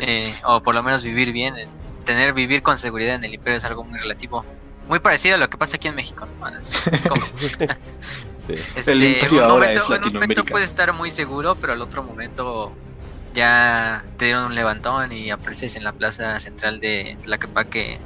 [0.00, 1.54] Eh, o por lo menos vivir bien,
[2.04, 4.44] tener vivir con seguridad en el imperio es algo muy relativo.
[4.88, 6.26] Muy parecido a lo que pasa aquí en México.
[8.48, 12.02] Este, el imperio ahora es en un momento puede estar muy seguro, pero al otro
[12.02, 12.72] momento
[13.32, 18.00] ya te dieron un levantón y apareces en la plaza central de Tlaquepaque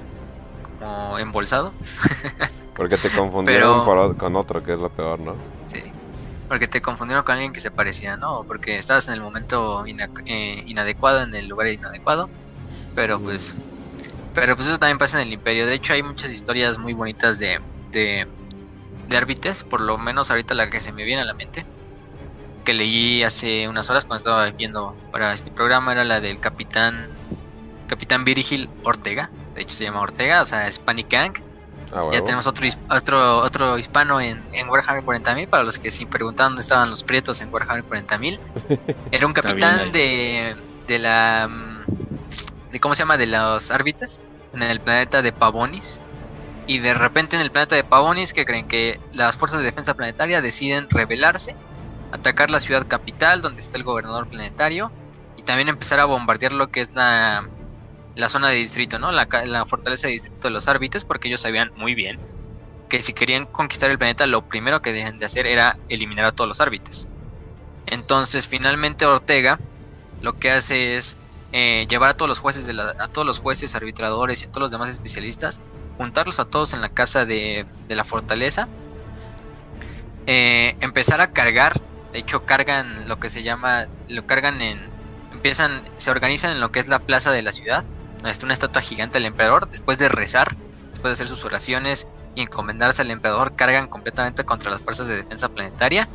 [0.63, 1.73] como embolsado.
[2.81, 3.85] Porque te confundieron
[4.17, 5.35] con otro, que es lo peor, ¿no?
[5.67, 5.83] Sí.
[6.49, 8.45] Porque te confundieron con alguien que se parecía, ¿no?
[8.45, 12.31] Porque estabas en el momento eh, inadecuado, en el lugar inadecuado.
[12.95, 13.55] Pero pues.
[14.33, 15.67] Pero pues eso también pasa en el Imperio.
[15.67, 17.61] De hecho, hay muchas historias muy bonitas de.
[17.91, 18.27] de.
[19.11, 19.63] de árbitres.
[19.63, 21.67] Por lo menos ahorita la que se me viene a la mente.
[22.65, 25.93] Que leí hace unas horas cuando estaba viendo para este programa.
[25.93, 27.09] Era la del capitán.
[27.89, 29.29] Capitán Virgil Ortega.
[29.55, 31.50] De hecho se llama Ortega, o sea, es Panic Gang
[31.93, 36.07] Ah, ya tenemos otro, otro, otro hispano en, en Warhammer 40.000, para los que se
[36.07, 38.39] preguntaban dónde estaban los prietos en Warhammer 40.000.
[39.11, 40.55] Era un capitán de,
[40.87, 41.49] de la...
[42.71, 43.17] De, ¿Cómo se llama?
[43.17, 44.21] De los árbitres
[44.53, 46.01] en el planeta de Pavonis.
[46.69, 49.95] Y de repente en el planeta de Pavonis, que creen que las fuerzas de defensa
[49.95, 51.57] planetaria deciden rebelarse,
[52.13, 54.93] atacar la ciudad capital donde está el gobernador planetario
[55.37, 57.49] y también empezar a bombardear lo que es la,
[58.21, 59.11] la zona de distrito, ¿no?
[59.13, 59.27] La,
[59.67, 62.19] fortaleza de distrito de los árbitres, porque ellos sabían muy bien
[62.89, 66.33] que si querían conquistar el planeta, lo primero que deben de hacer era eliminar a
[66.33, 67.09] todos los árbitres.
[67.87, 69.59] Entonces, finalmente Ortega
[70.21, 71.17] lo que hace es
[71.53, 74.49] eh, llevar a todos los jueces, de la, a todos los jueces, arbitradores y a
[74.49, 75.61] todos los demás especialistas,
[75.97, 78.69] juntarlos a todos en la casa de, la fortaleza,
[80.27, 81.81] eh, empezar a cargar,
[82.13, 84.81] de hecho cargan lo que se llama, lo cargan en,
[85.33, 87.85] empiezan, se organizan en lo que es la plaza de la ciudad,
[88.23, 90.57] una estatua gigante del emperador, después de rezar,
[90.91, 95.17] después de hacer sus oraciones y encomendarse al emperador, cargan completamente contra las fuerzas de
[95.17, 96.09] defensa planetaria.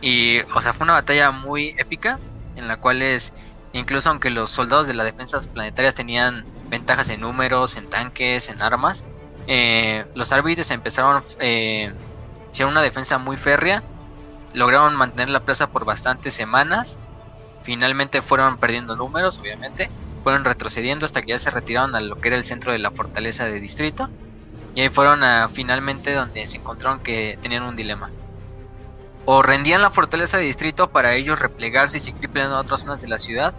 [0.00, 2.18] Y, o sea, fue una batalla muy épica,
[2.56, 3.32] en la cual es,
[3.72, 8.62] incluso aunque los soldados de las defensas planetarias tenían ventajas en números, en tanques, en
[8.62, 9.04] armas,
[9.46, 11.92] eh, los árbitres empezaron, eh,
[12.52, 13.82] hicieron una defensa muy férrea,
[14.54, 16.98] lograron mantener la plaza por bastantes semanas,
[17.62, 19.90] finalmente fueron perdiendo números, obviamente,
[20.22, 22.90] fueron retrocediendo hasta que ya se retiraron a lo que era el centro de la
[22.92, 24.12] fortaleza de distrito.
[24.74, 28.14] Y ahí fueron a finalmente donde se encontraron que tenían un dilema.
[29.24, 33.00] O rendían la fortaleza de distrito para ellos replegarse y seguir peleando en otras zonas
[33.00, 33.54] de la ciudad,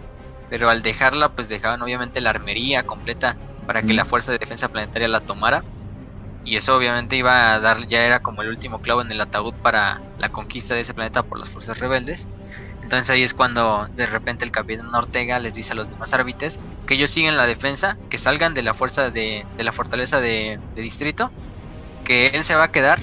[0.48, 4.68] pero al dejarla pues dejaban obviamente la armería completa para que la fuerza de defensa
[4.68, 5.66] planetaria la tomara.
[6.44, 9.54] Y eso obviamente iba a dar, ya era como el último clavo en el ataúd
[9.60, 12.30] para la conquista de ese planeta por las fuerzas rebeldes.
[12.84, 16.60] Entonces ahí es cuando de repente el capitán Ortega les dice a los demás árbitres
[16.86, 21.32] que ellos siguen la defensa, que salgan de la fuerza de, la fortaleza de, distrito,
[22.04, 22.98] que él se va a quedar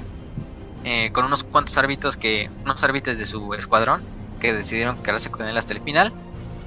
[0.83, 4.03] eh, con unos cuantos árbitros que, unos árbitres de su escuadrón
[4.39, 6.13] que decidieron quedarse con él hasta el final.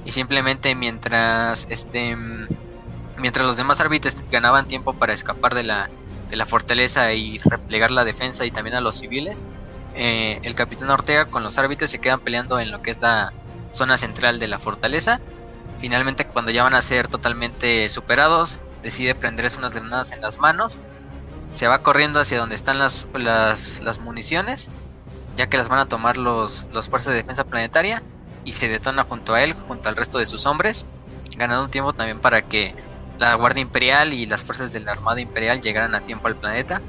[0.05, 2.16] Y simplemente mientras este
[3.16, 5.89] mientras los demás árbitros ganaban tiempo para escapar de la,
[6.31, 9.45] de la fortaleza y replegar la defensa y también a los civiles,
[9.95, 13.33] eh, el capitán Ortega con los árbitros se quedan peleando en lo que es la
[13.71, 15.21] zona central de la fortaleza.
[15.79, 20.81] Finalmente, cuando ya van a ser totalmente superados, decide prenderse unas granadas en las manos.
[21.51, 24.71] Se va corriendo hacia donde están las, las, municiones,
[25.37, 28.03] ya que las van a tomar los, los fuerzas de defensa planetaria.
[28.45, 30.85] Y se detona junto a él, junto al resto de sus hombres,
[31.39, 32.75] ganando un tiempo también para que
[33.19, 36.83] la Guardia Imperial y las fuerzas de la Armada Imperial llegaran a tiempo al planeta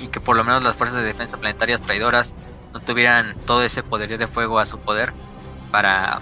[0.00, 2.34] y que por lo menos las fuerzas de defensa planetarias traidoras
[2.72, 5.12] no tuvieran todo ese poderío de fuego a su poder
[5.70, 6.20] para,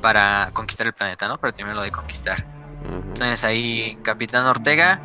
[0.00, 1.38] para conquistar el planeta, ¿no?
[1.38, 2.46] Pero lo de conquistar.
[2.84, 5.00] Entonces ahí, Capitán Ortega,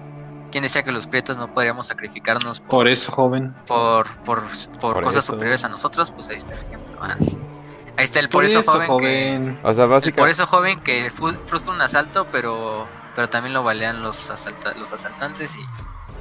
[0.52, 3.54] quien decía que los prietos no podríamos sacrificarnos por, eso, joven.
[3.68, 4.44] Por, por,
[4.80, 7.00] por, cosas superiores a nosotros, pues ahí está el ejemplo.
[7.02, 9.60] Ahí está el por, eso, joven,
[10.04, 12.88] Que, por eso joven que frustra un asalto, pero
[13.18, 14.32] pero también lo balean los,
[14.76, 15.66] los asaltantes y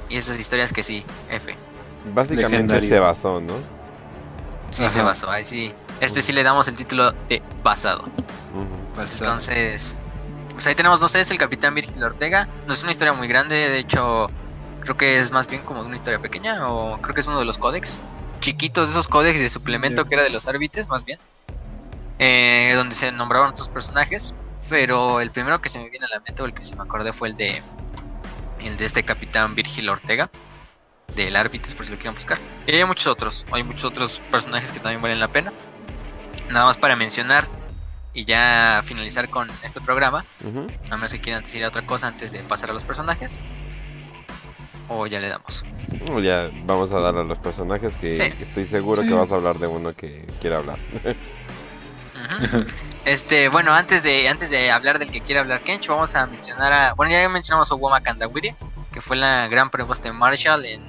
[0.09, 1.55] y esas historias que sí, F.
[2.13, 3.53] Básicamente se basó, ¿no?
[4.69, 5.73] Sí, se basó, ahí sí.
[6.01, 8.05] Este sí le damos el título de basado.
[8.99, 9.95] Entonces,
[10.53, 12.47] pues ahí tenemos, no sé, es el Capitán Virgil Ortega.
[12.67, 14.27] No es una historia muy grande, de hecho,
[14.81, 17.45] creo que es más bien como una historia pequeña, o creo que es uno de
[17.45, 18.01] los códex
[18.39, 21.19] chiquitos, de esos códex de suplemento que era de los árbitres, más bien.
[22.19, 24.33] Eh, donde se nombraban otros personajes.
[24.69, 26.83] Pero el primero que se me viene a la mente, o el que se me
[26.83, 27.61] acordé, fue el de
[28.67, 30.29] el de este capitán Virgil Ortega,
[31.15, 32.37] del Árbitres, por si lo quieren buscar.
[32.67, 35.51] Y hay muchos otros, hay muchos otros personajes que también valen la pena.
[36.51, 37.47] Nada más para mencionar
[38.13, 40.25] y ya finalizar con este programa.
[40.89, 43.39] A menos que quieran decir otra cosa antes de pasar a los personajes.
[44.89, 45.65] O ya le damos.
[46.23, 49.67] ya vamos a dar a los personajes que estoy seguro que vas a hablar de
[49.67, 50.79] uno que quiera hablar.
[53.07, 56.73] Este, bueno, antes de, antes de hablar del que quiere hablar Kench, vamos a mencionar
[56.73, 56.93] a.
[56.93, 58.53] Bueno, ya mencionamos a Woma Kandawiri,
[58.91, 60.81] que fue la gran propuesta de Marshall en,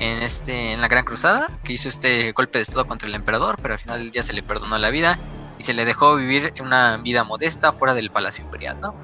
[0.00, 3.58] en este, en la Gran Cruzada, que hizo este golpe de estado contra el emperador,
[3.62, 5.16] pero al final del día se le perdonó la vida
[5.56, 8.96] y se le dejó vivir una vida modesta fuera del Palacio Imperial, ¿no?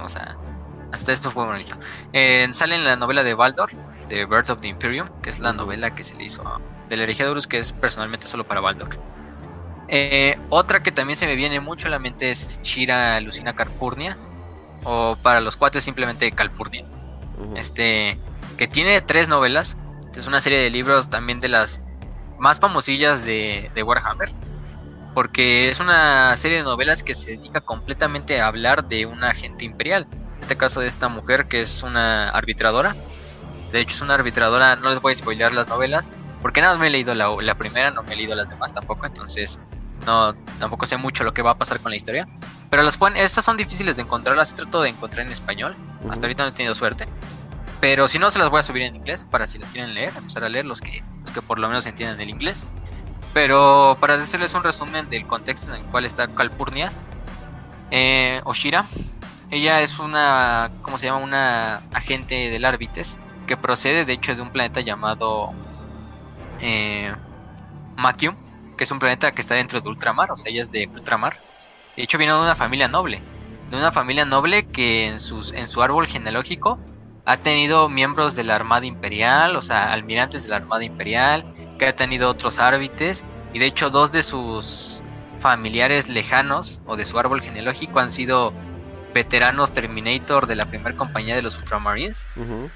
[0.00, 0.38] O sea,
[0.90, 1.76] hasta esto fue bonito.
[2.14, 3.72] Eh, sale en la novela de Baldor,
[4.08, 6.42] The Birds of the Imperium, que es la novela que se le hizo
[6.88, 9.17] del herejía que es personalmente solo para Baldor.
[9.88, 14.18] Eh, otra que también se me viene mucho a la mente es Shira Lucina Calpurnia,
[14.84, 16.84] o para los cuates simplemente Calpurnia.
[17.54, 18.18] Este,
[18.56, 19.76] que tiene tres novelas,
[20.14, 21.80] es una serie de libros también de las
[22.38, 24.28] más famosillas de, de Warhammer
[25.18, 29.64] porque es una serie de novelas que se dedica completamente a hablar de una agente
[29.64, 30.06] imperial.
[30.12, 32.94] En este caso de esta mujer que es una arbitradora.
[33.72, 36.86] De hecho es una arbitradora, no les voy a spoilear las novelas, porque nada me
[36.86, 39.58] he leído la, primera, no me he leído las demás tampoco, entonces
[40.06, 42.26] no tampoco sé mucho lo que va a pasar con la historia.
[42.70, 45.74] Pero las pueden, estas son difíciles de encontrar, las trato de encontrar en español.
[46.10, 47.06] Hasta ahorita no he tenido suerte.
[47.80, 50.12] Pero si no, se las voy a subir en inglés para si las quieren leer,
[50.16, 52.66] empezar a leer los que, los que por lo menos entiendan el inglés.
[53.32, 56.90] Pero para hacerles un resumen del contexto en el cual está Calpurnia,
[57.90, 58.86] eh, Oshira,
[59.50, 61.18] ella es una, ¿cómo se llama?
[61.18, 65.52] Una agente del Árbites que procede de hecho de un planeta llamado
[66.60, 67.12] eh,
[67.96, 68.36] Makium,
[68.78, 71.38] que es un planeta que está dentro de ultramar, o sea, ella es de ultramar.
[71.96, 73.20] De hecho viene de una familia noble,
[73.68, 76.78] de una familia noble que en, sus, en su árbol genealógico
[77.26, 81.44] ha tenido miembros de la Armada Imperial, o sea, almirantes de la Armada Imperial,
[81.78, 85.02] que ha tenido otros árbitres, y de hecho dos de sus
[85.38, 88.54] familiares lejanos o de su árbol genealógico han sido
[89.12, 92.28] veteranos Terminator de la primera compañía de los Ultramarines.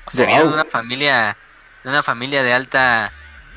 [0.07, 1.37] O sea, de una familia,
[1.85, 3.13] de una familia de alta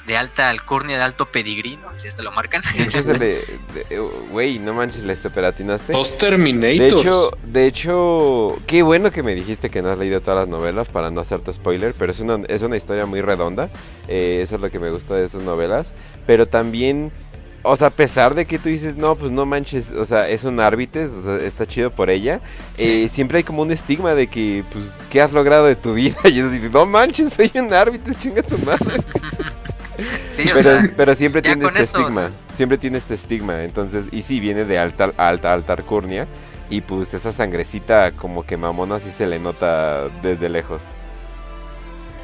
[0.05, 1.95] de alta alcurnia, de alto pedigrí, ¿no?
[1.95, 2.61] Si esto lo marcan.
[4.31, 5.93] Güey, no manches, ¿le superatinaste?
[5.93, 6.79] Dos Terminators.
[6.79, 10.49] De hecho, de hecho, qué bueno que me dijiste que no has leído todas las
[10.49, 13.69] novelas para no hacerte spoiler, pero es una, es una historia muy redonda.
[14.07, 15.87] Eh, eso es lo que me gusta de esas novelas.
[16.25, 17.11] Pero también
[17.67, 20.43] o sea, a pesar de que tú dices, no, pues no manches, o sea, es
[20.43, 22.39] un árbitro, o sea, está chido por ella,
[22.77, 26.15] eh, siempre hay como un estigma de que, pues, ¿qué has logrado de tu vida?
[26.25, 29.01] Y yo digo, no manches, soy un árbitro, chinga tu madre.
[30.95, 35.11] pero, siempre tiene este estigma, siempre tiene este estigma, entonces, y sí, viene de alta,
[35.17, 36.27] alta, alta alcurnia,
[36.69, 40.81] y pues esa sangrecita como que mamona sí se le nota desde lejos.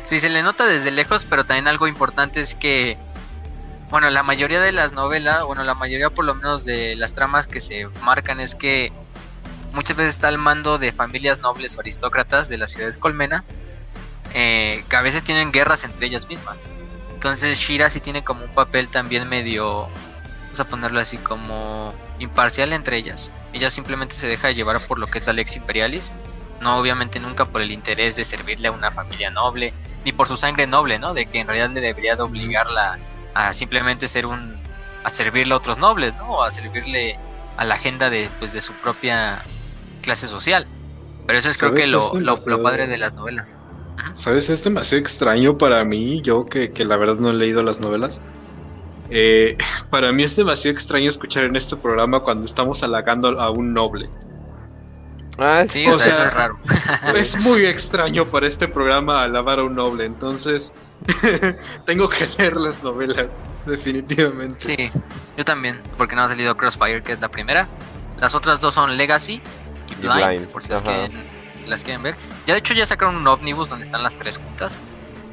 [0.05, 2.97] Sí, se le nota desde lejos, pero también algo importante es que,
[3.89, 7.47] bueno, la mayoría de las novelas, bueno, la mayoría por lo menos de las tramas
[7.47, 8.91] que se marcan es que
[9.73, 13.43] muchas veces está al mando de familias nobles o aristócratas de las ciudades colmena,
[14.33, 16.57] eh, que a veces tienen guerras entre ellas mismas.
[17.21, 19.87] Entonces Shira sí tiene como un papel también medio,
[20.45, 23.31] vamos a ponerlo así, como imparcial entre ellas.
[23.53, 26.11] Ella simplemente se deja llevar por lo que es la Lex Imperialis,
[26.61, 29.71] no obviamente nunca por el interés de servirle a una familia noble,
[30.03, 31.13] ni por su sangre noble, ¿no?
[31.13, 32.97] De que en realidad le debería de obligarla
[33.35, 34.59] a simplemente ser un,
[35.03, 36.27] a servirle a otros nobles, ¿no?
[36.27, 37.19] O a servirle
[37.55, 39.43] a la agenda de, pues, de su propia
[40.01, 40.65] clase social.
[41.27, 43.57] Pero eso es creo que lo, lo padre de las novelas.
[44.13, 44.49] ¿Sabes?
[44.49, 48.21] Es demasiado extraño para mí, yo que, la verdad no he leído las novelas.
[49.09, 49.57] Eh,
[49.89, 54.09] para mí es demasiado extraño escuchar en este programa cuando estamos halagando a un noble.
[55.37, 56.57] Ah, sí, o, sea, eso es raro.
[57.15, 60.73] Es muy extraño para este programa alabar a un noble, entonces
[61.85, 64.55] tengo que leer las novelas, definitivamente.
[64.59, 64.91] Sí,
[65.37, 67.67] yo también, porque no ha salido Crossfire, que es la primera.
[68.19, 69.41] Las otras dos son Legacy
[69.89, 71.09] y Blind, por si es que
[71.67, 72.15] las quieren ver.
[72.45, 74.79] Ya de hecho ya sacaron un ómnibus donde están las tres juntas.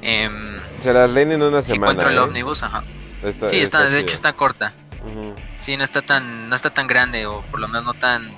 [0.03, 1.63] Em, Se las leen en una semana.
[1.63, 2.21] Si encuentro el ¿eh?
[2.21, 2.85] ómnibus, ajá.
[3.47, 4.73] sí, está, de hecho está corta.
[5.61, 8.31] Sí, no está tan, no está tan grande o por lo menos no tan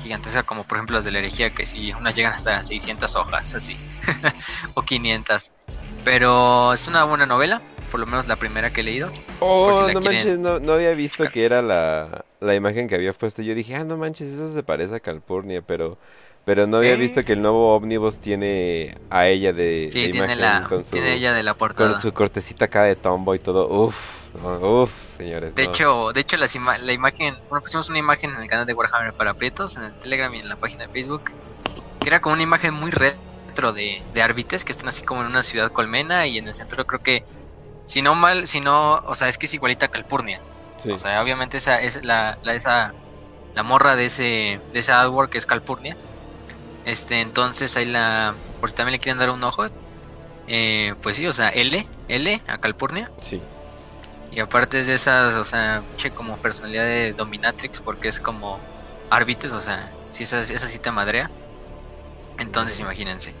[0.00, 3.54] gigantesca como por ejemplo las de la herejía que si unas llegan hasta 600 hojas
[3.54, 3.76] así
[4.74, 5.52] o 500.
[6.04, 9.10] Pero es una buena novela, por lo menos la primera que he leído.
[9.40, 13.40] Oh, no manches, no, había visto que era la, la imagen que había puesto.
[13.40, 15.96] Yo dije, ah, no manches, eso se parece a California, pero
[16.44, 20.68] pero no había visto que el nuevo ómnibus tiene a ella de, sí, tiene la,
[20.90, 21.92] tiene ella de la portada.
[21.92, 23.66] Con su cortecita acá de tombo y todo.
[23.66, 23.96] Uf,
[24.60, 25.54] uf, señores.
[25.54, 29.14] De hecho, de hecho la imagen, bueno, pusimos una imagen en el canal de Warhammer
[29.14, 31.32] para Prietos, en el Telegram y en la página de Facebook.
[32.00, 35.28] Que era como una imagen muy retro de, de árbitres que están así como en
[35.28, 37.24] una ciudad colmena y en el centro creo que,
[37.86, 40.42] si no mal, si no, o sea, es que es igualita a Calpurnia.
[40.86, 42.92] O sea, obviamente esa es la, la, esa,
[43.54, 45.96] la morra de ese, de ese artwork que es Calpurnia
[46.84, 48.34] este, entonces ahí la.
[48.60, 49.64] Por si también le quieren dar un ojo.
[50.46, 53.10] Eh, pues sí, o sea, L, L a Calpurnia.
[53.20, 53.40] Sí.
[54.30, 58.58] Y aparte de esas, o sea, che, como personalidad de Dominatrix, porque es como
[59.08, 61.30] árbitres, o sea, si esa, esa sí te madrea.
[62.38, 63.32] Entonces imagínense.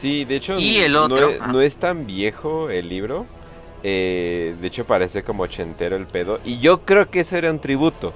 [0.00, 3.26] Sí, de hecho, y el otro, no, es, tan viejo el libro.
[3.82, 6.40] Eh, de hecho, parece como ochentero el pedo.
[6.44, 8.12] Y yo creo que eso era un tributo.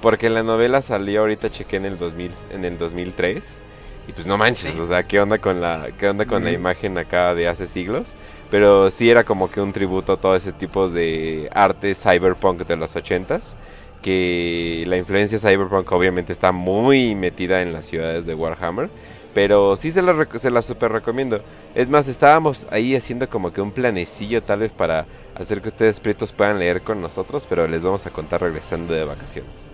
[0.00, 3.62] Porque la novela salió ahorita, chequé en el, 2000, en el 2003.
[4.08, 6.96] Y pues no manches, o sea, ¿qué onda con la, qué onda con la imagen
[6.96, 8.16] acá de hace siglos?
[8.50, 12.76] Pero sí era como que un tributo a todo ese tipo de arte cyberpunk de
[12.76, 13.56] los ochentas.
[14.02, 18.88] Que la influencia cyberpunk obviamente está muy metida en las ciudades de Warhammer.
[19.34, 21.40] Pero sí se la, se la super recomiendo.
[21.74, 25.98] Es más, estábamos ahí haciendo como que un planecillo tal vez para hacer que ustedes
[25.98, 27.44] prietos puedan leer con nosotros.
[27.48, 29.65] Pero les vamos a contar regresando de vacaciones.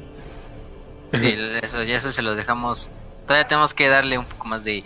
[1.13, 2.91] Sí, eso, ya eso se lo dejamos.
[3.27, 4.85] Todavía tenemos que darle un poco más de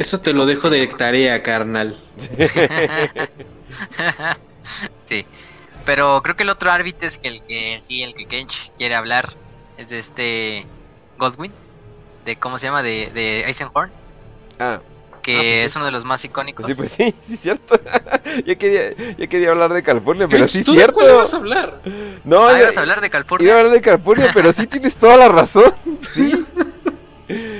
[0.00, 2.02] eso te lo dejo de tarea, carnal.
[5.04, 5.26] sí.
[5.84, 9.28] Pero creo que el otro árbitro es el que sí, el que Kench quiere hablar
[9.76, 10.66] es de este
[11.18, 11.52] Godwin,
[12.24, 13.92] de cómo se llama, de, de Eisenhorn.
[14.58, 14.80] Ah.
[15.22, 16.66] Que ah, pues es uno de los más icónicos.
[16.66, 17.78] Sí, pues sí, sí, cierto.
[18.46, 21.04] yo, quería, yo quería hablar de California, pero sí, ¿tú cierto.
[21.04, 21.80] ¿De vas a hablar?
[22.24, 23.48] No, ah, ibas a hablar de California.
[23.48, 25.74] Iba a hablar de California, pero sí tienes toda la razón.
[26.14, 26.46] Sí.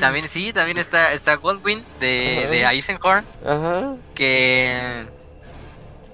[0.01, 3.24] También sí, también está, está Goldwyn de, de Eisenhorn.
[3.45, 3.95] Ajá.
[4.15, 5.07] Que.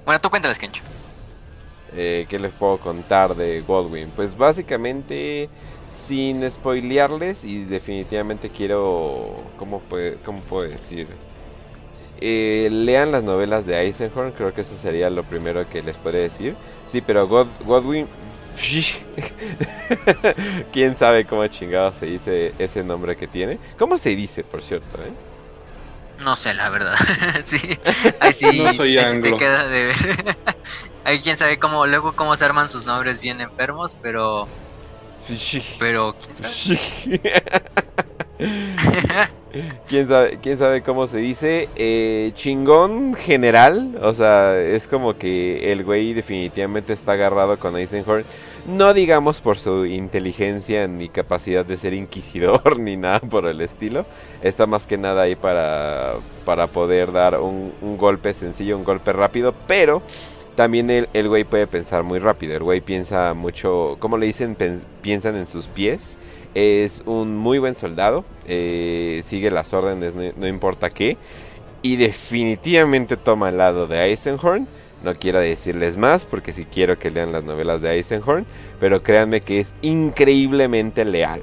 [0.04, 0.82] Bueno, tú cuéntales, Kencho.
[1.96, 4.10] Eh, ¿Qué les puedo contar de Goldwyn?
[4.10, 5.48] Pues básicamente,
[6.06, 9.34] sin spoilearles, y definitivamente quiero.
[9.56, 11.08] ¿Cómo, puede, cómo puedo decir?
[12.20, 16.22] Eh, lean las novelas de Eisenhorn, creo que eso sería lo primero que les podría
[16.22, 16.56] decir.
[16.88, 18.06] Sí, pero Godwin
[20.72, 23.58] ¿Quién sabe cómo chingado se dice ese nombre que tiene?
[23.78, 24.98] ¿Cómo se dice, por cierto?
[25.02, 25.12] Eh?
[26.24, 26.96] No sé, la verdad.
[27.44, 27.58] sí,
[28.20, 29.96] ahí sí, no soy te queda de ver.
[31.04, 34.48] Ahí quién sabe cómo, luego cómo se arman sus nombres bien enfermos, pero...
[35.78, 36.56] Pero, ¿quién sabe?
[39.88, 41.68] ¿Quién sabe, quién sabe cómo se dice?
[41.76, 43.98] Eh, chingón general.
[44.02, 48.24] O sea, es como que el güey definitivamente está agarrado con Eisenhorn.
[48.66, 54.04] No digamos por su inteligencia ni capacidad de ser inquisidor ni nada por el estilo.
[54.42, 56.14] Está más que nada ahí para,
[56.44, 59.54] para poder dar un, golpe sencillo, un golpe rápido.
[59.66, 60.02] Pero
[60.56, 62.56] también el, el güey puede pensar muy rápido.
[62.56, 64.56] El güey piensa mucho, ¿cómo le dicen?
[65.00, 66.16] piensan en sus pies
[66.56, 71.18] es un muy buen soldado, eh, sigue las órdenes no, importa qué,
[71.82, 74.66] y definitivamente toma el lado de Eisenhorn.
[75.04, 78.46] No quiero decirles más porque si quiero que lean las novelas de Eisenhorn,
[78.80, 81.42] pero créanme que es increíblemente leal.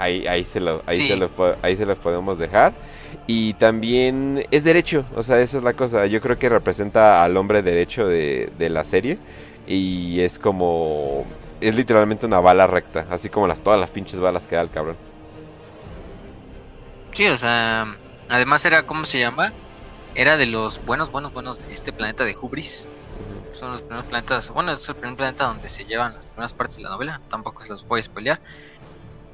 [0.00, 1.12] Ahí, ahí, se, lo, ahí, se,
[1.62, 2.72] ahí se los podemos dejar.
[3.28, 6.06] Y también es derecho, o sea, esa es la cosa.
[6.06, 9.18] Yo creo que representa al hombre derecho de, de la serie.
[9.68, 11.24] Y es como
[11.62, 14.70] es literalmente una bala recta, así como las, todas las pinches balas que da el
[14.70, 14.96] cabrón.
[17.12, 17.96] Sí, o sea,
[18.28, 19.52] además era, ¿cómo se llama?
[20.14, 22.88] Era de los buenos, buenos, buenos de este planeta de Hubris.
[23.52, 26.76] Son los primeros planetas, bueno, es el primer planeta donde se llevan las primeras partes
[26.76, 28.40] de la novela, tampoco se los voy a spoilear.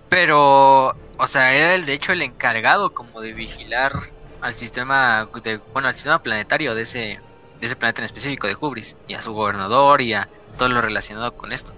[0.09, 3.93] Pero, o sea, era el, de hecho el encargado como de vigilar
[4.41, 7.21] al sistema, de, bueno, al sistema planetario de ese,
[7.61, 10.81] de ese planeta en específico de Hubris, y a su gobernador y a todo lo
[10.81, 11.73] relacionado con esto.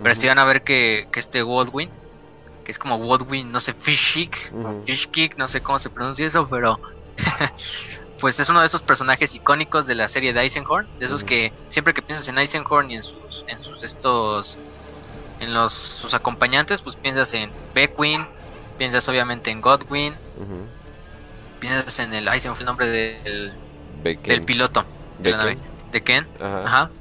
[0.00, 1.92] Pero si van a ver que, que este Waldwin,
[2.64, 4.14] que es como Waldwin, no sé, Fish
[5.10, 6.80] Kick, no sé cómo se pronuncia eso, pero
[8.20, 11.54] pues es uno de esos personajes icónicos de la serie de Eisenhorn, de esos que
[11.68, 14.60] siempre que piensas en Eisenhorn y en sus, en sus estos,
[15.38, 18.28] en los sus acompañantes, pues piensas en Beckwin,
[18.76, 20.20] piensas obviamente en Godwin,
[21.58, 23.62] piensas en el, ay se me fue el nombre del,
[24.26, 26.30] del piloto de la nave, de Ken,
[26.62, 26.94] ajá,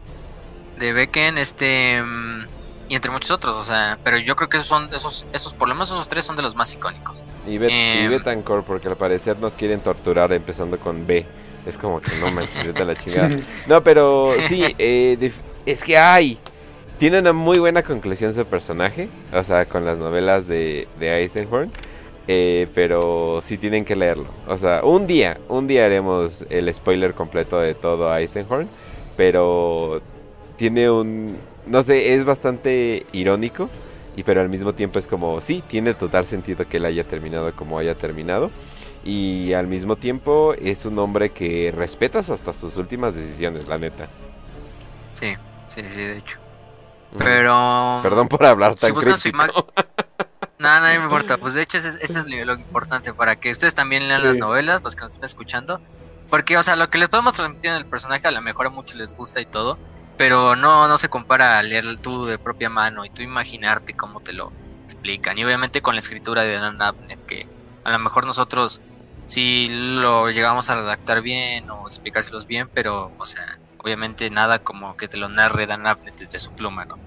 [0.76, 2.51] de Becken, este mm,
[2.92, 5.70] y entre muchos otros, o sea, pero yo creo que esos son, esos, esos por
[5.70, 7.24] lo menos esos tres son de los más icónicos.
[7.48, 11.26] Y, Bet eh, Betancourt, porque al parecer nos quieren torturar empezando con B.
[11.66, 13.30] Es como que no manches, vete la chingada.
[13.66, 15.32] No, pero sí, eh,
[15.66, 16.38] es que hay.
[17.00, 21.72] Tiene una muy buena conclusión su personaje, o sea, con las novelas de, de Eisenhorn.
[22.28, 24.28] Eh, pero sí tienen que leerlo.
[24.50, 28.68] O sea, un día, un día haremos el spoiler completo de todo Eisenhorn.
[29.16, 30.02] Pero
[30.58, 31.38] tiene un,
[31.72, 33.70] no sé, es bastante irónico.
[34.18, 37.56] Y pero al mismo tiempo es como, sí, tiene total sentido que él haya terminado
[37.56, 38.52] como haya terminado.
[39.06, 44.08] Y al mismo tiempo es un hombre que respetas hasta sus últimas decisiones, la neta.
[45.14, 45.34] Sí,
[45.70, 46.40] sí, sí, de hecho.
[47.18, 48.00] Pero...
[48.04, 49.46] Perdón por hablar tan si su No,
[50.60, 51.38] no, me importa.
[51.38, 54.98] Pues de hecho ese, es lo importante para que ustedes también lean las novelas, los
[54.98, 55.80] que nos están escuchando.
[56.30, 58.70] Porque, o sea, lo que les podemos transmitir en el personaje a lo mejor a
[58.70, 59.78] muchos les gusta y todo
[60.22, 64.22] pero no, no se compara a leer tú de propia mano y tú imaginarte cómo
[64.22, 64.54] te lo
[64.86, 65.36] explican.
[65.40, 67.50] Y obviamente con la escritura de Dan Abnett, que
[67.84, 68.84] a lo mejor nosotros
[69.26, 73.44] sí lo llegamos a redactar bien o explicárselos bien, pero, o sea,
[73.78, 77.02] obviamente nada como que te lo narre Dan Abnett desde su pluma, ¿no?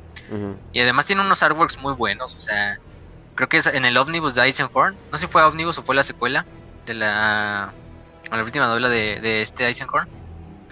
[0.72, 2.80] Y además tiene unos artworks muy buenos, o sea,
[3.36, 5.94] creo que es en el Omnibus de Eisenhorn, no sé si fue Omnibus o fue
[5.94, 6.48] la secuela,
[6.84, 7.76] de la,
[8.30, 10.08] la última novela de, de este Eisenhorn,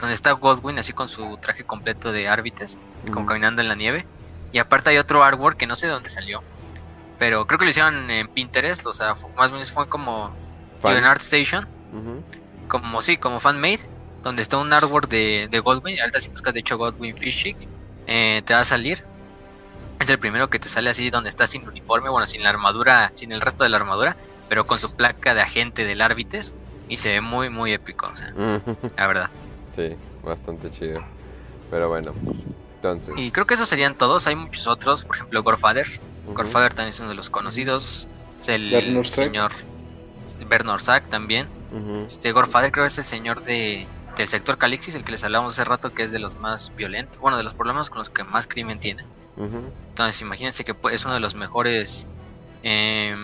[0.02, 2.76] donde está Godwin así con su traje completo de árbites,
[3.12, 4.04] como caminando en la nieve.
[4.50, 6.42] Y aparte hay otro artwork que no sé de dónde salió,
[7.18, 10.34] pero creo que lo hicieron en Pinterest, o sea, más bien fue como
[10.82, 11.68] en ArtStation,
[12.66, 13.88] como sí, como fanmade,
[14.24, 17.56] donde está un artwork de, de Godwin, ahorita si buscas de hecho Godwin Fishing,
[18.08, 19.04] eh, te va a salir.
[20.00, 23.12] Es el primero que te sale así donde está sin uniforme, bueno, sin la armadura,
[23.14, 24.16] sin el resto de la armadura,
[24.48, 26.54] pero con su placa de agente del Árbites
[26.88, 28.32] y se ve muy, muy épico, o sea,
[28.96, 29.30] la verdad.
[29.76, 31.02] Sí, bastante chido.
[31.70, 32.12] Pero bueno,
[32.76, 33.14] entonces.
[33.16, 34.26] Y creo que esos serían todos.
[34.26, 35.86] Hay muchos otros, por ejemplo, Gorfather.
[36.26, 38.08] Gorfather también es uno de los conocidos.
[38.36, 39.52] Es el, señor
[40.46, 41.48] Bernard Sack también.
[42.06, 43.86] Este Gorfather creo que es el señor de,
[44.16, 47.18] del sector Calixtis, el que les hablábamos hace rato, que es de los más violentos.
[47.18, 49.04] Bueno, de los problemas con los que más crimen tiene.
[49.38, 52.06] Entonces, imagínense que es uno de los mejores.
[52.62, 53.16] Eh,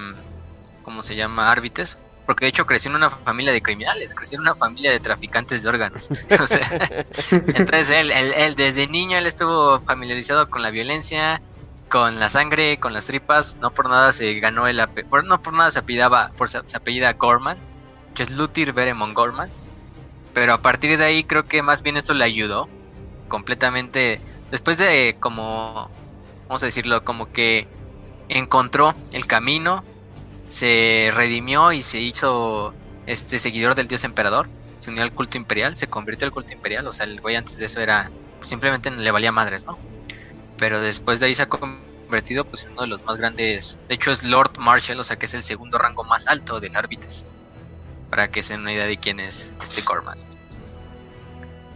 [0.82, 1.50] ¿Cómo se llama?
[1.50, 1.98] Árbites
[2.28, 5.62] porque de hecho creció en una familia de criminales, creció en una familia de traficantes
[5.62, 6.10] de órganos.
[7.30, 11.40] entonces él, él, desde niño él estuvo familiarizado con la violencia,
[11.88, 13.56] con la sangre, con las tripas.
[13.62, 17.14] No por nada se ganó el apellido, no por nada se apellidaba, por se, apellida
[17.14, 17.56] Gorman,
[18.14, 19.50] que es Lutir Beremon Gorman.
[20.34, 22.68] Pero a partir de ahí creo que más bien eso le ayudó
[23.28, 24.20] completamente.
[24.50, 25.90] Después de como,
[26.46, 27.66] vamos a decirlo, como que
[28.28, 29.82] encontró el camino
[30.48, 32.74] se redimió y se hizo
[33.06, 34.48] este seguidor del dios emperador,
[34.78, 37.58] se unió al culto imperial, se convirtió al culto imperial, o sea, el güey antes
[37.58, 38.10] de eso era
[38.40, 39.78] simplemente le valía madres, ¿no?
[40.56, 44.10] Pero después de ahí se ha convertido pues uno de los más grandes, de hecho
[44.10, 47.26] es Lord Marshall, o sea, que es el segundo rango más alto del Árbites.
[48.10, 50.18] Para que se den una idea de quién es este Corman.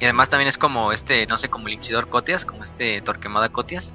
[0.00, 3.50] Y además también es como este, no sé, como el Inquisidor Cotias, como este Torquemada
[3.50, 3.94] Cotias,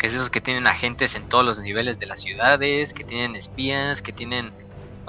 [0.00, 3.36] que es esos que tienen agentes en todos los niveles de las ciudades, que tienen
[3.36, 4.50] espías, que tienen...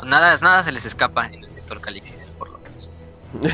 [0.04, 2.92] Nada, nada se les escapa en el sector Calixis, por lo menos.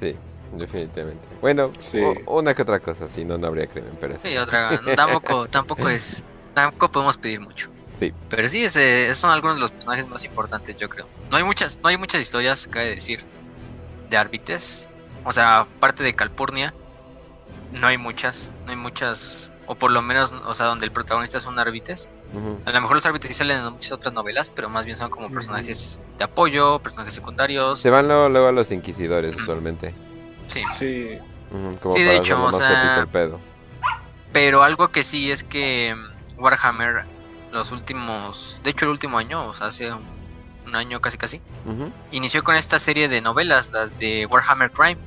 [0.00, 0.16] sí,
[0.58, 1.22] definitivamente.
[1.40, 1.70] Bueno,
[2.26, 4.36] una que otra cosa, si no, no habría crimen, pero sí.
[4.36, 6.24] otra, tampoco, tampoco es...
[6.54, 7.70] Tampoco podemos pedir mucho.
[7.96, 8.12] Sí.
[8.28, 11.06] Pero sí, ese, esos son algunos de los personajes más importantes, yo creo.
[11.30, 13.24] No hay muchas, no hay muchas historias, cabe decir,
[14.10, 14.88] de árbitres.
[15.24, 16.74] O sea, aparte de Calpurnia,
[17.70, 21.40] no hay muchas, no hay muchas o por lo menos, o sea, donde el protagonista
[21.40, 22.10] son árbitres.
[22.64, 25.30] A lo mejor los árbitres salen en muchas otras novelas, pero más bien son como
[25.30, 27.80] personajes de apoyo, personajes secundarios.
[27.80, 29.94] Se van luego, a los inquisidores, usualmente.
[30.48, 30.62] Sí.
[30.64, 31.18] Sí.
[31.92, 33.06] sí, de hecho, o sea,
[34.32, 37.04] Pero algo que sí es que mm, Warhammer,
[37.52, 41.40] los últimos, de hecho el último año, o sea, hace un año casi casi,
[42.10, 45.00] inició con esta serie de novelas, las de Warhammer Crime,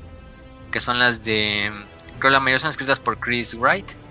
[0.71, 4.06] que son las de, mm, creo la mayoría son escritas por Chris Wright que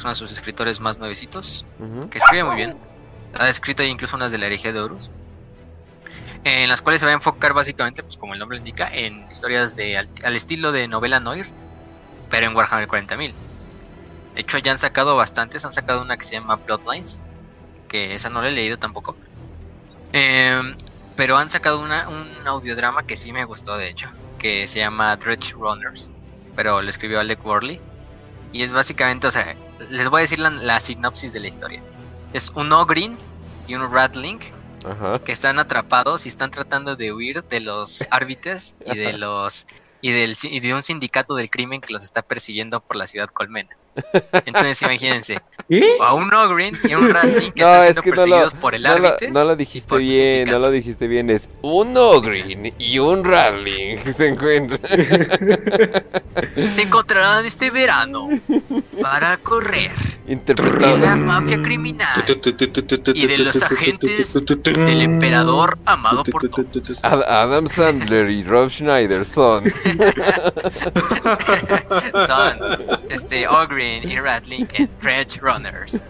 [0.00, 1.66] son sus escritores más nuevecitos,
[2.10, 2.76] que escribe muy bien.
[3.34, 5.10] Ha escrito incluso unas de la herejía de Horus,
[6.44, 9.76] en las cuales se va a enfocar básicamente, pues como el nombre indica, en historias
[9.76, 11.46] de al, estilo de novela noir,
[12.28, 13.32] pero en Warhammer 40.000.
[14.34, 17.18] De hecho, ya han sacado bastantes, han sacado una que se llama Bloodlines,
[17.88, 19.16] que esa no la he leído tampoco.
[20.12, 20.76] Em,
[21.16, 24.08] pero han sacado una, un audiodrama que sí me gustó, de hecho,
[24.38, 26.10] que se llama Dredge Runners,
[26.56, 27.80] pero lo escribió Alec Worley.
[28.52, 29.56] Y es básicamente, o sea,
[29.90, 31.82] les voy a decir la, sinopsis de la historia.
[32.32, 33.16] Es un Ogrin
[33.66, 34.38] y un Ratling
[35.24, 39.66] que están atrapados y están tratando de huir de los árbitres y de los
[40.00, 43.28] y, del, y de un sindicato del crimen que los está persiguiendo por la ciudad
[43.28, 43.76] colmena.
[44.46, 45.38] Entonces imagínense,
[46.00, 49.32] a un Ogrin y un Ratling que están siendo perseguidos por el Árbites.
[49.32, 54.28] No, lo dijiste bien, no lo dijiste bien, es un Ogrin y un Ratling se
[54.28, 54.80] encuentran.
[56.72, 58.28] Se encontrarán este verano
[59.00, 59.92] para correr
[60.26, 60.96] Interpretado.
[60.96, 62.24] de la mafia criminal
[63.14, 67.04] y de los agentes del emperador amado por todos.
[67.04, 69.64] Adam Sandler y Rob Schneider son
[72.26, 72.58] son
[73.08, 76.00] este Ogrin y Rattling en French Runners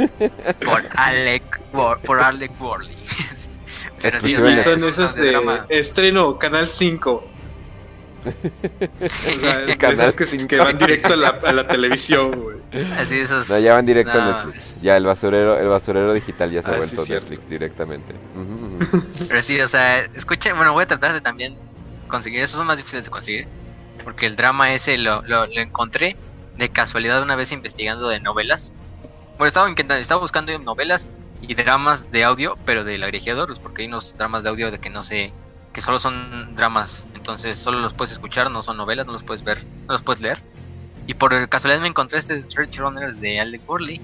[0.65, 2.97] por Alec por Alec Worley.
[4.03, 7.31] Pero sí, o sea, son esas de, de estreno Canal 5
[9.09, 9.39] Sí.
[10.49, 12.59] que, van directo a la, televisión, güey.
[12.93, 13.49] Así esos.
[13.51, 14.77] No, ya van directo a Netflix.
[14.81, 18.15] Ya el basurero, el basurero digital ya se ha ah, vuelto Netflix directamente.
[19.29, 21.57] Pero sí, o sea, escucha, bueno, voy a tratar de también
[22.09, 22.41] conseguir.
[22.41, 23.47] Esos son más difíciles de conseguir.
[24.05, 26.17] Porque el drama ese lo, lo, encontré
[26.61, 28.75] de casualidad una vez investigando de novelas.
[29.39, 31.09] Bueno, estaba, intentando, estaba buscando novelas
[31.41, 34.79] y dramas de audio, pero de la Grigiadorus, porque hay unos dramas de audio de
[34.79, 35.33] que no sé
[35.73, 39.43] que solo son dramas, entonces solo los puedes escuchar, no son novelas, no los puedes
[39.43, 40.39] ver, no los puedes leer.
[41.07, 44.01] Y por casualidad me encontré este Treasure Runners de Alec Burley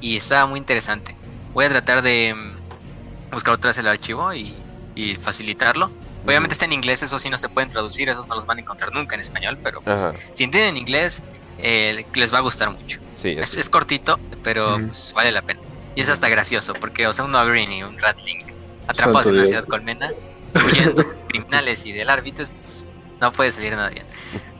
[0.00, 1.16] y estaba muy interesante.
[1.52, 4.54] Voy a tratar de mm, buscar otra vez el archivo y,
[4.94, 5.90] y facilitarlo.
[6.24, 8.60] Obviamente está en inglés, eso sí no se pueden traducir, esos no los van a
[8.60, 11.22] encontrar nunca en español, pero pues, si entienden inglés,
[11.58, 13.00] eh, les va a gustar mucho.
[13.22, 15.60] es, cortito, pero pues, vale la pena.
[15.94, 18.44] Y es hasta gracioso, porque, o sea, un Green y un Ratling
[18.86, 20.12] atrapados en la ciudad colmena,
[20.54, 22.88] huyendo criminales y del árbitro, pues
[23.20, 24.06] no puede salir nada bien.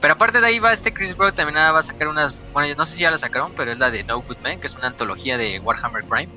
[0.01, 2.85] Pero aparte de ahí va este Chris Brown también va a sacar unas, bueno, no
[2.85, 4.89] sé si ya la sacaron, pero es la de No Good Man, que es una
[4.89, 6.33] antología de Warhammer Crime,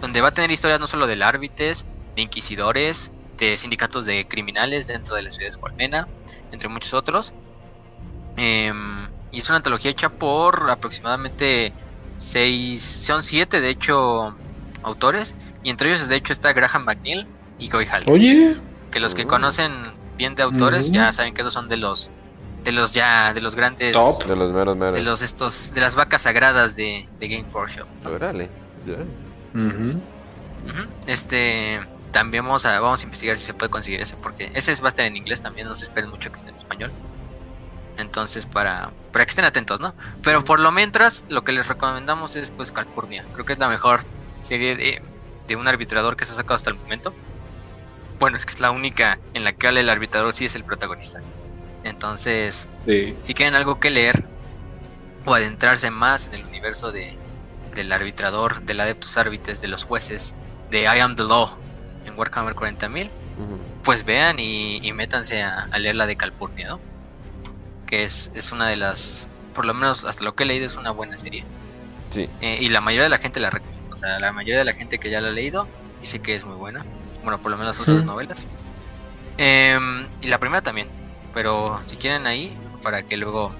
[0.00, 4.86] donde va a tener historias no solo de árbitres, de inquisidores, de sindicatos de criminales
[4.86, 6.08] dentro de la ciudad de Colmena,
[6.52, 7.32] entre muchos otros.
[8.36, 11.72] Em, y es una antología hecha por aproximadamente
[12.18, 14.34] seis, son siete de hecho
[14.82, 17.26] autores, y entre ellos de hecho está Graham McNeil
[17.58, 18.04] y Goy Hall.
[18.06, 18.56] Oye.
[18.90, 19.72] Que los que conocen
[20.16, 22.12] bien de autores ya saben que esos son de los
[22.62, 23.94] de los ya de los grandes
[24.26, 27.88] de los meros meros de los estos de las vacas sagradas de, de Game Workshop.
[28.06, 28.48] Órale.
[31.06, 31.80] Este
[32.12, 34.90] también vamos a, vamos a investigar si se puede conseguir ese, porque ese va a
[34.90, 36.92] estar en inglés también, no se esperen mucho que esté en español.
[37.96, 39.94] Entonces, para, para que estén atentos, ¿no?
[40.22, 43.24] Pero por lo mientras, lo que les recomendamos es pues Calpurnia.
[43.32, 44.04] Creo que es la mejor
[44.40, 45.02] serie de,
[45.46, 47.14] de un arbitrador que se ha sacado hasta el momento.
[48.18, 51.20] Bueno, es que es la única en la que el arbitrador sí es el protagonista.
[51.84, 54.24] Entonces, si quieren algo que leer
[55.26, 57.16] o adentrarse más en el universo de,
[57.74, 60.34] del arbitrador, del adeptus arbitres, de los jueces,
[60.70, 61.58] de I am the law,
[62.06, 63.10] en Warhammer 40.000,
[63.82, 66.80] pues vean y, métanse a, leer la de Calpurnia, ¿no?
[67.86, 70.76] Que es, es una de las, por lo menos hasta lo que he leído, es
[70.76, 71.44] una buena serie.
[72.10, 72.28] Sí.
[72.40, 73.92] Eh, y la mayoría de la gente la recomienda.
[73.92, 75.68] O sea, la mayoría de la gente que ya la ha leído
[76.00, 76.84] dice que es muy buena.
[77.22, 78.46] Bueno, por lo menos otras novelas.
[79.38, 80.88] Em, y la primera también.
[81.32, 83.52] Pero si quieren ahí, para que luego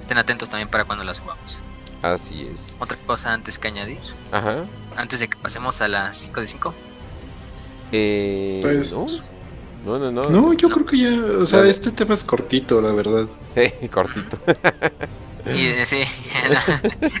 [0.00, 1.62] estén atentos también para cuando las jugamos.
[2.02, 2.76] Así es.
[2.78, 3.98] Otra cosa antes que añadir.
[4.32, 4.64] Ajá.
[4.96, 6.74] Antes de que pasemos a las 5 de 5.
[7.92, 8.92] Eh, pues.
[8.92, 9.04] ¿no?
[9.86, 10.52] No, no, no.
[10.54, 11.24] yo creo que ya.
[11.40, 13.28] O sea, este tema es cortito, la verdad.
[13.92, 14.36] cortito.
[15.46, 16.02] y eh, sí,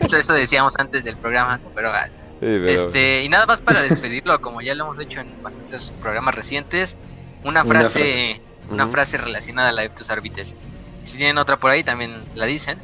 [0.00, 1.92] eso, decíamos antes del programa, pero,
[2.40, 6.96] Este, y nada más para despedirlo, como ya lo hemos hecho en bastantes programas recientes,
[7.44, 10.56] una frase, una frase, relacionada a la Adeptus Arbites.
[11.04, 12.78] Si tienen otra por ahí, también la dicen.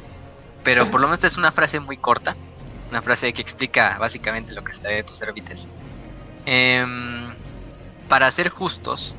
[0.63, 2.37] Pero por lo menos es una frase muy corta.
[2.89, 5.67] Una frase que explica básicamente lo que es la Adeptus Arbites.
[6.45, 6.85] Eh,
[8.07, 9.13] para ser justos,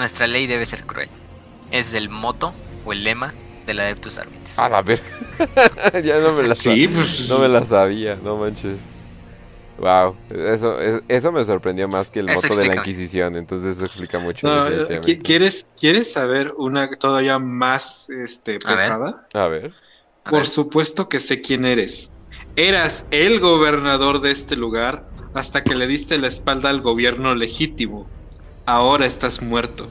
[0.00, 1.08] nuestra ley debe ser cruel.
[1.70, 2.52] Es el moto
[2.84, 3.32] o el lema
[3.66, 4.58] del Adeptus Arbites.
[4.58, 5.00] A la ver.
[6.04, 6.90] ya no me la sabía.
[6.92, 8.78] Pues, no me la sabía, no manches.
[9.78, 10.78] Wow, eso,
[11.08, 14.46] eso me sorprendió más que el moto de la Inquisición, entonces eso explica mucho.
[15.22, 19.26] ¿quieres, ¿Quieres saber una todavía más este, pesada?
[19.32, 19.72] A ver.
[20.28, 22.12] Por supuesto que sé quién eres.
[22.56, 28.06] Eras el gobernador de este lugar hasta que le diste la espalda al gobierno legítimo.
[28.70, 29.88] Ahora estás muerto.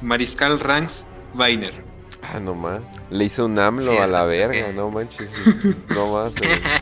[0.00, 1.74] Mariscal Ranks Weiner.
[2.22, 2.80] Ah, no más.
[3.10, 5.28] Le hizo un AMLO a la verga, no manches.
[5.94, 6.32] No más.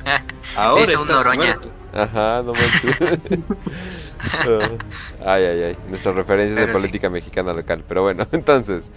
[0.57, 1.73] Ahora estás muerto.
[1.97, 3.01] Ajá, no manches.
[5.25, 5.77] ay, ay, ay.
[5.89, 7.85] Nuestras referencias de política mexicana local.
[7.89, 8.93] Pero bueno, entonces,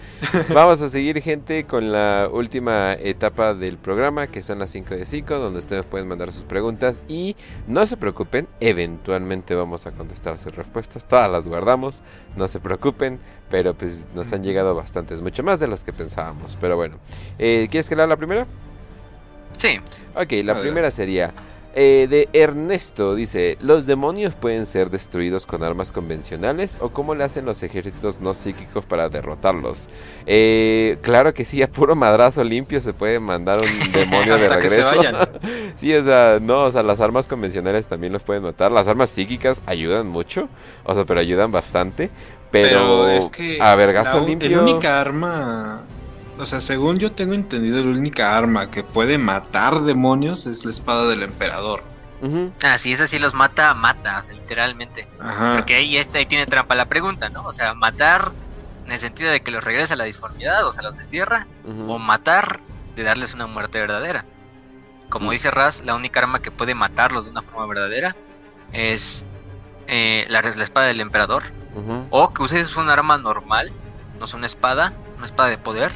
[0.52, 5.06] vamos a seguir, gente, con la última etapa del programa, que son las 5 de
[5.06, 7.00] 5, donde ustedes pueden mandar sus preguntas.
[7.08, 7.36] Y
[7.66, 11.08] no se preocupen, eventualmente vamos a contestar sus respuestas.
[11.08, 12.02] Todas las guardamos,
[12.36, 13.18] no se preocupen.
[13.50, 16.56] Pero pues nos han llegado bastantes, mucho más de los que pensábamos.
[16.60, 16.98] Pero bueno,
[17.38, 18.46] eh, ¿quieres que lea la primera?
[19.58, 19.80] Sí.
[20.14, 21.32] Ok, la primera sería.
[21.72, 27.22] Eh, de Ernesto dice, ¿los demonios pueden ser destruidos con armas convencionales o cómo le
[27.22, 29.88] hacen los ejércitos no psíquicos para derrotarlos?
[30.26, 35.00] Eh, claro que sí, a puro madrazo limpio se puede mandar un demonio de regreso.
[35.76, 38.72] sí, o sea, no, o sea, las armas convencionales también los pueden matar.
[38.72, 40.48] Las armas psíquicas ayudan mucho,
[40.84, 42.10] o sea, pero ayudan bastante.
[42.50, 44.56] Pero, es que a vergazo limpio.
[44.56, 45.84] La única arma
[46.40, 50.70] o sea, según yo tengo entendido, la única arma que puede matar demonios es la
[50.70, 51.82] espada del emperador.
[52.62, 55.08] Ah, si esa sí los mata, mata, o sea, literalmente.
[55.54, 57.44] Porque ahí, este, ahí tiene trampa la pregunta, ¿no?
[57.44, 58.32] O sea, matar
[58.86, 61.46] en el sentido de que los regresa a la disformidad, o sea, los destierra,
[61.86, 62.60] o matar
[62.94, 64.24] de darles una muerte verdadera.
[65.08, 68.14] Como dice Raz, la única arma que puede matarlos de una forma verdadera
[68.72, 69.24] es
[69.86, 71.42] eh, la, la, espada del emperador,
[72.10, 73.72] o que uses un arma normal,
[74.18, 75.90] no es una espada, una espada de poder,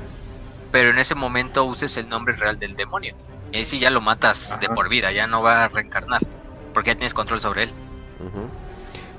[0.74, 3.14] pero en ese momento uses el nombre real del demonio.
[3.52, 6.20] Y ahí sí ya lo matas de por vida, ya no va a reencarnar,
[6.72, 7.72] porque ya tienes control sobre él.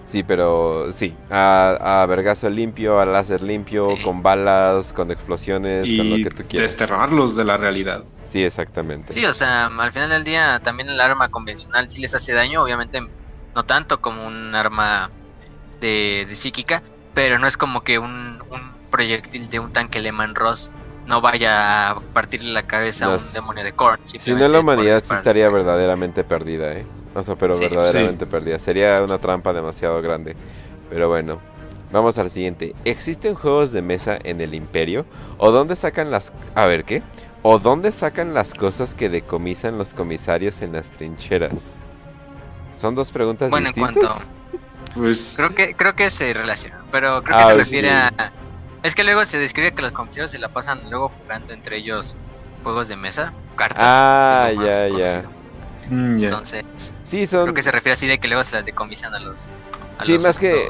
[0.06, 6.10] Sí, pero sí, a, a vergazo limpio, a láser limpio, con balas, con explosiones, con
[6.10, 6.72] lo que tú quieras.
[6.72, 8.04] desterrarlos de la realidad.
[8.30, 9.14] Sí, exactamente.
[9.14, 12.64] Sí, o sea, al final del día también el arma convencional sí les hace daño,
[12.64, 13.00] obviamente
[13.56, 15.10] no tanto como un arma
[15.80, 16.84] de, de psíquica,
[17.14, 20.70] pero no es como que un, un proyectil de un tanque Lehman Ross
[21.06, 24.00] no vaya a partirle la cabeza a un demonio de Korn.
[24.04, 26.86] Si no, la humanidad sí estaría verdaderamente perdida, ¿eh?
[27.14, 28.60] O sea, pero verdaderamente perdida.
[28.60, 30.36] Sería una trampa demasiado grande.
[30.90, 31.40] Pero bueno,
[31.92, 32.76] vamos al siguiente.
[32.84, 35.06] ¿Existen juegos de mesa en el Imperio?
[35.38, 36.34] ¿O dónde sacan las...
[36.56, 37.04] A ver, ¿qué?
[37.42, 41.78] ¿O dónde sacan las cosas que decomisan los comisarios en las trincheras?
[42.78, 44.14] Son dos preguntas bueno, en cuanto...
[44.94, 45.36] Pues...
[45.38, 48.32] Creo que, creo que se relacionan, pero creo que ah, se refiere a
[48.86, 52.18] es que luego se describe que los comisarios se la pasan luego jugando entre ellos
[52.64, 53.80] juegos de mesa, cartas.
[53.80, 55.30] Ah, ya, ya.
[55.90, 56.62] Mm, Entonces,
[57.04, 57.44] sí, son...
[57.44, 59.54] creo que se refiere así de que luego se las decomisan a los
[60.04, 60.70] sí, más que,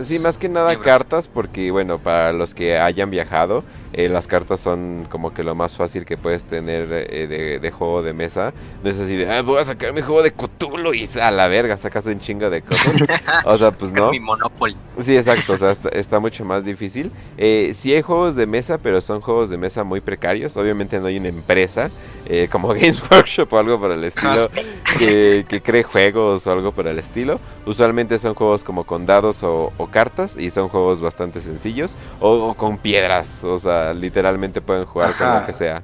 [0.00, 3.64] sí, más que nada cartas, porque bueno, para los que hayan viajado,
[3.96, 8.02] eh, las cartas son como que lo más fácil que puedes tener eh, de, juego
[8.02, 8.52] de mesa.
[8.84, 11.48] No es así de, ah, voy a sacar mi juego de Cthulhu y a la
[11.48, 13.02] verga sacas un chingo de cosas.
[13.46, 14.10] o sea, pues no.
[14.10, 14.76] mi Monopoly.
[15.00, 17.10] Sí, exacto, o sea, está, mucho más difícil.
[17.38, 20.56] Eh, sí hay juegos de mesa, pero son juegos de mesa muy precarios.
[20.58, 21.90] Obviamente no hay una empresa
[22.26, 24.50] eh, como Games Workshop o algo por el estilo
[24.98, 27.40] que, que cree juegos o algo por el estilo.
[27.66, 32.78] Usualmente son juegos como con dados o, cartas y son juegos bastante sencillos o, con
[32.78, 35.82] piedras, o sea, literalmente pueden jugar con lo que sea.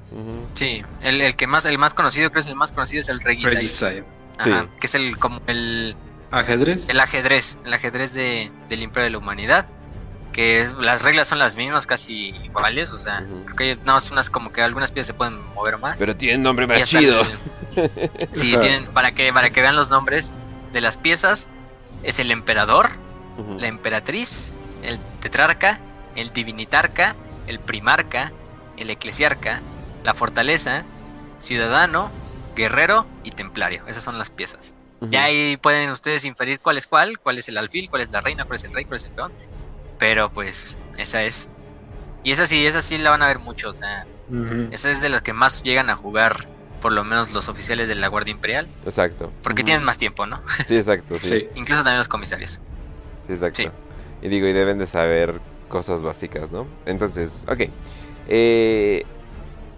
[0.55, 4.05] Sí, el, que más el más conocido creo es el más conocido es el Regicide.
[4.39, 5.97] Ajá, que es el como el
[6.31, 6.89] ajedrez.
[6.89, 9.69] El ajedrez, el ajedrez de, del Imperio de la Humanidad
[10.33, 14.31] que las reglas son las mismas, casi iguales, o sea, creo que nada más unas
[14.31, 15.99] como que algunas piezas se pueden mover más.
[15.99, 17.23] Pero tienen nombre más chido.
[18.33, 20.33] sí, tienen, para que, para que vean los nombres
[20.73, 21.49] de las piezas,
[22.03, 22.91] es el emperador,
[23.59, 25.79] la emperatriz, el tetrarca,
[26.17, 27.15] el divinitarca,
[27.47, 28.33] el primarca,
[28.77, 29.61] el eclesiarca,
[30.05, 30.85] la fortaleza,
[31.39, 32.11] ciudadano,
[32.55, 33.83] guerrero y templario.
[33.87, 34.75] Esas son las piezas.
[35.01, 38.21] Ya ahí pueden ustedes inferir cuál es cuál, cuál es el alfil, cuál es la
[38.21, 39.33] reina, cuál es el rey, cuál es el peón.
[39.99, 41.49] Pero pues esa es.
[42.23, 43.71] Y esa sí, esa sí la van a ver mucho.
[43.71, 44.07] O sea,
[44.71, 46.47] esa es de las que más llegan a jugar
[46.81, 48.69] por lo menos los oficiales de la Guardia Imperial.
[48.85, 49.33] Exacto.
[49.43, 50.41] Porque tienen más tiempo, ¿no?
[50.69, 51.49] Sí, exacto, sí.
[51.57, 52.61] Incluso también los comisarios.
[53.27, 53.73] Sí, exacto.
[54.21, 55.41] Y digo, y deben de saber
[55.73, 56.67] cosas básicas, ¿no?
[56.87, 57.63] Entonces, ok.
[58.29, 59.03] Eh...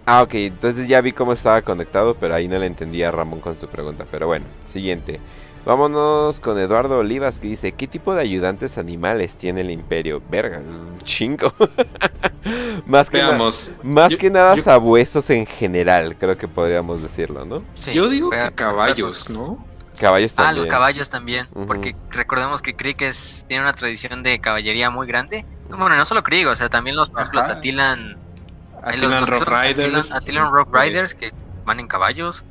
[0.07, 3.39] Ah, ok, entonces ya vi cómo estaba conectado, pero ahí no le entendía a Ramón
[3.39, 4.05] con su pregunta.
[4.11, 5.19] Pero bueno, siguiente.
[5.65, 10.21] Vámonos con Eduardo Olivas que dice, ¿qué tipo de ayudantes animales tiene el imperio?
[10.29, 11.51] Verga, un chingo.
[12.85, 13.19] más que,
[13.81, 17.63] más que nada sabuesos en general, creo que podríamos decirlo, ¿no?
[17.91, 19.57] yo digo que caballos, ¿no?
[19.99, 20.49] Caballos también.
[20.49, 25.07] Ah, los caballos también, porque recordemos que Krieg es, tiene una tradición de caballería muy
[25.07, 25.45] grande.
[25.69, 28.17] Bueno, no solo Krieg, o sea, también los, los Atilan...
[28.83, 30.13] Atilan Rock Riders.
[30.13, 31.33] Atilan Rock Riders que
[31.65, 32.45] van en caballos.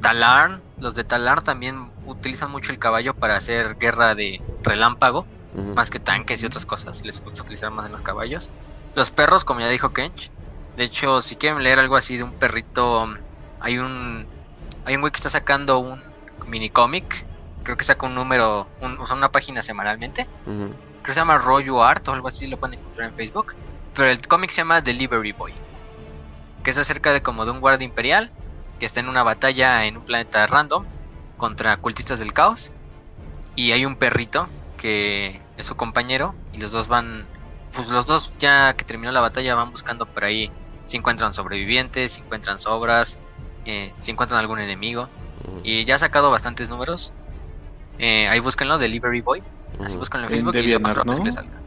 [0.00, 5.26] Talarn, los de Talarn también utilizan mucho el caballo para hacer guerra de relámpago,
[5.74, 8.50] más que tanques y otras cosas, les gusta utilizar más en los caballos.
[8.94, 10.30] Los perros, como ya dijo Kench,
[10.76, 13.06] de hecho, si quieren leer algo así de un perrito,
[13.60, 14.26] hay un
[14.86, 16.02] hay un güey que está sacando un
[16.50, 17.26] mini cómic,
[17.62, 20.26] creo que saca un número, o sea, una página semanalmente.
[20.44, 23.54] Creo que se llama Royo Art o algo así, lo pueden encontrar en Facebook.
[23.94, 25.52] Pero el cómic se llama Delivery Boy,
[26.62, 28.30] que es acerca de como de un guardia imperial
[28.78, 30.84] que está en una batalla en un planeta random
[31.36, 32.72] contra cultistas del caos.
[33.56, 37.26] Y hay un perrito que es su compañero y los dos van,
[37.72, 40.50] pues los dos ya que terminó la batalla van buscando por ahí
[40.86, 43.18] si encuentran sobrevivientes, si encuentran sobras,
[43.64, 45.08] eh, si encuentran algún enemigo.
[45.62, 47.12] Y ya ha sacado bastantes números.
[47.98, 49.42] Eh, ahí búsquenlo, Delivery Boy.
[49.82, 51.24] Así búsquenlo en Facebook y lo más ¿no?
[51.24, 51.60] que salga.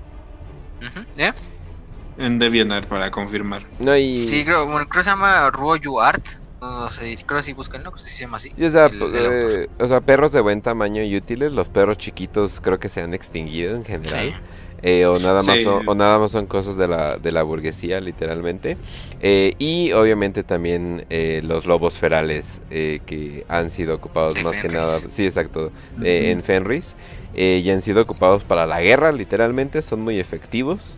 [2.17, 3.63] En DeviantArt para confirmar.
[3.79, 4.17] No, y...
[4.17, 6.25] Sí, creo, bueno, creo que se llama Ruoyu Art.
[6.61, 7.95] No sé, creo que sí ¿no?
[7.95, 8.51] si se llama así.
[8.51, 12.79] o, sea, eh, o sea, perros de buen tamaño y útiles, los perros chiquitos creo
[12.79, 14.41] que se han extinguido en general.
[14.83, 18.01] Eh, o nada más son, o nada más son cosas de la, de la burguesía
[18.01, 18.77] literalmente.
[19.21, 21.05] Eh, y obviamente también
[21.43, 26.95] los lobos ferales que han sido ocupados más que nada sí exacto en Fenris
[27.33, 30.97] y han sido ocupados para la guerra literalmente son muy efectivos.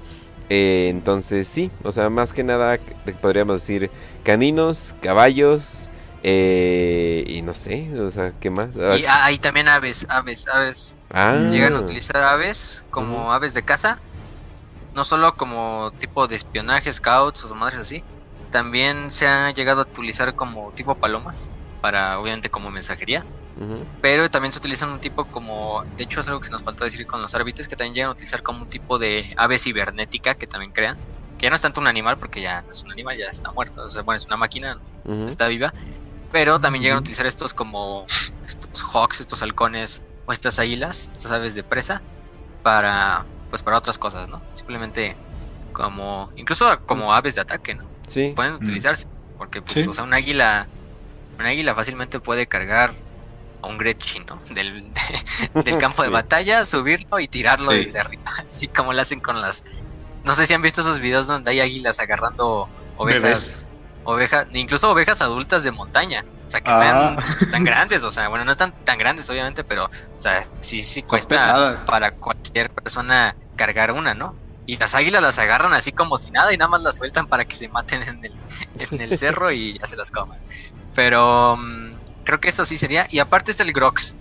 [0.50, 2.80] Eh, entonces sí, o sea, más que nada
[3.20, 3.90] podríamos decir
[4.24, 5.90] caninos, caballos
[6.22, 8.78] eh, y no sé, o sea, ¿qué más?
[8.78, 10.96] Ah, y hay también aves, aves, aves.
[11.18, 11.48] Ah.
[11.50, 14.02] Llegan a utilizar aves como aves de caza,
[14.94, 18.04] no solo como tipo de espionaje, scouts o madres así,
[18.50, 23.26] también se han llegado a utilizar como tipo palomas para obviamente como mensajería.
[24.02, 27.06] Pero también se utilizan un tipo como, de hecho es algo que nos faltó decir
[27.08, 30.48] con los árbitres, que también llegan a utilizar como un tipo de ave cibernética que
[30.48, 30.98] también crean,
[31.38, 33.54] que ya no es tanto un animal porque ya no es un animal, ya está
[33.54, 34.78] muerto, o sea, bueno, es una máquina,
[35.28, 35.74] está viva,
[36.30, 38.06] pero también llegan a utilizar estos como
[38.46, 42.02] estos hawks, estos halcones o estas águilas, estas aves de presa,
[42.64, 44.42] para pues para otras cosas, ¿no?
[44.56, 45.16] Simplemente
[45.72, 47.86] como, incluso como aves de ataque, ¿no?
[48.08, 48.34] Sí.
[48.36, 48.58] Pueden mm.
[48.58, 49.08] utilizarse,
[49.38, 50.68] porque pues, o sea, un águila,
[51.38, 52.94] un águila fácilmente puede cargar
[53.62, 54.42] a un Gretchen, ¿no?
[54.54, 54.92] Del,
[55.54, 59.64] del campo de batalla, subirlo y tirarlo desde arriba, así como lo hacen con las...
[60.24, 63.68] No sé si han visto esos videos donde hay águilas agarrando ovejas,
[64.06, 66.26] ovejas, incluso ovejas adultas de montaña.
[66.48, 67.60] O sea, que están, ah.
[67.62, 71.76] grandes, o sea, bueno, no están tan grandes, obviamente, pero, o sea, sí, sí cuesta
[71.88, 74.36] para cualquier persona cargar una, ¿no?
[74.68, 77.46] Y las águilas las agarran así como si nada y nada más las sueltan para
[77.46, 78.34] que se maten en el,
[78.80, 80.40] en el cerro y ya se las coman.
[80.94, 81.94] Pero mm,
[82.24, 83.08] creo que eso sí sería.
[83.12, 84.16] Y aparte está el Grox.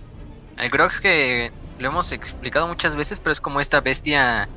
[0.57, 4.47] El Grox que lo hemos explicado muchas veces, pero es como esta bestia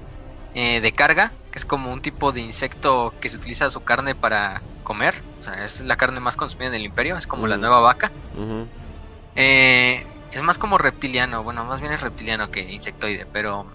[0.54, 4.14] eh, de carga, que es como un tipo de insecto que se utiliza su carne
[4.14, 5.14] para comer.
[5.38, 8.10] O sea, es la carne más consumida en el imperio, es como la nueva vaca.
[9.36, 10.02] Eh,
[10.32, 13.70] es más como reptiliano, bueno, más bien es reptiliano que insectoide, pero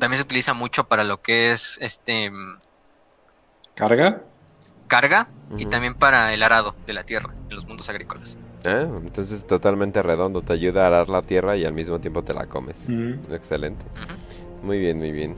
[0.00, 2.32] también se utiliza mucho para lo que es este...
[3.76, 4.22] ¿Carga?
[4.88, 8.36] Carga y también para el arado de la tierra en los mundos agrícolas.
[8.64, 12.34] Ah, entonces totalmente redondo, te ayuda a arar la tierra y al mismo tiempo te
[12.34, 12.88] la comes.
[13.30, 13.84] Excelente.
[14.62, 15.36] Muy bien, muy bien.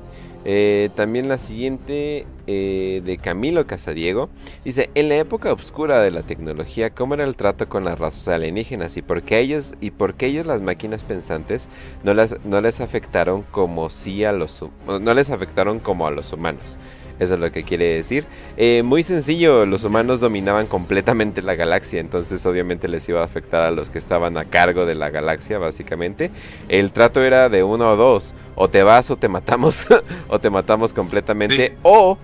[0.48, 4.31] Eh, también la siguiente eh, de Camilo Casadiego
[4.64, 8.28] dice, en la época oscura de la tecnología, ¿cómo era el trato con las razas
[8.28, 11.68] alienígenas y por qué ellos y por qué ellos las máquinas pensantes
[12.05, 16.32] no las no les afectaron como si a los no les afectaron como a los
[16.32, 16.78] humanos?
[17.18, 18.26] Eso es lo que quiere decir.
[18.56, 23.62] Eh, muy sencillo, los humanos dominaban completamente la galaxia, entonces obviamente les iba a afectar
[23.62, 26.30] a los que estaban a cargo de la galaxia, básicamente.
[26.68, 29.86] El trato era de uno o dos, o te vas o te matamos,
[30.28, 32.18] o te matamos completamente, o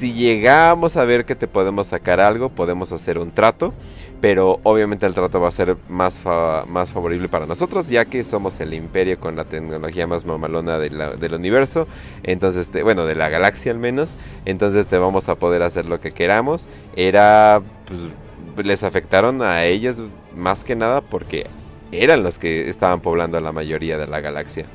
[0.00, 3.72] si llegamos a ver que te podemos sacar algo, podemos hacer un trato
[4.20, 6.20] pero obviamente el trato va a ser más,
[6.66, 11.34] más favorable para nosotros, ya que somos el imperio con la tecnología más mamalona del
[11.34, 11.88] universo,
[12.22, 16.12] entonces, bueno, de la galaxia al menos, entonces te vamos a poder hacer lo que
[16.12, 16.68] queramos.
[16.96, 17.62] Era,
[18.54, 20.02] pues, les afectaron a ellos
[20.36, 21.46] más que nada porque
[21.92, 24.66] eran los que estaban poblando la mayoría de la galaxia.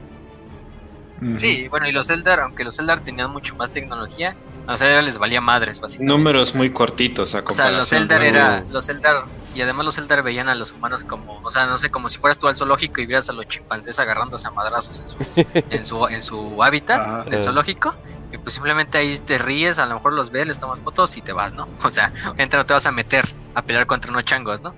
[1.37, 4.35] Sí, bueno, y los Eldar, aunque los Eldar tenían mucho más tecnología,
[4.67, 6.17] a sea, les valía madres, básicamente.
[6.17, 7.81] Números muy cortitos a comparación.
[7.81, 9.17] O sea, los Eldar era, los Eldar,
[9.53, 12.17] y además los Eldar veían a los humanos como, o sea, no sé, como si
[12.17, 15.17] fueras tú al zoológico y vieras a los chimpancés agarrándose a madrazos en su,
[15.69, 17.95] en su, en su hábitat, del zoológico,
[18.31, 21.21] y pues simplemente ahí te ríes, a lo mejor los ves, les tomas fotos y
[21.21, 21.67] te vas, ¿no?
[21.83, 24.75] O sea, entra no te vas a meter a pelear contra unos changos, ¿no?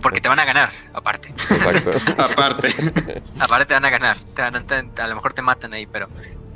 [0.00, 1.34] Porque te van a ganar, aparte.
[2.18, 2.68] aparte.
[3.38, 6.08] aparte te van a ganar, te van a, a lo mejor te matan ahí, pero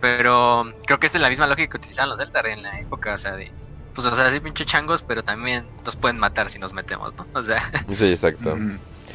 [0.03, 3.15] pero creo que esa es la misma lógica que utilizaban los Delta en la época,
[3.15, 3.53] o sea, de.
[3.95, 7.25] Pues, o sea, sí, pinche changos, pero también nos pueden matar si nos metemos, ¿no?
[7.39, 7.63] O sea.
[7.89, 8.59] Sí, exacto.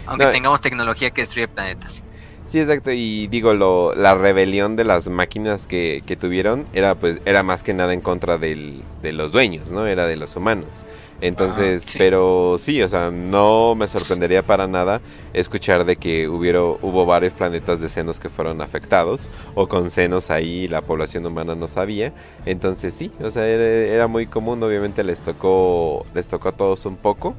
[0.05, 2.05] Aunque tengamos tecnología que destruye planetas.
[2.47, 2.91] Sí, exacto.
[2.91, 7.63] Y digo, lo, la rebelión de las máquinas que, que tuvieron era, pues, era más
[7.63, 9.85] que nada en contra del, de los dueños, ¿no?
[9.87, 10.85] Era de los humanos.
[11.19, 15.01] Entonces, pero sí, o sea, no me sorprendería para nada
[15.33, 20.29] escuchar de que hubiera, hubo varios planetas de senos que fueron afectados o con senos
[20.29, 22.13] ahí la población humana no sabía.
[22.45, 26.97] Entonces sí, o sea, era, muy común, obviamente les tocó, les tocó a todos un
[26.97, 27.35] poco,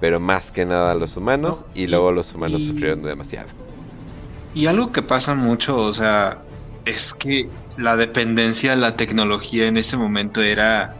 [0.00, 3.48] pero más que nada a los humanos y, luego los humanos sufrieron demasiado.
[4.54, 6.42] Y algo que pasa mucho, o sea,
[6.84, 10.94] es que la dependencia de la tecnología en ese momento era,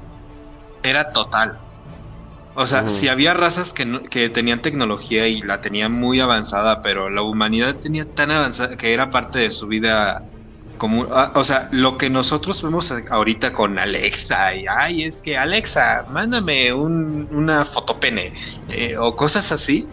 [0.83, 1.61] era total.
[2.59, 7.11] O sea, si había razas que, que tenían tecnología y la tenían muy avanzada, pero
[7.11, 10.23] la humanidad tenía tan avanzada que era parte de su vida
[10.79, 15.37] como, ah, o sea, lo que nosotros vemos ahorita con Alexa y, ay, es que
[15.37, 18.33] Alexa, mándame un, una fotopene
[18.69, 19.87] eh, o cosas así.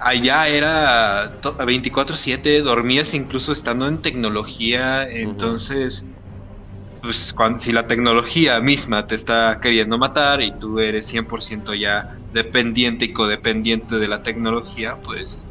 [0.00, 6.08] Allá era 24/7, dormías incluso estando en tecnología, entonces
[7.04, 13.04] pues si la tecnología misma te está queriendo matar y tú eres 100% ya dependiente
[13.04, 15.46] y codependiente de la tecnología, pues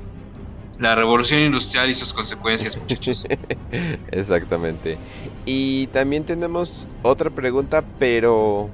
[0.80, 3.24] la revolución industrial y sus consecuencias, muchachos.
[4.08, 4.98] Exactamente.
[5.46, 8.72] Y también tenemos otra pregunta, pero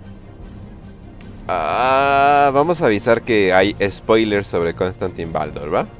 [1.49, 5.98] ah, vamos a avisar que hay spoilers sobre Constantine Baldor, ¿va?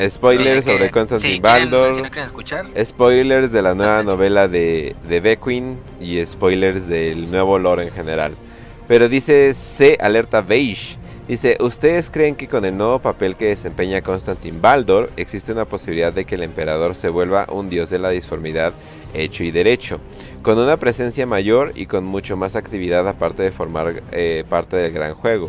[0.00, 1.92] Spoilers sobre Constantine Baldor.
[2.84, 8.34] Spoilers de la nueva novela de, de Beckwin y spoilers del nuevo lore en general.
[8.88, 10.96] Pero dice C alerta beige.
[11.28, 16.12] Dice, ¿ustedes creen que con el nuevo papel que desempeña Constantine Baldor existe una posibilidad
[16.12, 18.72] de que el emperador se vuelva un dios de la disformidad
[19.14, 20.00] hecho y derecho?
[20.42, 24.92] Con una presencia mayor y con mucho más actividad aparte de formar eh, parte del
[24.92, 25.48] gran juego.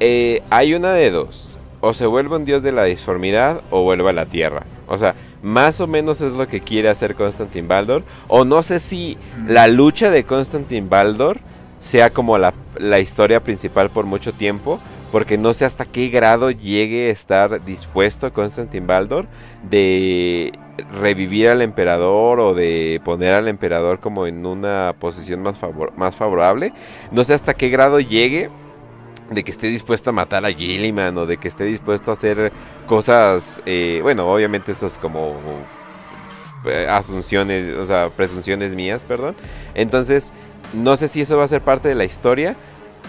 [0.00, 1.53] Eh, hay una de dos
[1.84, 4.62] o se vuelve un dios de la disformidad o vuelve a la tierra.
[4.86, 8.04] O sea, más o menos es lo que quiere hacer Constantine Baldor.
[8.26, 11.40] O no sé si la lucha de Constantine Baldor
[11.82, 14.80] sea como la, la historia principal por mucho tiempo
[15.12, 19.26] porque no sé hasta qué grado llegue a estar dispuesto Constantin Baldor
[19.62, 20.52] de
[20.98, 25.60] revivir al emperador o de poner al emperador como en una posición más,
[25.96, 26.72] más favorable.
[27.12, 28.48] No sé hasta qué grado llegue
[29.30, 32.52] de que esté dispuesto a matar a Gilliman o de que esté dispuesto a hacer
[32.86, 35.36] cosas, eh, bueno, obviamente esto es como
[36.66, 39.34] eh, asunciones, o sea, presunciones mías, perdón.
[39.74, 40.32] Entonces,
[40.72, 42.56] no sé si eso va a ser parte de la historia,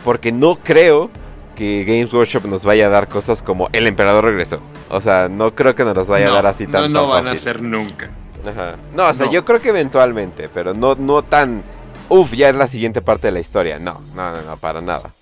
[0.04, 1.10] porque no creo
[1.56, 4.60] que Games Workshop nos vaya a dar cosas como El Emperador regresó.
[4.90, 7.28] O sea, no creo que nos los vaya a dar así tan No, no van
[7.28, 8.14] a ser nunca.
[8.46, 8.76] Ajá.
[8.94, 11.64] No, o sea, yo creo que eventualmente, pero no, no tan...
[12.10, 13.80] Uf, ya es la siguiente parte de la historia.
[13.80, 15.15] No, no, no, no para nada.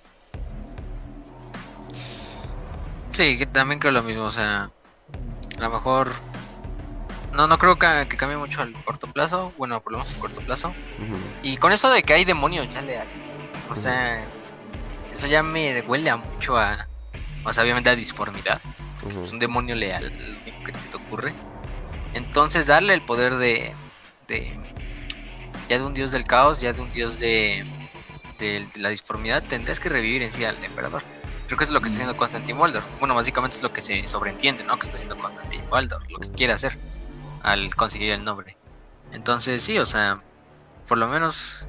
[3.14, 4.24] Sí, que también creo lo mismo.
[4.24, 4.70] O sea,
[5.56, 6.12] a lo mejor...
[7.32, 9.52] No, no creo que, cambie mucho al corto plazo.
[9.56, 10.74] Bueno, por lo menos a corto plazo.
[11.42, 13.36] Y con eso de que hay demonios ya leales.
[13.70, 14.24] O sea,
[15.10, 16.86] eso ya me huele a mucho a.
[17.44, 18.60] O sea, obviamente a disformidad.
[19.00, 21.32] Porque es un demonio leal, lo único que se te ocurre.
[22.14, 23.74] Entonces, darle el poder de.
[24.28, 24.56] de
[25.68, 27.64] ya de un dios del caos, ya de un dios de,
[28.38, 31.02] de, la disformidad, tendrías que revivir en sí al emperador.
[31.46, 32.82] Creo que eso es lo que está haciendo Constantine Waldor.
[32.98, 34.76] Bueno, básicamente es lo que se sobreentiende, ¿no?
[34.76, 36.76] Que está haciendo Constantine Waldor, lo que quiere hacer
[37.42, 38.56] al conseguir el nombre.
[39.12, 40.20] Entonces, sí, o sea,
[40.88, 41.68] por lo menos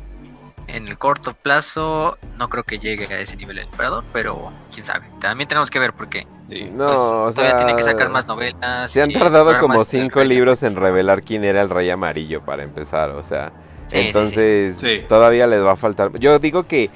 [0.68, 4.84] en el corto plazo no creo que llegue a ese nivel el emperador, pero quién
[4.84, 5.06] sabe.
[5.20, 8.92] También tenemos que ver porque no, pues, todavía tienen que sacar más novelas.
[8.92, 13.12] Se han tardado como cinco libros en revelar quién era el rey amarillo para empezar,
[13.12, 13.52] o sea.
[13.92, 16.18] entonces todavía les va a faltar.
[16.20, 16.90] Yo digo que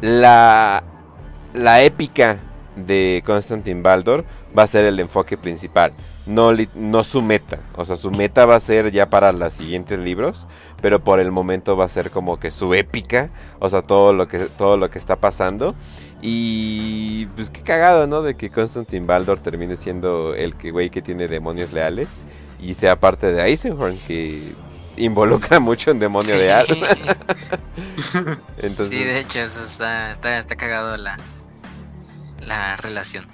[0.00, 0.82] la
[1.56, 2.38] la épica
[2.76, 4.24] de Constantine Baldor
[4.56, 5.92] va a ser el enfoque principal,
[6.26, 7.58] no, no su meta.
[7.74, 10.46] O sea, su meta va a ser ya para los siguientes libros,
[10.80, 14.28] pero por el momento va a ser como que su épica, o sea, todo lo
[14.28, 15.74] que, todo lo que está pasando.
[16.22, 18.22] Y pues qué cagado, ¿no?
[18.22, 22.24] De que Constantine Baldor termine siendo el que güey que tiene demonios leales
[22.58, 24.54] y sea parte de Eisenhorn, que
[24.96, 26.38] involucra mucho en demonio sí.
[26.38, 26.66] leal.
[28.62, 28.88] Entonces...
[28.88, 31.18] Sí, de hecho, eso está, está, está cagado la,
[32.46, 33.26] la relación.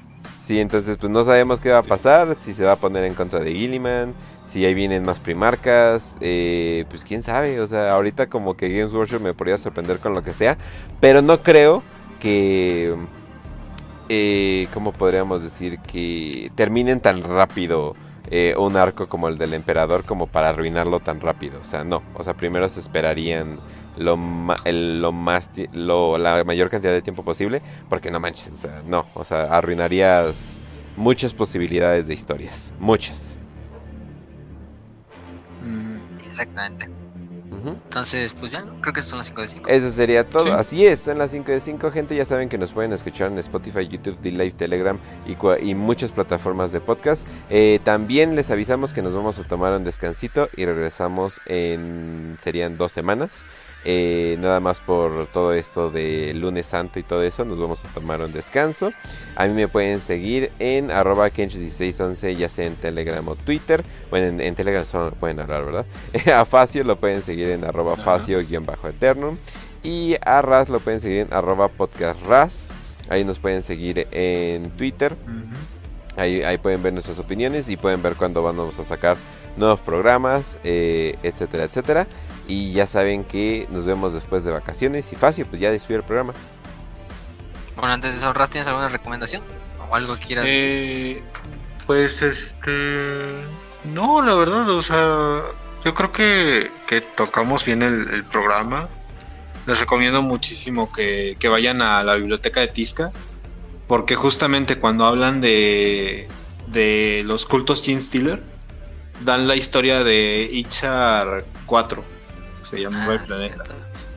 [0.44, 3.14] Sí, entonces pues no sabemos qué va a pasar, si se va a poner en
[3.14, 4.12] contra de Gilliman,
[4.48, 8.92] si ahí vienen más primarcas, eh, pues quién sabe, o sea, ahorita como que Games
[8.92, 10.58] Workshop me podría sorprender con lo que sea,
[11.00, 11.82] pero no creo
[12.20, 12.94] que,
[14.08, 15.78] eh, ¿cómo podríamos decir?
[15.78, 17.94] Que terminen tan rápido
[18.30, 22.02] eh, un arco como el del emperador como para arruinarlo tan rápido, o sea, no,
[22.14, 23.58] o sea, primero se esperarían
[23.96, 28.82] lo, lo más lo, la mayor cantidad de tiempo posible porque no manches o sea
[28.86, 30.58] no o sea arruinarías
[30.96, 33.36] muchas posibilidades de historias muchas
[35.62, 36.88] mm, exactamente
[37.64, 39.70] entonces, pues ya, creo que son las 5 de 5.
[39.70, 40.52] Eso sería todo.
[40.54, 42.16] Así es, son las 5 de 5, gente.
[42.16, 45.36] Ya saben que nos pueden escuchar en Spotify, YouTube, D-Live, Telegram y,
[45.68, 47.26] y, muchas plataformas de podcast.
[47.50, 52.36] Eh, también les avisamos que nos vamos a tomar un descansito y regresamos en.
[52.40, 53.44] serían dos semanas.
[53.84, 57.88] Eh, nada más por todo esto de lunes santo y todo eso, nos vamos a
[57.88, 58.92] tomar un descanso.
[59.36, 63.84] A mí me pueden seguir en arroba kench1611, ya sea en Telegram o Twitter.
[64.10, 65.86] Bueno, en, Telegram solo pueden hablar, ¿verdad?
[66.34, 69.36] a Facio lo pueden seguir en arroba facio-eternum.
[69.82, 72.20] Y a Raz lo pueden seguir en arroba podcast
[73.08, 75.16] Ahí nos pueden seguir en Twitter.
[76.16, 79.16] Ahí, ahí, pueden ver nuestras opiniones y pueden ver cuándo vamos a sacar
[79.56, 82.06] nuevos programas, eh, etcétera, etcétera.
[82.48, 86.04] Y ya saben que nos vemos después de vacaciones y fácil, pues ya despido el
[86.04, 86.34] programa.
[87.76, 89.42] Bueno, antes de eso, Ras, ¿tienes alguna recomendación?
[89.90, 91.22] ¿O algo que quieras eh,
[91.86, 93.44] Pues este.
[93.84, 95.42] No, la verdad, o sea,
[95.84, 98.88] yo creo que, que tocamos bien el, programa.
[99.66, 103.12] Les recomiendo muchísimo que, que, vayan a la biblioteca de Tisca,
[103.86, 106.28] porque justamente cuando hablan de,
[106.66, 108.42] de los cultos Gene Stealer,
[109.20, 112.11] dan la historia de Ichar 4
[112.72, 113.64] se llama ah, Planeta.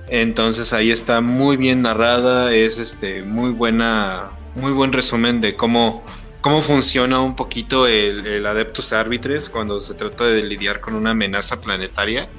[0.07, 6.03] Entonces ahí está muy bien narrada, es este muy buena, muy buen resumen de cómo,
[6.41, 11.59] cómo funciona un poquito el, Adeptus Arbitres cuando se trata de lidiar con una amenaza
[11.59, 12.29] planetaria.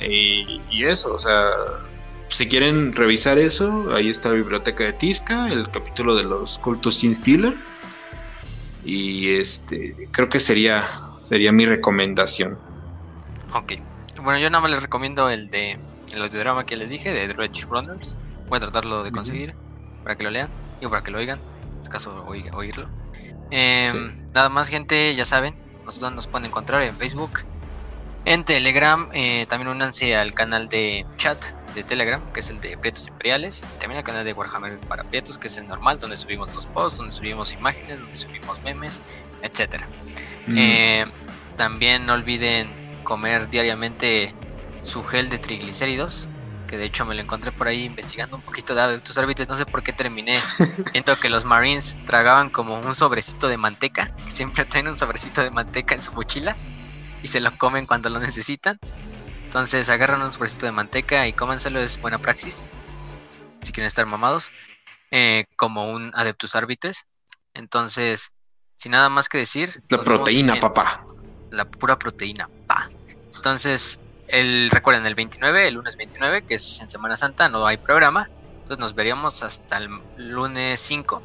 [0.00, 1.50] Y, eso, o sea,
[2.30, 6.98] si quieren revisar eso, ahí está la biblioteca de Tisca, el capítulo de los cultos
[6.98, 7.54] Gene Stealer.
[8.82, 10.82] Y este, creo que sería,
[11.20, 12.58] sería mi recomendación.
[13.52, 13.72] Ok.
[14.22, 15.78] Bueno, yo nada más les recomiendo el de
[16.14, 18.16] el audiodrama que les dije, de Dredge Runners.
[18.48, 19.54] Voy a tratarlo de conseguir
[20.02, 21.38] para que lo lean y para que lo oigan.
[21.38, 22.88] En este caso, oírlo.
[23.50, 27.40] Em, nada más, gente, ya saben, nosotros nos pueden encontrar en Facebook,
[28.24, 31.42] en Telegram, eh, también únanse al canal de chat
[31.74, 35.38] de Telegram, que es el de Prietos Imperiales, también al canal de Warhammer para Prietos,
[35.38, 39.00] que es el normal, donde subimos los posts, donde subimos imágenes, donde subimos memes,
[39.42, 39.82] etc.
[40.46, 40.58] Mm.
[40.58, 41.06] Eh,
[41.56, 42.79] también no olviden
[43.10, 44.32] comer diariamente
[44.84, 46.28] su gel de triglicéridos,
[46.68, 49.56] que de hecho me lo encontré por ahí investigando un poquito de tus árbitres, no
[49.56, 50.38] sé por qué terminé
[50.92, 55.50] viendo que los Marines tragaban como un sobrecito de manteca, siempre traen un sobrecito de
[55.50, 56.56] manteca en su mochila
[57.20, 58.78] y se lo comen cuando lo necesitan.
[59.42, 62.62] Entonces agarran un sobrecito de manteca y cómanselo, es buena praxis.
[63.62, 64.52] Si quieren estar mamados.
[65.10, 67.06] Eh, como un Adeptus Arbites.
[67.54, 68.30] Entonces,
[68.76, 69.82] sin nada más que decir.
[69.88, 71.04] La proteína, papá.
[71.50, 72.88] La pura proteína, pa.
[73.40, 77.78] Entonces, el, recuerden, el 29, el lunes 29, que es en Semana Santa, no hay
[77.78, 78.28] programa.
[78.52, 79.88] Entonces nos veríamos hasta el
[80.18, 81.22] lunes 5.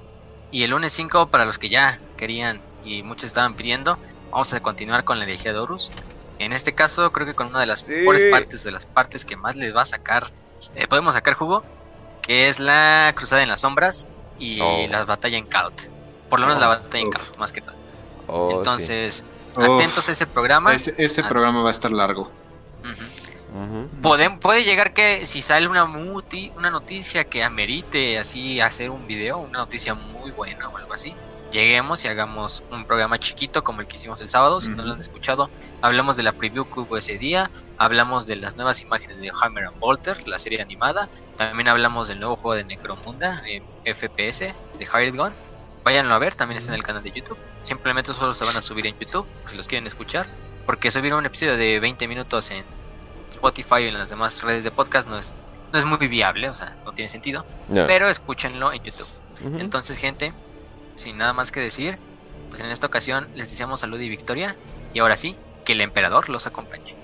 [0.49, 3.97] Y el lunes 5, para los que ya querían y muchos estaban pidiendo,
[4.31, 5.91] vamos a continuar con la energía de Horus.
[6.39, 9.35] En este caso, creo que con una de las mejores partes, de las partes que
[9.35, 10.31] más les va a sacar,
[10.73, 11.65] eh, podemos sacar jugo,
[12.21, 14.09] que es la Cruzada en las Sombras
[14.39, 14.87] y oh.
[14.89, 15.89] la batalla en Kaut.
[16.29, 16.79] Por lo menos la oh.
[16.79, 17.75] batalla en Kaut, más que nada.
[18.27, 19.25] Oh, Entonces,
[19.63, 20.73] atentos a ese programa.
[20.73, 22.31] Ese, programa va a estar largo.
[24.41, 29.59] puede llegar que si sale una, una noticia que amerite así hacer un video, una
[29.59, 31.15] noticia muy buena o algo así,
[31.51, 34.93] lleguemos y hagamos un programa chiquito como el que hicimos el sábado, si no lo
[34.93, 35.49] han escuchado,
[35.81, 39.65] hablamos de la preview que hubo ese día, hablamos de las nuevas imágenes de Hammer
[39.65, 44.85] and Bolter, la serie animada, también hablamos del nuevo juego de Necromunda, en FPS, de
[44.93, 45.33] Hired Gun,
[45.85, 48.61] váyanlo a ver, también está en el canal de YouTube, simplemente solo se van a
[48.61, 50.25] subir en YouTube, si los quieren escuchar,
[50.65, 52.65] porque subir un episodio de 20 minutos en
[53.29, 55.35] Spotify y en las demás redes de podcast no es,
[55.71, 59.07] no es muy viable, o sea, no tiene sentido, pero escúchenlo en YouTube.
[59.59, 60.33] Entonces, gente,
[60.95, 61.99] sin nada más que decir,
[62.49, 64.55] pues en esta ocasión les deseamos salud y victoria.
[64.93, 65.35] Y ahora sí,
[65.65, 66.95] que el emperador los acompañe.